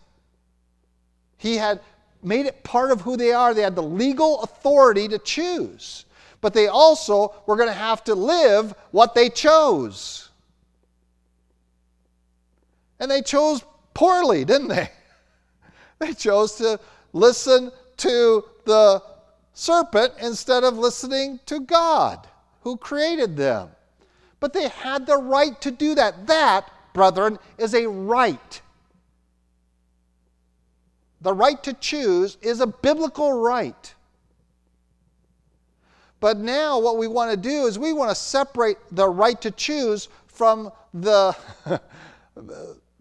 He 1.37 1.55
had 1.55 1.79
made 2.21 2.45
it 2.45 2.63
part 2.63 2.91
of 2.91 3.01
who 3.01 3.15
they 3.15 3.31
are. 3.31 3.53
They 3.53 3.61
had 3.61 3.75
the 3.75 3.83
legal 3.83 4.41
authority 4.41 5.07
to 5.07 5.17
choose. 5.17 6.05
But 6.41 6.53
they 6.53 6.67
also 6.67 7.33
were 7.45 7.55
going 7.55 7.69
to 7.69 7.73
have 7.73 8.03
to 8.05 8.15
live 8.15 8.73
what 8.91 9.15
they 9.15 9.29
chose. 9.29 10.29
And 12.99 13.09
they 13.09 13.21
chose 13.21 13.63
poorly, 13.93 14.43
didn't 14.43 14.67
they? 14.67 14.89
They 16.05 16.13
chose 16.13 16.55
to 16.55 16.79
listen 17.11 17.71
to 17.97 18.45
the 18.65 19.03
serpent 19.53 20.13
instead 20.21 20.63
of 20.63 20.77
listening 20.77 21.39
to 21.47 21.59
God 21.59 22.25
who 22.61 22.77
created 22.77 23.35
them. 23.35 23.69
But 24.39 24.53
they 24.53 24.69
had 24.69 25.05
the 25.05 25.17
right 25.17 25.59
to 25.61 25.71
do 25.71 25.95
that. 25.95 26.27
That, 26.27 26.71
brethren, 26.93 27.37
is 27.57 27.73
a 27.73 27.89
right 27.89 28.61
the 31.21 31.33
right 31.33 31.61
to 31.63 31.73
choose 31.73 32.37
is 32.41 32.61
a 32.61 32.67
biblical 32.67 33.33
right. 33.33 33.93
But 36.19 36.37
now, 36.37 36.79
what 36.79 36.97
we 36.97 37.07
want 37.07 37.31
to 37.31 37.37
do 37.37 37.65
is 37.65 37.79
we 37.79 37.93
want 37.93 38.09
to 38.09 38.15
separate 38.15 38.77
the 38.91 39.07
right 39.07 39.39
to 39.41 39.51
choose 39.51 40.09
from 40.27 40.71
the, 40.93 41.35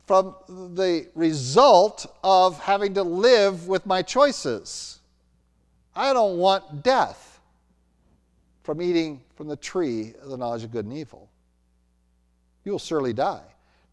from 0.09 0.35
the 0.49 1.07
result 1.15 2.07
of 2.25 2.59
having 2.59 2.95
to 2.95 3.03
live 3.03 3.69
with 3.69 3.85
my 3.85 4.01
choices. 4.01 5.01
I 5.95 6.15
don't 6.15 6.39
want 6.39 6.83
death 6.83 7.41
from 8.63 8.81
eating 8.81 9.21
from 9.37 9.49
the 9.49 9.57
tree 9.57 10.15
of 10.23 10.31
the 10.31 10.39
knowledge 10.39 10.65
of 10.65 10.73
good 10.73 10.87
and 10.87 10.97
evil. 10.97 11.29
You 12.65 12.73
will 12.73 12.79
surely 12.79 13.13
die. 13.13 13.45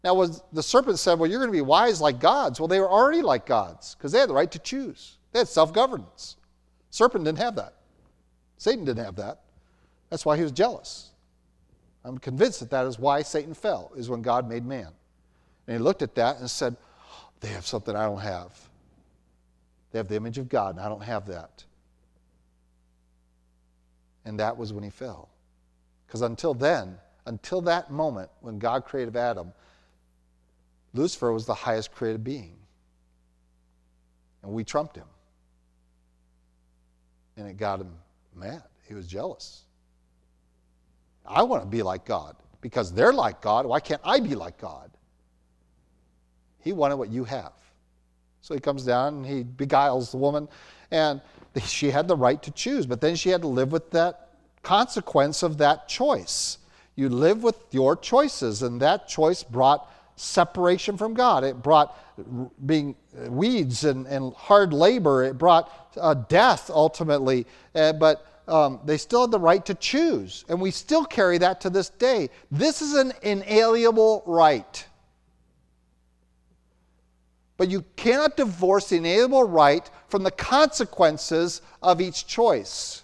Now, 0.02 0.14
was 0.14 0.42
the 0.52 0.62
serpent 0.62 0.98
said, 0.98 1.18
Well, 1.18 1.28
you're 1.28 1.38
going 1.38 1.50
to 1.50 1.56
be 1.56 1.60
wise 1.60 2.00
like 2.00 2.18
gods. 2.18 2.58
Well, 2.60 2.68
they 2.68 2.80
were 2.80 2.90
already 2.90 3.20
like 3.20 3.44
gods 3.44 3.94
because 3.94 4.12
they 4.12 4.18
had 4.18 4.30
the 4.30 4.34
right 4.34 4.50
to 4.52 4.58
choose, 4.58 5.18
they 5.32 5.40
had 5.40 5.48
self 5.48 5.72
governance. 5.74 6.36
Serpent 6.90 7.24
didn't 7.24 7.38
have 7.38 7.56
that. 7.56 7.74
Satan 8.56 8.86
didn't 8.86 9.04
have 9.04 9.16
that. 9.16 9.40
That's 10.08 10.24
why 10.24 10.38
he 10.38 10.42
was 10.42 10.52
jealous. 10.52 11.10
I'm 12.04 12.16
convinced 12.16 12.60
that 12.60 12.70
that 12.70 12.86
is 12.86 12.98
why 12.98 13.20
Satan 13.20 13.52
fell, 13.52 13.92
is 13.96 14.08
when 14.08 14.22
God 14.22 14.48
made 14.48 14.64
man. 14.64 14.92
And 15.66 15.76
he 15.76 15.82
looked 15.82 16.02
at 16.02 16.14
that 16.14 16.38
and 16.38 16.50
said, 16.50 16.76
They 17.40 17.48
have 17.48 17.66
something 17.66 17.94
I 17.94 18.04
don't 18.04 18.20
have. 18.20 18.58
They 19.90 19.98
have 19.98 20.08
the 20.08 20.16
image 20.16 20.38
of 20.38 20.48
God, 20.48 20.76
and 20.76 20.84
I 20.84 20.88
don't 20.88 21.02
have 21.02 21.26
that. 21.26 21.64
And 24.24 24.40
that 24.40 24.56
was 24.56 24.72
when 24.72 24.84
he 24.84 24.90
fell. 24.90 25.28
Because 26.06 26.22
until 26.22 26.54
then, 26.54 26.98
until 27.26 27.60
that 27.62 27.90
moment 27.90 28.30
when 28.40 28.58
God 28.58 28.84
created 28.84 29.16
Adam, 29.16 29.52
Lucifer 30.94 31.32
was 31.32 31.46
the 31.46 31.54
highest 31.54 31.92
created 31.92 32.24
being. 32.24 32.56
And 34.42 34.52
we 34.52 34.64
trumped 34.64 34.96
him. 34.96 35.06
And 37.36 37.48
it 37.48 37.56
got 37.56 37.80
him 37.80 37.92
mad. 38.34 38.62
He 38.88 38.94
was 38.94 39.06
jealous. 39.06 39.62
I 41.26 41.42
want 41.42 41.62
to 41.62 41.68
be 41.68 41.82
like 41.82 42.04
God 42.04 42.36
because 42.60 42.92
they're 42.92 43.12
like 43.12 43.40
God. 43.40 43.66
Why 43.66 43.80
can't 43.80 44.00
I 44.04 44.20
be 44.20 44.34
like 44.34 44.58
God? 44.58 44.90
He 46.66 46.72
wanted 46.72 46.96
what 46.96 47.10
you 47.10 47.22
have. 47.22 47.52
So 48.40 48.52
he 48.52 48.58
comes 48.58 48.84
down 48.84 49.18
and 49.18 49.24
he 49.24 49.44
beguiles 49.44 50.10
the 50.10 50.16
woman, 50.16 50.48
and 50.90 51.20
she 51.64 51.92
had 51.92 52.08
the 52.08 52.16
right 52.16 52.42
to 52.42 52.50
choose, 52.50 52.86
but 52.86 53.00
then 53.00 53.14
she 53.14 53.28
had 53.28 53.42
to 53.42 53.46
live 53.46 53.70
with 53.70 53.92
that 53.92 54.30
consequence 54.64 55.44
of 55.44 55.58
that 55.58 55.86
choice. 55.86 56.58
You 56.96 57.08
live 57.08 57.44
with 57.44 57.56
your 57.70 57.94
choices, 57.94 58.64
and 58.64 58.82
that 58.82 59.06
choice 59.06 59.44
brought 59.44 59.88
separation 60.16 60.96
from 60.96 61.14
God. 61.14 61.44
It 61.44 61.62
brought 61.62 61.96
being 62.66 62.96
weeds 63.28 63.84
and, 63.84 64.04
and 64.08 64.34
hard 64.34 64.72
labor. 64.72 65.22
It 65.22 65.38
brought 65.38 65.70
uh, 65.96 66.14
death 66.14 66.68
ultimately. 66.68 67.46
Uh, 67.76 67.92
but 67.92 68.26
um, 68.48 68.80
they 68.84 68.96
still 68.96 69.20
had 69.20 69.30
the 69.30 69.38
right 69.38 69.64
to 69.66 69.74
choose. 69.76 70.44
And 70.48 70.60
we 70.60 70.72
still 70.72 71.04
carry 71.04 71.38
that 71.38 71.60
to 71.60 71.70
this 71.70 71.90
day. 71.90 72.28
This 72.50 72.82
is 72.82 72.94
an 72.94 73.12
inalienable 73.22 74.24
right. 74.26 74.84
But 77.56 77.70
you 77.70 77.84
cannot 77.96 78.36
divorce 78.36 78.90
the 78.90 78.96
inalienable 78.96 79.44
right 79.44 79.88
from 80.08 80.22
the 80.22 80.30
consequences 80.30 81.62
of 81.82 82.00
each 82.00 82.26
choice. 82.26 83.02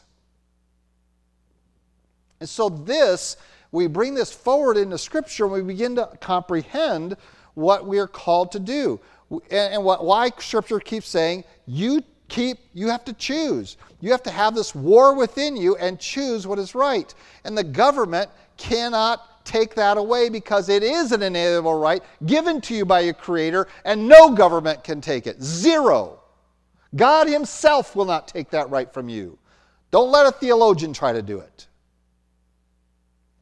And 2.40 2.48
so, 2.48 2.68
this 2.68 3.36
we 3.72 3.86
bring 3.86 4.14
this 4.14 4.30
forward 4.30 4.76
into 4.76 4.98
Scripture 4.98 5.44
and 5.44 5.52
we 5.54 5.62
begin 5.62 5.96
to 5.96 6.06
comprehend 6.20 7.16
what 7.54 7.86
we 7.86 7.98
are 7.98 8.06
called 8.06 8.52
to 8.52 8.58
do. 8.58 9.00
And, 9.50 9.82
what, 9.82 10.04
why 10.04 10.30
Scripture 10.38 10.78
keeps 10.78 11.08
saying, 11.08 11.44
you 11.66 12.02
keep, 12.28 12.58
you 12.74 12.88
have 12.88 13.04
to 13.06 13.14
choose. 13.14 13.78
You 14.00 14.10
have 14.10 14.22
to 14.24 14.30
have 14.30 14.54
this 14.54 14.74
war 14.74 15.14
within 15.14 15.56
you 15.56 15.76
and 15.76 15.98
choose 15.98 16.46
what 16.46 16.58
is 16.58 16.74
right. 16.74 17.12
And 17.44 17.56
the 17.56 17.64
government 17.64 18.30
cannot 18.58 19.31
take 19.44 19.74
that 19.74 19.96
away 19.96 20.28
because 20.28 20.68
it 20.68 20.82
is 20.82 21.12
an 21.12 21.22
inalienable 21.22 21.78
right 21.78 22.02
given 22.26 22.60
to 22.62 22.74
you 22.74 22.84
by 22.84 23.00
your 23.00 23.14
Creator, 23.14 23.68
and 23.84 24.08
no 24.08 24.30
government 24.30 24.84
can 24.84 25.00
take 25.00 25.26
it. 25.26 25.42
Zero. 25.42 26.20
God 26.94 27.28
Himself 27.28 27.96
will 27.96 28.04
not 28.04 28.28
take 28.28 28.50
that 28.50 28.70
right 28.70 28.92
from 28.92 29.08
you. 29.08 29.38
Don't 29.90 30.10
let 30.10 30.26
a 30.26 30.32
theologian 30.32 30.92
try 30.92 31.12
to 31.12 31.22
do 31.22 31.38
it. 31.38 31.66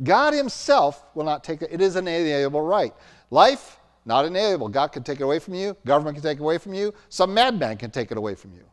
God 0.02 0.32
Himself 0.34 1.04
will 1.14 1.24
not 1.24 1.44
take 1.44 1.62
it. 1.62 1.70
It 1.72 1.80
is 1.80 1.96
an 1.96 2.08
inalienable 2.08 2.62
right. 2.62 2.94
Life, 3.30 3.78
not 4.04 4.24
inalienable. 4.24 4.68
God 4.68 4.88
can 4.88 5.02
take 5.02 5.20
it 5.20 5.24
away 5.24 5.38
from 5.38 5.54
you. 5.54 5.76
Government 5.84 6.16
can 6.16 6.22
take 6.22 6.38
it 6.38 6.42
away 6.42 6.58
from 6.58 6.74
you. 6.74 6.94
Some 7.08 7.34
madman 7.34 7.76
can 7.76 7.90
take 7.90 8.10
it 8.10 8.18
away 8.18 8.34
from 8.34 8.52
you. 8.52 8.64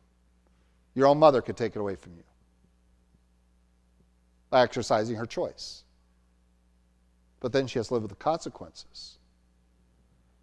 Your 0.96 1.08
own 1.08 1.20
mother 1.20 1.42
could 1.42 1.58
take 1.58 1.76
it 1.76 1.80
away 1.80 1.96
from 1.96 2.14
you 2.16 2.24
by 4.50 4.64
exercising 4.64 5.16
her 5.16 5.26
choice. 5.26 5.84
But 7.40 7.52
then 7.52 7.68
she 7.68 7.80
has 7.80 7.90
to 7.90 7.96
live 7.96 8.04
with 8.04 8.10
the 8.10 8.16
consequences. 8.16 9.18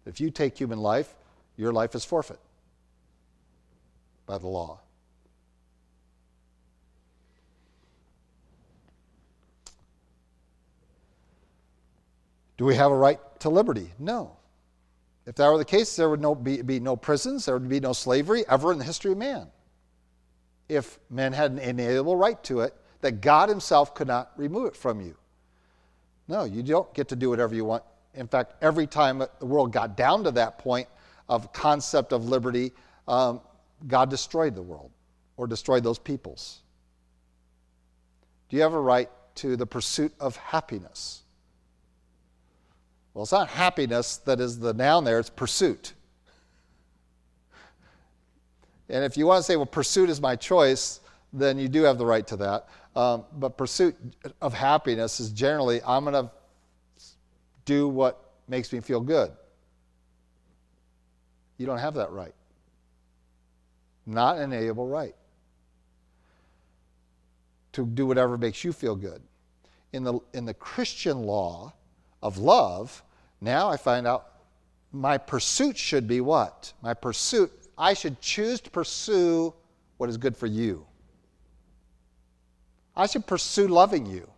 If 0.05 0.19
you 0.21 0.29
take 0.29 0.57
human 0.57 0.79
life, 0.79 1.13
your 1.57 1.73
life 1.73 1.95
is 1.95 2.05
forfeit. 2.05 2.39
by 4.25 4.37
the 4.39 4.47
law. 4.47 4.79
Do 12.57 12.65
we 12.65 12.75
have 12.75 12.91
a 12.91 12.95
right 12.95 13.19
to 13.41 13.49
liberty? 13.49 13.91
No. 13.99 14.37
If 15.25 15.35
that 15.35 15.49
were 15.49 15.57
the 15.57 15.65
case, 15.65 15.95
there 15.95 16.09
would 16.09 16.21
no, 16.21 16.35
be, 16.35 16.61
be 16.61 16.79
no 16.79 16.95
prisons, 16.95 17.45
there 17.45 17.57
would 17.57 17.67
be 17.67 17.79
no 17.79 17.93
slavery 17.93 18.45
ever 18.47 18.71
in 18.71 18.77
the 18.77 18.85
history 18.85 19.11
of 19.11 19.17
man. 19.17 19.47
If 20.69 20.99
men 21.09 21.33
had 21.33 21.51
an 21.51 21.59
inalienable 21.59 22.15
right 22.15 22.41
to 22.45 22.61
it, 22.61 22.73
that 23.01 23.21
God 23.21 23.49
Himself 23.49 23.93
could 23.93 24.07
not 24.07 24.31
remove 24.37 24.67
it 24.67 24.75
from 24.75 25.01
you. 25.01 25.15
No, 26.27 26.43
you 26.43 26.63
don't 26.63 26.91
get 26.93 27.07
to 27.09 27.15
do 27.15 27.29
whatever 27.29 27.53
you 27.55 27.65
want. 27.65 27.83
In 28.13 28.27
fact, 28.27 28.53
every 28.61 28.87
time 28.87 29.19
the 29.19 29.45
world 29.45 29.71
got 29.71 29.97
down 29.97 30.23
to 30.23 30.31
that 30.31 30.57
point 30.57 30.87
of 31.29 31.51
concept 31.53 32.13
of 32.13 32.25
liberty, 32.25 32.71
um, 33.07 33.41
God 33.87 34.09
destroyed 34.09 34.55
the 34.55 34.61
world 34.61 34.91
or 35.37 35.47
destroyed 35.47 35.83
those 35.83 35.99
peoples. 35.99 36.61
Do 38.49 38.55
you 38.55 38.63
have 38.63 38.73
a 38.73 38.79
right 38.79 39.09
to 39.35 39.55
the 39.55 39.65
pursuit 39.65 40.13
of 40.19 40.37
happiness? 40.37 41.23
Well, 43.13 43.23
it's 43.23 43.31
not 43.31 43.49
happiness 43.49 44.17
that 44.17 44.39
is 44.39 44.59
the 44.59 44.73
noun 44.73 45.03
there, 45.03 45.19
it's 45.19 45.29
pursuit. 45.29 45.93
And 48.89 49.03
if 49.03 49.17
you 49.17 49.25
want 49.25 49.39
to 49.39 49.43
say, 49.43 49.55
well, 49.55 49.65
pursuit 49.65 50.09
is 50.09 50.21
my 50.21 50.35
choice, 50.35 50.99
then 51.33 51.57
you 51.57 51.67
do 51.67 51.83
have 51.83 51.97
the 51.97 52.05
right 52.05 52.25
to 52.27 52.35
that. 52.37 52.67
Um, 52.95 53.25
but 53.33 53.57
pursuit 53.57 53.95
of 54.41 54.53
happiness 54.53 55.19
is 55.19 55.31
generally, 55.31 55.81
I'm 55.85 56.05
going 56.05 56.25
to 56.25 56.31
do 57.65 57.87
what 57.87 58.31
makes 58.47 58.71
me 58.71 58.79
feel 58.79 59.01
good. 59.01 59.31
You 61.57 61.65
don't 61.65 61.79
have 61.79 61.95
that 61.95 62.11
right. 62.11 62.33
Not 64.05 64.37
an 64.37 64.43
inalienable 64.43 64.87
right 64.87 65.15
to 67.73 67.85
do 67.85 68.05
whatever 68.05 68.37
makes 68.37 68.63
you 68.63 68.71
feel 68.71 68.95
good. 68.95 69.21
In 69.91 70.03
the, 70.03 70.19
in 70.33 70.45
the 70.45 70.53
Christian 70.53 71.23
law 71.23 71.73
of 72.21 72.37
love, 72.37 73.03
now 73.41 73.69
I 73.69 73.77
find 73.77 74.07
out 74.07 74.27
my 74.93 75.17
pursuit 75.17 75.77
should 75.77 76.07
be 76.07 76.21
what? 76.21 76.71
My 76.81 76.93
pursuit, 76.93 77.51
I 77.77 77.93
should 77.93 78.21
choose 78.21 78.61
to 78.61 78.69
pursue 78.69 79.53
what 79.97 80.09
is 80.09 80.15
good 80.15 80.37
for 80.37 80.47
you. 80.47 80.85
I 82.95 83.07
should 83.07 83.25
pursue 83.27 83.67
loving 83.67 84.05
you 84.05 84.29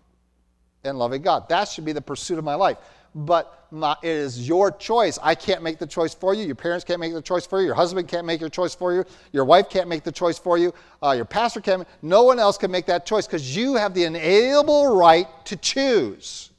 and 0.84 0.98
loving 0.98 1.22
God. 1.22 1.50
That 1.50 1.68
should 1.68 1.86
be 1.86 1.94
the 1.94 2.02
pursuit 2.02 2.38
of 2.38 2.44
my 2.44 2.56
life. 2.56 2.78
But 3.14 3.68
my, 3.72 3.96
it 4.04 4.10
is 4.10 4.48
your 4.48 4.72
choice. 4.72 5.18
I 5.22 5.36
can't 5.36 5.64
make 5.64 5.80
the 5.80 5.88
choice 5.88 6.14
for 6.14 6.34
you. 6.34 6.46
Your 6.46 6.56
parents 6.56 6.86
can't 6.86 7.00
make 7.00 7.14
the 7.14 7.22
choice 7.22 7.46
for 7.46 7.60
you. 7.60 7.68
Your 7.68 7.76
husband 7.76 8.08
can't 8.08 8.26
make 8.26 8.40
your 8.40 8.50
choice 8.50 8.76
for 8.76 8.94
you. 8.94 9.04
Your 9.34 9.46
wife 9.46 9.70
can't 9.70 9.90
make 9.90 10.04
the 10.04 10.12
choice 10.12 10.38
for 10.38 10.58
you. 10.58 10.74
Uh, 11.02 11.12
your 11.12 11.26
pastor 11.26 11.62
can't. 11.62 11.88
No 12.02 12.24
one 12.24 12.40
else 12.40 12.58
can 12.58 12.72
make 12.72 12.86
that 12.86 13.06
choice 13.06 13.26
because 13.26 13.56
you 13.56 13.76
have 13.76 13.94
the 13.94 14.04
inalienable 14.04 14.96
right 14.96 15.28
to 15.46 15.56
choose 15.56 16.52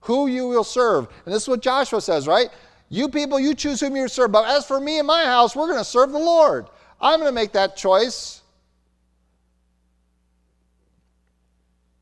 who 0.00 0.28
you 0.28 0.46
will 0.46 0.64
serve. 0.64 1.08
And 1.24 1.34
this 1.34 1.42
is 1.42 1.48
what 1.48 1.62
Joshua 1.62 2.00
says, 2.00 2.28
right? 2.28 2.48
You 2.88 3.08
people, 3.08 3.40
you 3.40 3.54
choose 3.54 3.80
whom 3.80 3.96
you 3.96 4.06
serve. 4.06 4.32
But 4.32 4.46
as 4.46 4.64
for 4.64 4.78
me 4.78 4.98
and 4.98 5.06
my 5.06 5.24
house, 5.24 5.56
we're 5.56 5.66
going 5.66 5.78
to 5.78 5.84
serve 5.84 6.12
the 6.12 6.18
Lord. 6.18 6.66
I'm 7.00 7.18
going 7.18 7.30
to 7.30 7.34
make 7.34 7.52
that 7.52 7.76
choice. 7.76 8.42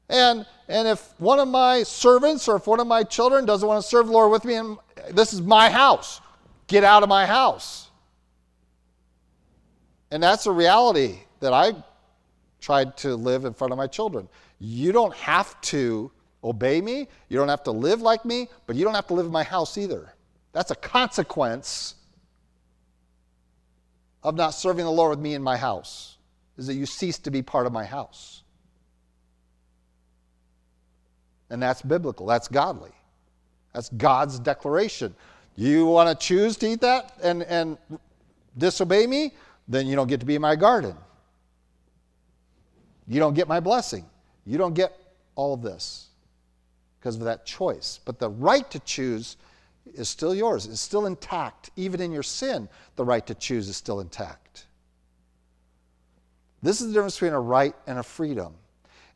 And, 0.09 0.47
and 0.69 0.87
if 0.87 1.15
one 1.19 1.39
of 1.39 1.49
my 1.49 1.83
servants 1.83 2.49
or 2.49 2.57
if 2.57 2.67
one 2.67 2.81
of 2.81 2.87
my 2.87 3.03
children 3.03 3.47
doesn't 3.47 3.67
want 3.67 3.83
to 3.83 3.89
serve 3.89 4.07
the 4.07 4.13
Lord 4.13 4.31
with 4.31 4.45
me, 4.45 4.55
and 4.55 4.79
this 5.11 5.33
is 5.33 5.41
my 5.41 5.71
house, 5.71 6.21
get 6.67 6.85
out 6.85 7.03
of 7.03 7.09
my 7.09 7.27
house. 7.27 7.91
And 10.11 10.23
that's 10.23 10.47
a 10.47 10.53
reality 10.53 11.19
that 11.41 11.53
I 11.53 11.73
tried 12.61 12.97
to 12.99 13.17
live 13.17 13.45
in 13.45 13.53
front 13.53 13.73
of 13.73 13.77
my 13.77 13.87
children. 13.87 14.29
You 14.59 14.93
don't 14.93 15.15
have 15.15 15.61
to 15.63 16.11
obey 16.43 16.81
me, 16.81 17.09
you 17.29 17.39
don't 17.39 17.49
have 17.49 17.65
to 17.65 17.71
live 17.71 18.03
like 18.03 18.25
me, 18.25 18.49
but 18.67 18.77
you 18.77 18.85
don't 18.85 18.95
have 18.95 19.07
to 19.09 19.15
live 19.15 19.27
in 19.27 19.33
my 19.33 19.43
house 19.43 19.77
either. 19.77 20.15
That's 20.53 20.71
a 20.71 20.77
consequence 20.77 21.97
of 24.23 24.37
not 24.37 24.51
serving 24.51 24.85
the 24.85 24.91
Lord 24.91 25.11
with 25.11 25.19
me 25.19 25.35
in 25.35 25.43
my 25.43 25.57
house, 25.57 26.17
is 26.57 26.67
that 26.69 26.75
you 26.75 26.87
cease 26.87 27.19
to 27.19 27.31
be 27.31 27.43
part 27.43 27.67
of 27.67 27.73
my 27.73 27.85
house. 27.85 28.44
And 31.55 31.63
that's 31.63 31.83
biblical, 31.83 32.27
that's 32.27 32.49
godly. 32.49 32.91
That's 33.75 33.89
God's 33.91 34.41
declaration. 34.41 35.15
You 35.55 35.87
want 35.87 36.09
to 36.09 36.27
choose 36.27 36.57
to 36.57 36.67
eat 36.67 36.81
that 36.81 37.13
and, 37.23 37.45
and 37.45 37.79
disobey 38.59 39.07
me? 39.07 39.35
Then 39.69 39.87
you 39.87 39.95
don't 39.95 40.09
get 40.09 40.19
to 40.19 40.27
be 40.27 40.35
in 40.35 40.43
my 40.43 40.57
garden. 40.57 40.97
You 43.07 43.21
don't 43.21 43.35
get 43.35 43.47
my 43.47 43.61
blessing. 43.61 44.05
You 44.45 44.59
don't 44.59 44.75
get 44.75 44.99
all 45.37 45.55
of 45.55 45.63
this 45.63 46.09
because 46.99 47.15
of 47.15 47.23
that 47.23 47.47
choice. 47.47 48.01
But 48.05 48.19
the 48.19 48.31
right 48.31 48.69
to 48.73 48.81
choose 48.81 49.37
is 49.95 50.09
still 50.09 50.35
yours, 50.35 50.67
it's 50.67 50.81
still 50.81 51.07
intact. 51.07 51.71
Even 51.77 52.01
in 52.01 52.11
your 52.11 52.25
sin, 52.25 52.69
the 52.97 53.05
right 53.05 53.25
to 53.29 53.35
choose 53.37 53.69
is 53.69 53.77
still 53.77 54.01
intact. 54.01 54.67
This 56.65 56.81
is 56.81 56.89
the 56.89 56.95
difference 56.95 57.15
between 57.15 57.35
a 57.35 57.41
right 57.41 57.77
and 57.87 58.01
a 58.01 58.03
freedom. 58.03 58.55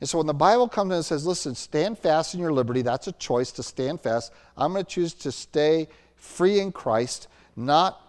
And 0.01 0.09
so 0.09 0.18
when 0.18 0.26
the 0.26 0.34
Bible 0.34 0.68
comes 0.68 0.90
in 0.90 0.96
and 0.96 1.05
says, 1.05 1.26
listen, 1.26 1.55
stand 1.55 1.99
fast 1.99 2.34
in 2.34 2.40
your 2.40 2.53
liberty, 2.53 2.82
that's 2.82 3.09
a 3.09 3.12
choice 3.12 3.51
to 3.53 3.62
stand 3.62 4.01
fast. 4.01 4.32
I'm 4.57 4.72
going 4.72 4.84
to 4.84 4.90
choose 4.90 5.12
to 5.14 5.32
stay 5.32 5.88
free 6.14 6.61
in 6.61 6.70
Christ, 6.70 7.26
not 7.57 8.01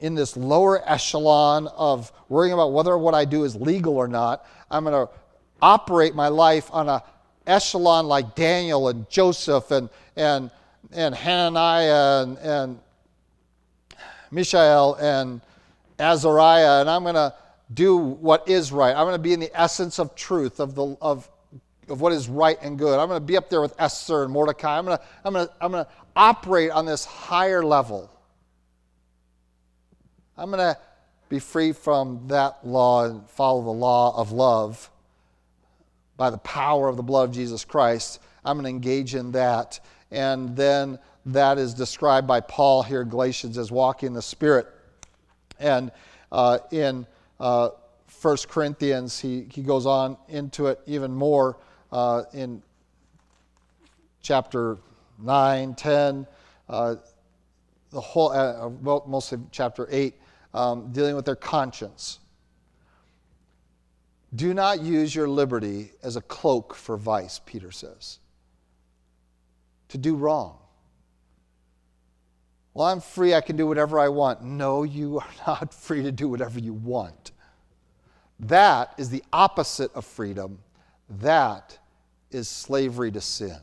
in 0.00 0.14
this 0.14 0.36
lower 0.36 0.82
echelon 0.90 1.68
of 1.68 2.12
worrying 2.28 2.52
about 2.52 2.72
whether 2.72 2.98
what 2.98 3.14
I 3.14 3.24
do 3.24 3.44
is 3.44 3.54
legal 3.54 3.96
or 3.96 4.08
not. 4.08 4.44
I'm 4.70 4.84
going 4.84 5.06
to 5.06 5.12
operate 5.62 6.14
my 6.14 6.28
life 6.28 6.68
on 6.72 6.88
a 6.88 7.02
echelon 7.46 8.06
like 8.06 8.34
Daniel 8.34 8.88
and 8.88 9.08
Joseph 9.08 9.70
and, 9.70 9.88
and, 10.16 10.50
and 10.92 11.14
Hananiah 11.14 12.22
and, 12.22 12.38
and 12.38 12.78
Mishael 14.30 14.94
and 14.94 15.40
Azariah, 15.98 16.80
and 16.80 16.90
I'm 16.90 17.02
going 17.02 17.14
to 17.14 17.32
do 17.72 17.96
what 17.96 18.48
is 18.48 18.72
right. 18.72 18.94
I'm 18.94 19.04
going 19.04 19.14
to 19.14 19.18
be 19.18 19.32
in 19.32 19.40
the 19.40 19.50
essence 19.54 19.98
of 19.98 20.14
truth, 20.14 20.60
of, 20.60 20.74
the, 20.74 20.96
of, 21.00 21.28
of 21.88 22.00
what 22.00 22.12
is 22.12 22.28
right 22.28 22.58
and 22.60 22.78
good. 22.78 22.98
I'm 22.98 23.08
going 23.08 23.20
to 23.20 23.26
be 23.26 23.36
up 23.36 23.48
there 23.48 23.60
with 23.60 23.74
Esther 23.78 24.24
and 24.24 24.32
Mordecai. 24.32 24.78
I'm 24.78 24.84
going 24.84 24.98
to, 24.98 25.04
I'm 25.24 25.32
going 25.32 25.46
to, 25.46 25.52
I'm 25.60 25.72
going 25.72 25.84
to 25.84 25.90
operate 26.14 26.70
on 26.70 26.86
this 26.86 27.04
higher 27.04 27.64
level. 27.64 28.10
I'm 30.36 30.50
going 30.50 30.74
to 30.74 30.78
be 31.28 31.38
free 31.38 31.72
from 31.72 32.28
that 32.28 32.66
law 32.66 33.04
and 33.04 33.28
follow 33.30 33.62
the 33.62 33.70
law 33.70 34.16
of 34.16 34.32
love 34.32 34.90
by 36.16 36.30
the 36.30 36.38
power 36.38 36.88
of 36.88 36.96
the 36.96 37.02
blood 37.02 37.30
of 37.30 37.34
Jesus 37.34 37.64
Christ. 37.64 38.20
I'm 38.44 38.56
going 38.56 38.64
to 38.64 38.70
engage 38.70 39.14
in 39.14 39.32
that. 39.32 39.80
And 40.10 40.54
then 40.56 40.98
that 41.26 41.58
is 41.58 41.74
described 41.74 42.26
by 42.26 42.40
Paul 42.40 42.82
here 42.82 43.02
in 43.02 43.08
Galatians 43.08 43.58
as 43.58 43.72
walking 43.72 44.08
in 44.08 44.12
the 44.12 44.22
Spirit. 44.22 44.66
And 45.58 45.90
uh, 46.30 46.58
in 46.70 47.06
uh, 47.40 47.70
1 48.20 48.36
Corinthians, 48.48 49.18
he, 49.20 49.46
he 49.52 49.62
goes 49.62 49.86
on 49.86 50.16
into 50.28 50.66
it 50.68 50.80
even 50.86 51.12
more 51.12 51.58
uh, 51.92 52.22
in 52.32 52.62
chapter 54.22 54.78
9, 55.18 55.74
10, 55.74 56.26
uh, 56.68 56.96
the 57.90 58.00
whole, 58.00 58.32
uh, 58.32 58.68
well, 58.68 59.04
mostly 59.06 59.38
chapter 59.50 59.86
8, 59.90 60.14
um, 60.54 60.92
dealing 60.92 61.14
with 61.14 61.24
their 61.24 61.36
conscience. 61.36 62.18
Do 64.34 64.52
not 64.52 64.80
use 64.80 65.14
your 65.14 65.28
liberty 65.28 65.92
as 66.02 66.16
a 66.16 66.20
cloak 66.20 66.74
for 66.74 66.96
vice, 66.96 67.40
Peter 67.44 67.70
says. 67.70 68.18
To 69.88 69.98
do 69.98 70.16
wrong. 70.16 70.58
Well, 72.74 72.88
I'm 72.88 73.00
free, 73.00 73.34
I 73.34 73.40
can 73.40 73.56
do 73.56 73.68
whatever 73.68 74.00
I 74.00 74.08
want. 74.08 74.42
No, 74.42 74.82
you 74.82 75.20
are 75.20 75.28
not 75.46 75.72
free 75.72 76.02
to 76.02 76.12
do 76.12 76.28
whatever 76.28 76.58
you 76.58 76.74
want. 76.74 77.30
That 78.40 78.92
is 78.98 79.10
the 79.10 79.22
opposite 79.32 79.94
of 79.94 80.04
freedom. 80.04 80.58
That 81.08 81.78
is 82.32 82.48
slavery 82.48 83.12
to 83.12 83.20
sin. 83.20 83.60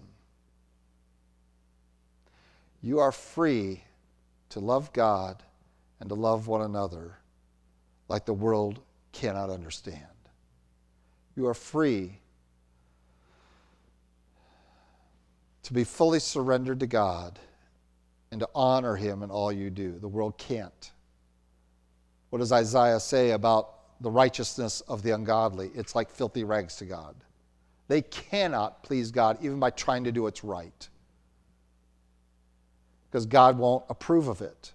You 2.82 3.00
are 3.00 3.12
free 3.12 3.84
to 4.50 4.60
love 4.60 4.94
God 4.94 5.44
and 6.00 6.10
to 6.10 6.16
love 6.16 6.48
one 6.48 6.62
another 6.62 7.18
like 8.08 8.26
the 8.26 8.34
world 8.34 8.80
cannot 9.12 9.50
understand. 9.50 10.06
You 11.36 11.48
are 11.48 11.54
free 11.54 12.20
to 15.64 15.74
be 15.74 15.84
fully 15.84 16.20
surrendered 16.20 16.80
to 16.80 16.88
God 16.88 17.40
and 18.32 18.40
to 18.40 18.50
honor 18.56 18.96
Him 18.96 19.24
in 19.24 19.30
all 19.30 19.52
you 19.52 19.70
do. 19.70 19.98
The 20.00 20.08
world 20.08 20.38
can't. 20.38 20.92
What 22.30 22.40
does 22.40 22.52
Isaiah 22.52 23.00
say 23.00 23.32
about 23.32 23.82
the 24.02 24.12
righteousness 24.12 24.82
of 24.82 25.04
the 25.04 25.12
ungodly. 25.12 25.72
It's 25.76 25.96
like 25.96 26.10
filthy 26.10 26.44
rags 26.44 26.76
to 26.78 26.86
God. 26.86 27.16
They 27.88 28.02
cannot 28.02 28.84
please 28.84 29.12
God 29.12 29.38
even 29.42 29.60
by 29.60 29.70
trying 29.70 30.04
to 30.06 30.12
do 30.12 30.24
what's 30.24 30.44
right 30.44 30.90
because 33.10 33.26
God 33.26 33.58
won't 33.58 33.84
approve 33.90 34.28
of 34.28 34.42
it. 34.42 34.72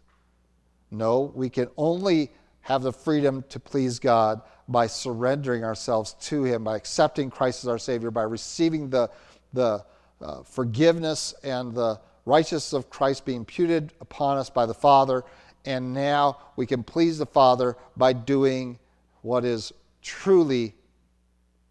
No, 0.91 1.33
we 1.35 1.49
can 1.49 1.69
only 1.77 2.31
have 2.61 2.83
the 2.83 2.93
freedom 2.93 3.45
to 3.49 3.59
please 3.59 3.99
God 3.99 4.43
by 4.69 4.87
surrendering 4.87 5.65
ourselves 5.65 6.15
to 6.21 6.45
Him, 6.45 6.65
by 6.65 6.77
accepting 6.77 7.31
Christ 7.31 7.65
as 7.65 7.69
our 7.69 7.79
Savior, 7.79 8.11
by 8.11 8.23
receiving 8.23 8.91
the, 8.91 9.11
the 9.53 9.85
uh, 10.21 10.43
forgiveness 10.43 11.35
and 11.43 11.75
the 11.75 11.99
righteousness 12.27 12.73
of 12.75 12.91
Christ 12.91 13.25
being 13.25 13.39
imputed 13.39 13.93
upon 14.01 14.37
us 14.37 14.51
by 14.51 14.67
the 14.67 14.75
Father. 14.75 15.25
And 15.65 15.95
now 15.95 16.39
we 16.57 16.67
can 16.67 16.83
please 16.83 17.19
the 17.19 17.27
Father 17.27 17.77
by 17.97 18.13
doing 18.13 18.79
what 19.23 19.45
is 19.45 19.73
truly 20.03 20.75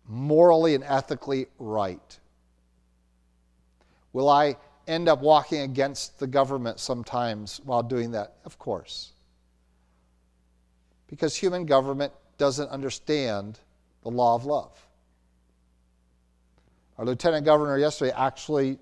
morally 0.07 0.73
and 0.75 0.83
ethically 0.83 1.47
right. 1.59 2.19
Will 4.13 4.29
I 4.29 4.55
end 4.87 5.07
up 5.07 5.21
walking 5.21 5.61
against 5.61 6.19
the 6.19 6.27
government 6.27 6.79
sometimes 6.79 7.61
while 7.63 7.83
doing 7.83 8.11
that? 8.11 8.35
Of 8.45 8.57
course. 8.57 9.11
Because 11.07 11.35
human 11.35 11.65
government 11.65 12.13
doesn't 12.37 12.69
understand 12.69 13.59
the 14.03 14.09
law 14.09 14.35
of 14.35 14.45
love. 14.45 14.85
Our 16.97 17.05
lieutenant 17.05 17.45
governor 17.45 17.77
yesterday 17.77 18.13
actually 18.15 18.79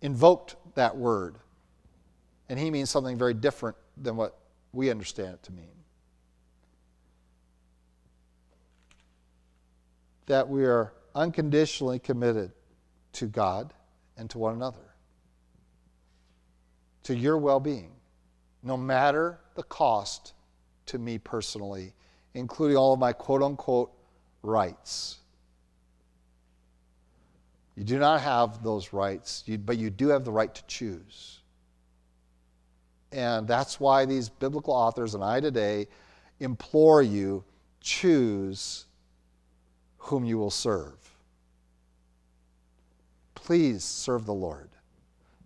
invoked 0.00 0.56
that 0.74 0.96
word, 0.96 1.36
and 2.48 2.58
he 2.58 2.70
means 2.70 2.90
something 2.90 3.16
very 3.16 3.34
different 3.34 3.76
than 3.96 4.16
what 4.16 4.38
we 4.72 4.90
understand 4.90 5.34
it 5.34 5.42
to 5.44 5.52
mean. 5.52 5.66
That 10.26 10.48
we 10.48 10.64
are 10.64 10.92
unconditionally 11.14 11.98
committed 11.98 12.52
to 13.14 13.26
God 13.26 13.74
and 14.16 14.30
to 14.30 14.38
one 14.38 14.54
another, 14.54 14.94
to 17.04 17.14
your 17.14 17.38
well 17.38 17.60
being, 17.60 17.92
no 18.62 18.76
matter 18.76 19.40
the 19.54 19.62
cost 19.64 20.32
to 20.86 20.98
me 20.98 21.18
personally, 21.18 21.92
including 22.34 22.76
all 22.76 22.94
of 22.94 22.98
my 22.98 23.12
quote 23.12 23.42
unquote 23.42 23.92
rights. 24.42 25.18
You 27.76 27.84
do 27.84 27.98
not 27.98 28.20
have 28.20 28.62
those 28.62 28.92
rights, 28.92 29.44
but 29.64 29.78
you 29.78 29.90
do 29.90 30.08
have 30.08 30.24
the 30.24 30.32
right 30.32 30.54
to 30.54 30.66
choose. 30.66 31.40
And 33.12 33.46
that's 33.46 33.80
why 33.80 34.04
these 34.04 34.28
biblical 34.28 34.74
authors 34.74 35.14
and 35.14 35.22
I 35.22 35.40
today 35.40 35.88
implore 36.40 37.02
you 37.02 37.44
choose 37.80 38.86
whom 39.98 40.24
you 40.24 40.38
will 40.38 40.50
serve. 40.50 40.94
Please 43.34 43.84
serve 43.84 44.26
the 44.26 44.34
Lord. 44.34 44.70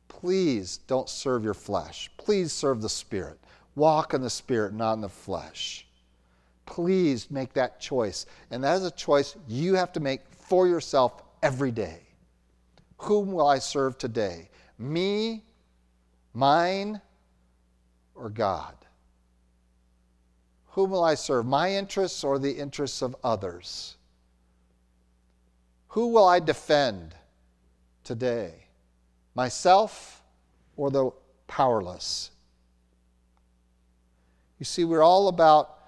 Please 0.08 0.78
don't 0.86 1.08
serve 1.08 1.44
your 1.44 1.54
flesh. 1.54 2.10
Please 2.16 2.52
serve 2.52 2.82
the 2.82 2.88
Spirit. 2.88 3.38
Walk 3.74 4.14
in 4.14 4.20
the 4.20 4.30
Spirit, 4.30 4.72
not 4.72 4.94
in 4.94 5.00
the 5.00 5.08
flesh. 5.08 5.86
Please 6.64 7.30
make 7.30 7.52
that 7.52 7.80
choice. 7.80 8.26
And 8.50 8.64
that 8.64 8.76
is 8.76 8.84
a 8.84 8.90
choice 8.90 9.36
you 9.46 9.74
have 9.74 9.92
to 9.92 10.00
make 10.00 10.20
for 10.30 10.66
yourself 10.66 11.22
every 11.42 11.70
day. 11.70 12.05
Whom 12.98 13.32
will 13.32 13.46
I 13.46 13.58
serve 13.58 13.98
today? 13.98 14.48
Me, 14.78 15.44
mine, 16.32 17.00
or 18.14 18.30
God? 18.30 18.74
Whom 20.68 20.90
will 20.90 21.04
I 21.04 21.14
serve? 21.14 21.46
My 21.46 21.72
interests 21.72 22.24
or 22.24 22.38
the 22.38 22.52
interests 22.52 23.02
of 23.02 23.16
others? 23.24 23.96
Who 25.88 26.08
will 26.08 26.26
I 26.26 26.40
defend 26.40 27.14
today? 28.04 28.52
Myself 29.34 30.22
or 30.76 30.90
the 30.90 31.10
powerless? 31.46 32.30
You 34.58 34.64
see, 34.64 34.84
we're 34.84 35.02
all 35.02 35.28
about 35.28 35.78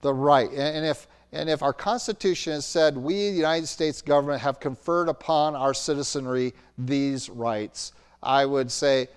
the 0.00 0.12
right. 0.12 0.50
And 0.52 0.84
if, 0.84 1.06
and 1.34 1.50
if 1.50 1.64
our 1.64 1.72
Constitution 1.72 2.52
has 2.52 2.64
said 2.64 2.96
we, 2.96 3.30
the 3.30 3.36
United 3.36 3.66
States 3.66 4.00
government, 4.00 4.40
have 4.40 4.60
conferred 4.60 5.08
upon 5.08 5.56
our 5.56 5.74
citizenry 5.74 6.54
these 6.78 7.28
rights, 7.28 7.92
I 8.22 8.46
would 8.46 8.70
say, 8.70 9.08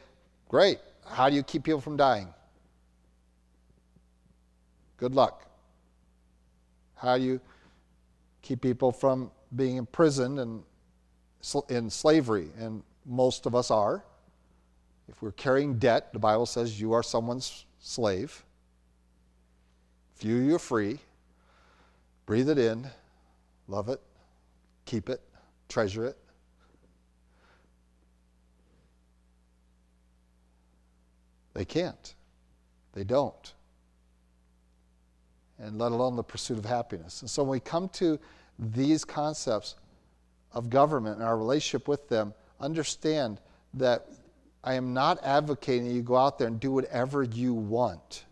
great. 0.50 0.80
How 1.06 1.30
do 1.30 1.36
you 1.36 1.44
keep 1.44 1.64
people 1.64 1.80
from 1.80 1.96
dying? 1.96 2.28
Good 4.98 5.14
luck. 5.14 5.46
How 6.96 7.20
do 7.20 7.24
you 7.24 7.40
keep 8.42 8.62
people 8.62 8.92
from 8.92 9.30
being 9.56 9.78
imprisoned 9.78 10.40
and 10.40 10.64
in 11.70 11.88
slavery? 11.92 12.50
And 12.58 12.82
most 13.06 13.46
of 13.46 13.54
us 13.54 13.70
are. 13.70 14.04
If 15.08 15.22
we're 15.22 15.34
carrying 15.34 15.78
debt, 15.78 16.12
the 16.14 16.20
Bible 16.20 16.48
says 16.48 16.82
you 16.82 16.94
are 16.94 17.04
someone's 17.04 17.66
slave. 17.80 18.44
Few 20.16 20.38
you're 20.38 20.58
free. 20.58 21.00
Breathe 22.28 22.50
it 22.50 22.60
in, 22.60 22.86
love 23.68 23.90
it, 23.90 24.02
keep 24.86 25.10
it, 25.10 25.22
treasure 25.70 26.06
it. 26.06 26.18
They 31.54 31.66
can't. 31.66 32.14
They 32.94 33.04
don't. 33.04 33.54
And 35.58 35.80
let 35.80 35.92
alone 35.92 36.16
the 36.16 36.24
pursuit 36.24 36.60
of 36.60 36.66
happiness. 36.66 37.22
And 37.22 37.30
so 37.30 37.42
when 37.42 37.52
we 37.54 37.60
come 37.60 37.90
to 37.94 38.20
these 38.60 39.04
concepts 39.04 39.76
of 40.52 40.70
government 40.70 41.16
and 41.16 41.26
our 41.26 41.38
relationship 41.38 41.88
with 41.88 42.10
them, 42.10 42.34
understand 42.60 43.40
that 43.74 44.06
I 44.64 44.74
am 44.74 44.94
not 44.94 45.24
advocating 45.24 45.90
you 45.90 46.02
go 46.04 46.18
out 46.18 46.38
there 46.38 46.48
and 46.48 46.60
do 46.60 46.72
whatever 46.72 47.24
you 47.24 47.54
want. 47.54 48.26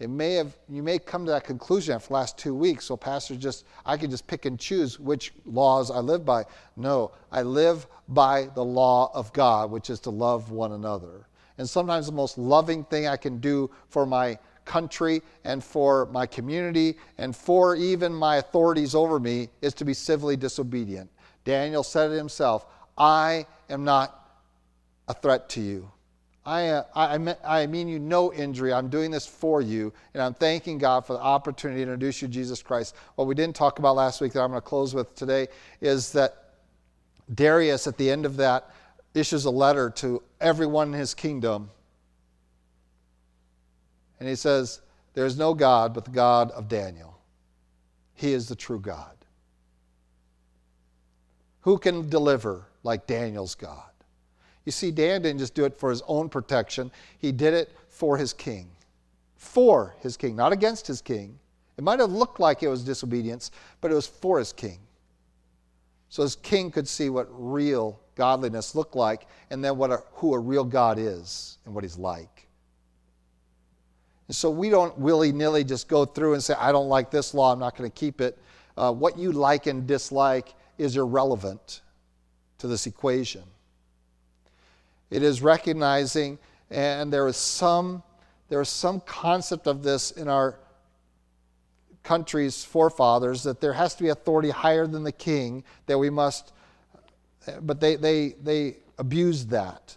It 0.00 0.10
may 0.10 0.34
have 0.34 0.56
you 0.68 0.82
may 0.82 0.98
come 0.98 1.24
to 1.26 1.32
that 1.32 1.44
conclusion 1.44 1.94
after 1.94 2.08
the 2.08 2.14
last 2.14 2.38
two 2.38 2.54
weeks. 2.54 2.84
So, 2.84 2.96
Pastor, 2.96 3.34
just 3.34 3.64
I 3.84 3.96
can 3.96 4.10
just 4.10 4.26
pick 4.26 4.44
and 4.44 4.58
choose 4.58 5.00
which 5.00 5.32
laws 5.44 5.90
I 5.90 5.98
live 5.98 6.24
by. 6.24 6.44
No, 6.76 7.12
I 7.32 7.42
live 7.42 7.86
by 8.08 8.48
the 8.54 8.64
law 8.64 9.10
of 9.12 9.32
God, 9.32 9.70
which 9.70 9.90
is 9.90 9.98
to 10.00 10.10
love 10.10 10.52
one 10.52 10.72
another. 10.72 11.26
And 11.58 11.68
sometimes 11.68 12.06
the 12.06 12.12
most 12.12 12.38
loving 12.38 12.84
thing 12.84 13.08
I 13.08 13.16
can 13.16 13.38
do 13.38 13.70
for 13.88 14.06
my 14.06 14.38
country 14.64 15.22
and 15.44 15.64
for 15.64 16.06
my 16.06 16.26
community 16.26 16.96
and 17.16 17.34
for 17.34 17.74
even 17.74 18.14
my 18.14 18.36
authorities 18.36 18.94
over 18.94 19.18
me 19.18 19.48
is 19.62 19.74
to 19.74 19.84
be 19.84 19.94
civilly 19.94 20.36
disobedient. 20.36 21.10
Daniel 21.44 21.82
said 21.82 22.12
it 22.12 22.16
himself 22.16 22.66
I 22.96 23.46
am 23.68 23.82
not 23.82 24.30
a 25.08 25.14
threat 25.14 25.48
to 25.50 25.60
you. 25.60 25.90
I, 26.48 26.68
uh, 26.68 26.84
I, 26.94 27.36
I, 27.44 27.66
mean 27.66 27.88
you 27.88 27.98
no 27.98 28.32
injury. 28.32 28.72
I'm 28.72 28.88
doing 28.88 29.10
this 29.10 29.26
for 29.26 29.60
you, 29.60 29.92
and 30.14 30.22
I'm 30.22 30.32
thanking 30.32 30.78
God 30.78 31.04
for 31.04 31.12
the 31.12 31.18
opportunity 31.18 31.80
to 31.80 31.82
introduce 31.82 32.22
you 32.22 32.28
to 32.28 32.32
Jesus 32.32 32.62
Christ. 32.62 32.94
What 33.16 33.28
we 33.28 33.34
didn't 33.34 33.54
talk 33.54 33.78
about 33.78 33.96
last 33.96 34.22
week 34.22 34.32
that 34.32 34.40
I'm 34.40 34.48
going 34.48 34.62
to 34.62 34.66
close 34.66 34.94
with 34.94 35.14
today 35.14 35.48
is 35.82 36.10
that 36.12 36.54
Darius, 37.34 37.86
at 37.86 37.98
the 37.98 38.10
end 38.10 38.24
of 38.24 38.38
that, 38.38 38.70
issues 39.12 39.44
a 39.44 39.50
letter 39.50 39.90
to 39.96 40.22
everyone 40.40 40.94
in 40.94 40.98
his 40.98 41.12
kingdom. 41.12 41.68
And 44.18 44.26
he 44.26 44.34
says, 44.34 44.80
There 45.12 45.26
is 45.26 45.36
no 45.36 45.52
God 45.52 45.92
but 45.92 46.06
the 46.06 46.12
God 46.12 46.50
of 46.52 46.66
Daniel. 46.66 47.18
He 48.14 48.32
is 48.32 48.48
the 48.48 48.56
true 48.56 48.80
God. 48.80 49.18
Who 51.60 51.76
can 51.76 52.08
deliver 52.08 52.68
like 52.82 53.06
Daniel's 53.06 53.54
God? 53.54 53.87
You 54.68 54.72
see, 54.72 54.90
Dan 54.90 55.22
didn't 55.22 55.38
just 55.38 55.54
do 55.54 55.64
it 55.64 55.74
for 55.74 55.88
his 55.88 56.02
own 56.06 56.28
protection, 56.28 56.90
he 57.16 57.32
did 57.32 57.54
it 57.54 57.74
for 57.88 58.18
his 58.18 58.34
king. 58.34 58.68
For 59.34 59.96
his 60.00 60.18
king, 60.18 60.36
not 60.36 60.52
against 60.52 60.86
his 60.86 61.00
king. 61.00 61.38
It 61.78 61.84
might 61.84 62.00
have 62.00 62.12
looked 62.12 62.38
like 62.38 62.62
it 62.62 62.68
was 62.68 62.84
disobedience, 62.84 63.50
but 63.80 63.90
it 63.90 63.94
was 63.94 64.06
for 64.06 64.38
his 64.38 64.52
king. 64.52 64.78
So 66.10 66.22
his 66.22 66.36
king 66.36 66.70
could 66.70 66.86
see 66.86 67.08
what 67.08 67.28
real 67.30 67.98
godliness 68.14 68.74
looked 68.74 68.94
like 68.94 69.26
and 69.48 69.64
then 69.64 69.78
what 69.78 69.90
a, 69.90 70.02
who 70.12 70.34
a 70.34 70.38
real 70.38 70.64
God 70.64 70.98
is 70.98 71.56
and 71.64 71.74
what 71.74 71.82
he's 71.82 71.96
like. 71.96 72.46
And 74.26 74.36
so 74.36 74.50
we 74.50 74.68
don't 74.68 74.98
willy 74.98 75.32
nilly 75.32 75.64
just 75.64 75.88
go 75.88 76.04
through 76.04 76.34
and 76.34 76.44
say, 76.44 76.52
I 76.58 76.72
don't 76.72 76.90
like 76.90 77.10
this 77.10 77.32
law, 77.32 77.54
I'm 77.54 77.58
not 77.58 77.74
going 77.74 77.90
to 77.90 77.98
keep 77.98 78.20
it. 78.20 78.38
Uh, 78.76 78.92
what 78.92 79.16
you 79.16 79.32
like 79.32 79.66
and 79.66 79.86
dislike 79.86 80.52
is 80.76 80.98
irrelevant 80.98 81.80
to 82.58 82.66
this 82.66 82.86
equation. 82.86 83.44
It 85.10 85.22
is 85.22 85.42
recognizing, 85.42 86.38
and 86.70 87.12
there 87.12 87.26
is 87.26 87.36
some, 87.36 88.02
there 88.48 88.60
is 88.60 88.68
some 88.68 89.00
concept 89.00 89.66
of 89.66 89.82
this 89.82 90.10
in 90.10 90.28
our 90.28 90.58
country's 92.02 92.64
forefathers 92.64 93.42
that 93.42 93.60
there 93.60 93.72
has 93.72 93.94
to 93.94 94.02
be 94.02 94.08
authority 94.08 94.50
higher 94.50 94.86
than 94.86 95.04
the 95.04 95.12
king, 95.12 95.64
that 95.86 95.98
we 95.98 96.10
must, 96.10 96.52
but 97.60 97.80
they, 97.80 97.96
they, 97.96 98.30
they 98.42 98.76
abused 98.98 99.50
that. 99.50 99.96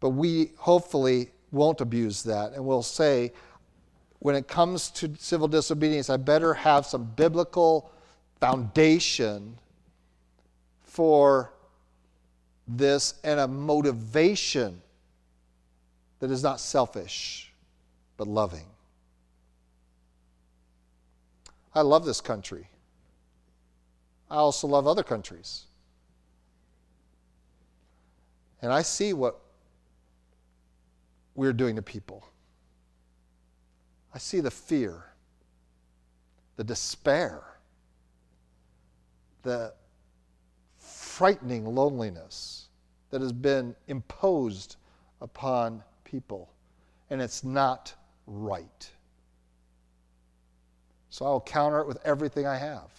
But 0.00 0.10
we 0.10 0.52
hopefully 0.56 1.30
won't 1.50 1.80
abuse 1.80 2.22
that, 2.24 2.52
and 2.52 2.64
we'll 2.64 2.82
say, 2.82 3.32
when 4.18 4.36
it 4.36 4.46
comes 4.46 4.90
to 4.90 5.12
civil 5.18 5.48
disobedience, 5.48 6.08
I 6.08 6.16
better 6.16 6.54
have 6.54 6.86
some 6.86 7.04
biblical 7.16 7.90
foundation 8.40 9.58
for 10.80 11.52
this 12.76 13.14
and 13.24 13.40
a 13.40 13.48
motivation 13.48 14.80
that 16.20 16.30
is 16.30 16.42
not 16.42 16.60
selfish, 16.60 17.52
but 18.16 18.26
loving. 18.26 18.66
I 21.74 21.80
love 21.80 22.04
this 22.04 22.20
country. 22.20 22.68
I 24.30 24.36
also 24.36 24.66
love 24.66 24.86
other 24.86 25.02
countries. 25.02 25.64
And 28.60 28.72
I 28.72 28.82
see 28.82 29.12
what 29.12 29.40
we're 31.34 31.52
doing 31.52 31.76
to 31.76 31.82
people. 31.82 32.26
I 34.14 34.18
see 34.18 34.40
the 34.40 34.50
fear, 34.50 35.04
the 36.56 36.64
despair, 36.64 37.42
the 39.42 39.72
frightening 40.78 41.64
loneliness 41.64 42.61
that 43.12 43.20
has 43.20 43.32
been 43.32 43.76
imposed 43.86 44.76
upon 45.20 45.84
people. 46.02 46.50
And 47.10 47.22
it's 47.22 47.44
not 47.44 47.94
right. 48.26 48.90
So 51.10 51.26
I'll 51.26 51.42
counter 51.42 51.80
it 51.80 51.86
with 51.86 51.98
everything 52.04 52.46
I 52.46 52.56
have. 52.56 52.90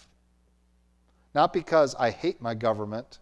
Not 1.33 1.51
because 1.51 1.95
I 1.95 2.11
hate 2.11 2.41
my 2.41 2.53
government, 2.53 3.17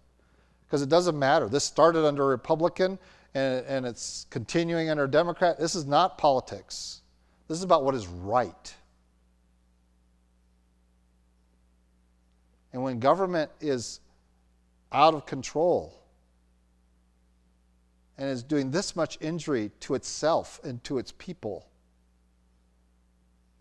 because 0.68 0.82
it 0.82 0.89
doesn't 0.89 1.18
matter. 1.18 1.48
This 1.48 1.64
started 1.64 2.06
under 2.06 2.24
a 2.24 2.28
Republican 2.28 3.00
and, 3.34 3.66
and 3.66 3.86
it's 3.86 4.28
continuing 4.30 4.89
under 4.89 5.06
a 5.06 5.10
Democrat. 5.10 5.58
This 5.58 5.76
is 5.76 5.86
not 5.86 6.18
politics, 6.18 7.02
this 7.48 7.58
is 7.58 7.64
about 7.64 7.86
what 7.86 7.96
is 7.96 8.06
right. 8.06 8.76
And 12.74 12.84
when 12.84 13.00
government 13.00 13.50
is 13.60 14.02
out 14.92 15.14
of 15.14 15.26
control 15.26 16.01
and 18.22 18.30
is 18.30 18.44
doing 18.44 18.70
this 18.70 18.96
much 18.96 19.18
injury 19.20 19.72
to 19.80 19.96
itself 19.96 20.62
and 20.64 20.82
to 20.84 21.00
its 21.00 21.12
people, 21.18 21.66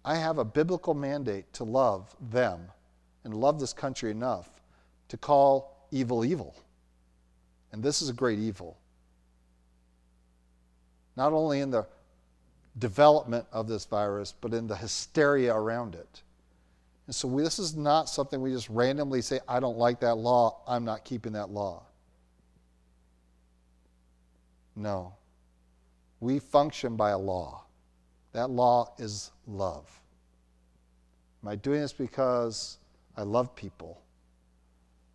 I 0.05 0.17
have 0.17 0.37
a 0.37 0.45
biblical 0.45 0.93
mandate 0.93 1.51
to 1.55 1.65
love 1.65 2.15
them 2.31 2.67
and 3.25 3.33
love 3.33 3.59
this 3.59 3.73
country 3.73 4.11
enough 4.11 4.51
to 5.09 5.17
call 5.17 5.89
evil 5.91 6.27
evil. 6.27 6.55
And 7.73 7.83
this 7.83 8.03
is 8.03 8.11
a 8.11 8.13
great 8.13 8.39
evil. 8.39 8.77
Not 11.17 11.33
only 11.33 11.61
in 11.61 11.71
the 11.71 11.87
development 12.79 13.47
of 13.53 13.67
this 13.67 13.87
virus, 13.87 14.35
but 14.39 14.53
in 14.53 14.67
the 14.67 14.77
hysteria 14.77 15.55
around 15.55 15.95
it. 15.95 16.23
And 17.07 17.15
so 17.15 17.29
we, 17.29 17.43
this 17.43 17.59
is 17.59 17.77
not 17.77 18.11
something 18.11 18.43
we 18.43 18.53
just 18.53 18.69
randomly 18.69 19.23
say, 19.23 19.41
I 19.49 19.59
don't 19.59 19.79
like 19.79 20.01
that 20.01 20.17
law, 20.17 20.61
I'm 20.69 20.85
not 20.85 21.07
keeping 21.07 21.33
that 21.33 21.49
law. 21.49 21.85
No. 24.77 25.15
We 26.21 26.39
function 26.39 26.97
by 26.97 27.11
a 27.11 27.19
law. 27.19 27.65
That 28.33 28.51
law 28.51 28.93
is 28.99 29.31
love. 29.47 30.01
Am 31.43 31.49
I 31.49 31.57
doing 31.57 31.81
this 31.81 31.93
because 31.93 32.79
I 33.17 33.23
love 33.23 33.55
people? 33.57 34.01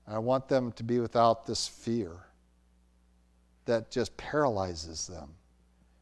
I 0.07 0.19
want 0.19 0.47
them 0.47 0.71
to 0.73 0.83
be 0.83 0.99
without 0.99 1.45
this 1.45 1.67
fear 1.67 2.11
that 3.65 3.89
just 3.89 4.15
paralyzes 4.17 5.07
them 5.07 5.29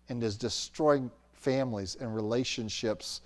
and 0.09 0.21
is 0.23 0.37
destroying 0.37 1.09
families 1.33 1.95
and 1.99 2.13
relationships 2.13 3.21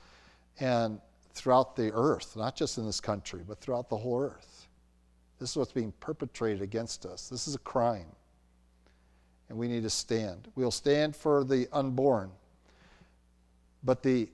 and 0.59 0.99
throughout 1.33 1.75
the 1.75 1.91
earth, 1.93 2.35
not 2.35 2.55
just 2.55 2.77
in 2.77 2.85
this 2.85 2.99
country, 2.99 3.41
but 3.47 3.59
throughout 3.59 3.89
the 3.89 3.97
whole 3.97 4.21
earth. 4.21 4.67
This 5.39 5.51
is 5.51 5.57
what's 5.57 5.71
being 5.71 5.93
perpetrated 5.99 6.61
against 6.61 7.05
us. 7.05 7.29
This 7.29 7.47
is 7.47 7.55
a 7.55 7.59
crime. 7.59 8.07
And 9.49 9.57
we 9.57 9.67
need 9.67 9.83
to 9.83 9.89
stand. 9.89 10.47
We'll 10.55 10.71
stand 10.71 11.15
for 11.15 11.43
the 11.43 11.67
unborn. 11.71 12.31
But 13.83 14.03
the 14.03 14.29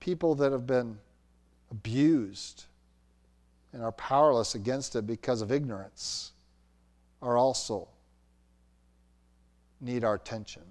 people 0.00 0.34
that 0.36 0.50
have 0.50 0.66
been 0.66 0.98
abused 1.70 2.64
and 3.72 3.82
are 3.82 3.92
powerless 3.92 4.54
against 4.54 4.96
it 4.96 5.06
because 5.06 5.40
of 5.40 5.52
ignorance 5.52 6.32
are 7.22 7.36
also 7.36 7.88
need 9.80 10.04
our 10.04 10.14
attention 10.14 10.62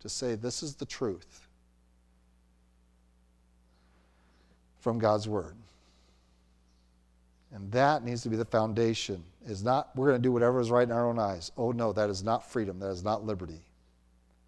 to 0.00 0.08
say 0.08 0.34
this 0.34 0.62
is 0.62 0.74
the 0.74 0.84
truth 0.84 1.48
from 4.80 4.98
God's 4.98 5.28
word. 5.28 5.54
And 7.52 7.70
that 7.72 8.04
needs 8.04 8.22
to 8.22 8.28
be 8.28 8.36
the 8.36 8.44
foundation. 8.44 9.22
Is 9.46 9.62
not 9.62 9.94
we're 9.96 10.08
going 10.08 10.22
to 10.22 10.22
do 10.22 10.32
whatever 10.32 10.60
is 10.60 10.70
right 10.70 10.84
in 10.84 10.92
our 10.92 11.08
own 11.08 11.18
eyes. 11.18 11.52
Oh 11.56 11.72
no, 11.72 11.92
that 11.92 12.08
is 12.08 12.22
not 12.22 12.50
freedom. 12.50 12.78
That 12.78 12.90
is 12.90 13.02
not 13.02 13.24
liberty. 13.24 13.60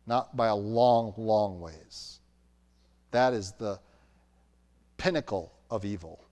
Not 0.07 0.37
by 0.37 0.49
a 0.49 0.55
long, 0.55 1.15
long 1.17 1.61
ways. 1.61 2.21
That 3.11 3.33
is 3.33 3.53
the 3.53 3.79
pinnacle 4.97 5.53
of 5.71 5.85
evil. 5.85 6.25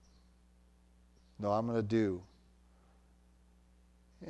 No, 1.39 1.51
I'm 1.51 1.67
going 1.67 1.77
to 1.77 1.83
do. 1.83 2.21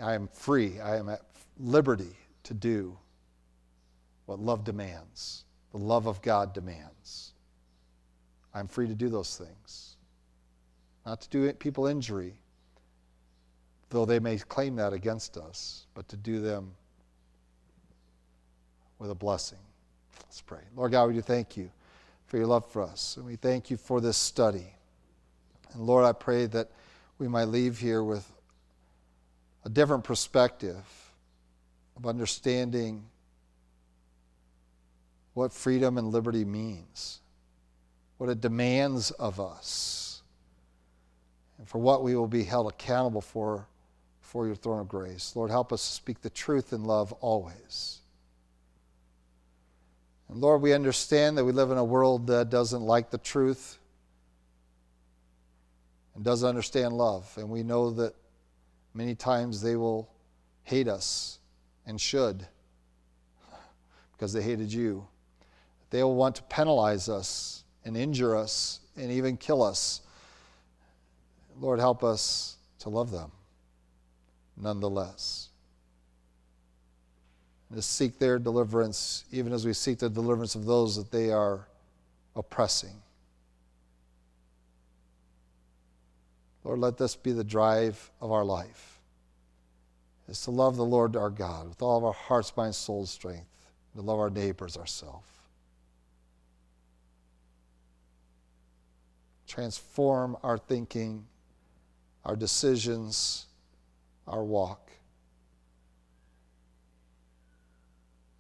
I 0.01 0.13
am 0.13 0.27
free. 0.27 0.79
I 0.79 0.97
am 0.97 1.09
at 1.09 1.21
liberty 1.59 2.17
to 2.43 2.53
do 2.53 2.97
what 4.25 4.39
love 4.39 4.63
demands, 4.63 5.43
the 5.71 5.77
love 5.77 6.07
of 6.07 6.21
God 6.21 6.53
demands. 6.53 7.33
I'm 8.53 8.67
free 8.67 8.87
to 8.87 8.95
do 8.95 9.09
those 9.09 9.37
things. 9.37 9.92
Not 11.05 11.21
to 11.21 11.29
do 11.29 11.51
people 11.53 11.87
injury, 11.87 12.35
though 13.89 14.05
they 14.05 14.19
may 14.19 14.37
claim 14.37 14.77
that 14.77 14.93
against 14.93 15.37
us, 15.37 15.85
but 15.93 16.07
to 16.09 16.17
do 16.17 16.41
them 16.41 16.71
with 18.99 19.11
a 19.11 19.15
blessing. 19.15 19.59
Let's 20.21 20.41
pray. 20.41 20.61
Lord 20.75 20.91
God, 20.91 21.07
we 21.09 21.13
do 21.13 21.21
thank 21.21 21.57
you 21.57 21.69
for 22.25 22.37
your 22.37 22.47
love 22.47 22.65
for 22.65 22.81
us. 22.81 23.17
And 23.17 23.25
we 23.25 23.35
thank 23.35 23.69
you 23.69 23.77
for 23.77 24.01
this 24.01 24.17
study. 24.17 24.73
And 25.73 25.85
Lord, 25.85 26.05
I 26.05 26.13
pray 26.13 26.45
that 26.47 26.69
we 27.19 27.27
might 27.27 27.45
leave 27.45 27.79
here 27.79 28.03
with 28.03 28.27
a 29.65 29.69
different 29.69 30.03
perspective 30.03 30.83
of 31.95 32.07
understanding 32.07 33.05
what 35.33 35.51
freedom 35.51 35.97
and 35.97 36.11
liberty 36.11 36.45
means, 36.45 37.19
what 38.17 38.29
it 38.29 38.41
demands 38.41 39.11
of 39.11 39.39
us, 39.39 40.12
and 41.64 41.70
for 41.70 41.78
what 41.78 42.03
we 42.03 42.14
will 42.14 42.28
be 42.28 42.43
held 42.43 42.68
accountable 42.68 43.22
for 43.22 43.66
for 44.20 44.45
your 44.45 44.55
throne 44.55 44.82
of 44.82 44.89
grace. 44.89 45.34
Lord, 45.34 45.49
help 45.49 45.72
us 45.72 45.82
speak 45.82 46.20
the 46.22 46.30
truth 46.30 46.74
in 46.74 46.84
love 46.84 47.14
always. 47.22 47.99
And 50.28 50.41
Lord, 50.41 50.61
we 50.61 50.74
understand 50.74 51.38
that 51.38 51.45
we 51.45 51.53
live 51.53 51.72
in 51.72 51.78
a 51.78 51.84
world 51.84 52.28
that 52.28 52.49
doesn't 52.49 52.82
like 52.82 53.11
the 53.11 53.18
truth 53.18 53.80
and 56.16 56.26
doesn't 56.26 56.49
understand 56.49 56.95
love. 56.95 57.32
And 57.38 57.49
we 57.49 57.64
know 57.64 57.91
that 57.91 58.14
many 58.93 59.16
times 59.16 59.61
they 59.61 59.78
will 59.78 60.09
hate 60.64 60.89
us 60.89 61.39
and 61.86 62.01
should 62.01 62.45
because 64.11 64.34
they 64.34 64.41
hated 64.41 64.74
you. 64.74 65.07
They 65.91 66.03
will 66.03 66.16
want 66.16 66.36
to 66.36 66.43
penalize 66.43 67.07
us 67.07 67.64
and 67.86 67.95
injure 67.95 68.36
us 68.36 68.82
and 68.97 69.09
even 69.11 69.38
kill 69.38 69.64
us. 69.64 70.01
Lord, 71.59 71.79
help 71.79 72.03
us 72.03 72.57
to 72.79 72.89
love 72.89 73.11
them 73.11 73.31
nonetheless. 74.57 75.49
And 77.69 77.77
to 77.77 77.81
seek 77.81 78.19
their 78.19 78.37
deliverance, 78.39 79.25
even 79.31 79.53
as 79.53 79.65
we 79.65 79.73
seek 79.73 79.99
the 79.99 80.09
deliverance 80.09 80.55
of 80.55 80.65
those 80.65 80.95
that 80.95 81.11
they 81.11 81.31
are 81.31 81.67
oppressing. 82.35 83.01
Lord, 86.63 86.79
let 86.79 86.97
this 86.97 87.15
be 87.15 87.31
the 87.31 87.43
drive 87.43 88.11
of 88.21 88.31
our 88.31 88.45
life, 88.45 88.99
is 90.29 90.41
to 90.43 90.51
love 90.51 90.77
the 90.77 90.85
Lord 90.85 91.15
our 91.15 91.29
God 91.29 91.67
with 91.67 91.81
all 91.81 91.97
of 91.97 92.05
our 92.05 92.13
hearts, 92.13 92.55
mind, 92.55 92.75
soul, 92.75 93.05
strength, 93.05 93.45
to 93.95 94.01
love 94.01 94.19
our 94.19 94.29
neighbors 94.29 94.77
ourselves. 94.77 95.27
Transform 99.45 100.37
our 100.41 100.57
thinking, 100.57 101.25
our 102.26 102.36
decisions, 102.36 103.45
our 104.28 104.43
walk. 104.43 104.91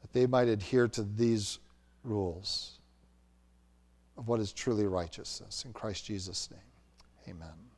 That 0.01 0.13
they 0.13 0.25
might 0.25 0.47
adhere 0.47 0.87
to 0.89 1.03
these 1.03 1.59
rules 2.03 2.79
of 4.17 4.27
what 4.27 4.39
is 4.39 4.51
truly 4.51 4.85
righteousness. 4.85 5.65
In 5.65 5.73
Christ 5.73 6.05
Jesus' 6.05 6.49
name, 6.51 7.35
amen. 7.35 7.72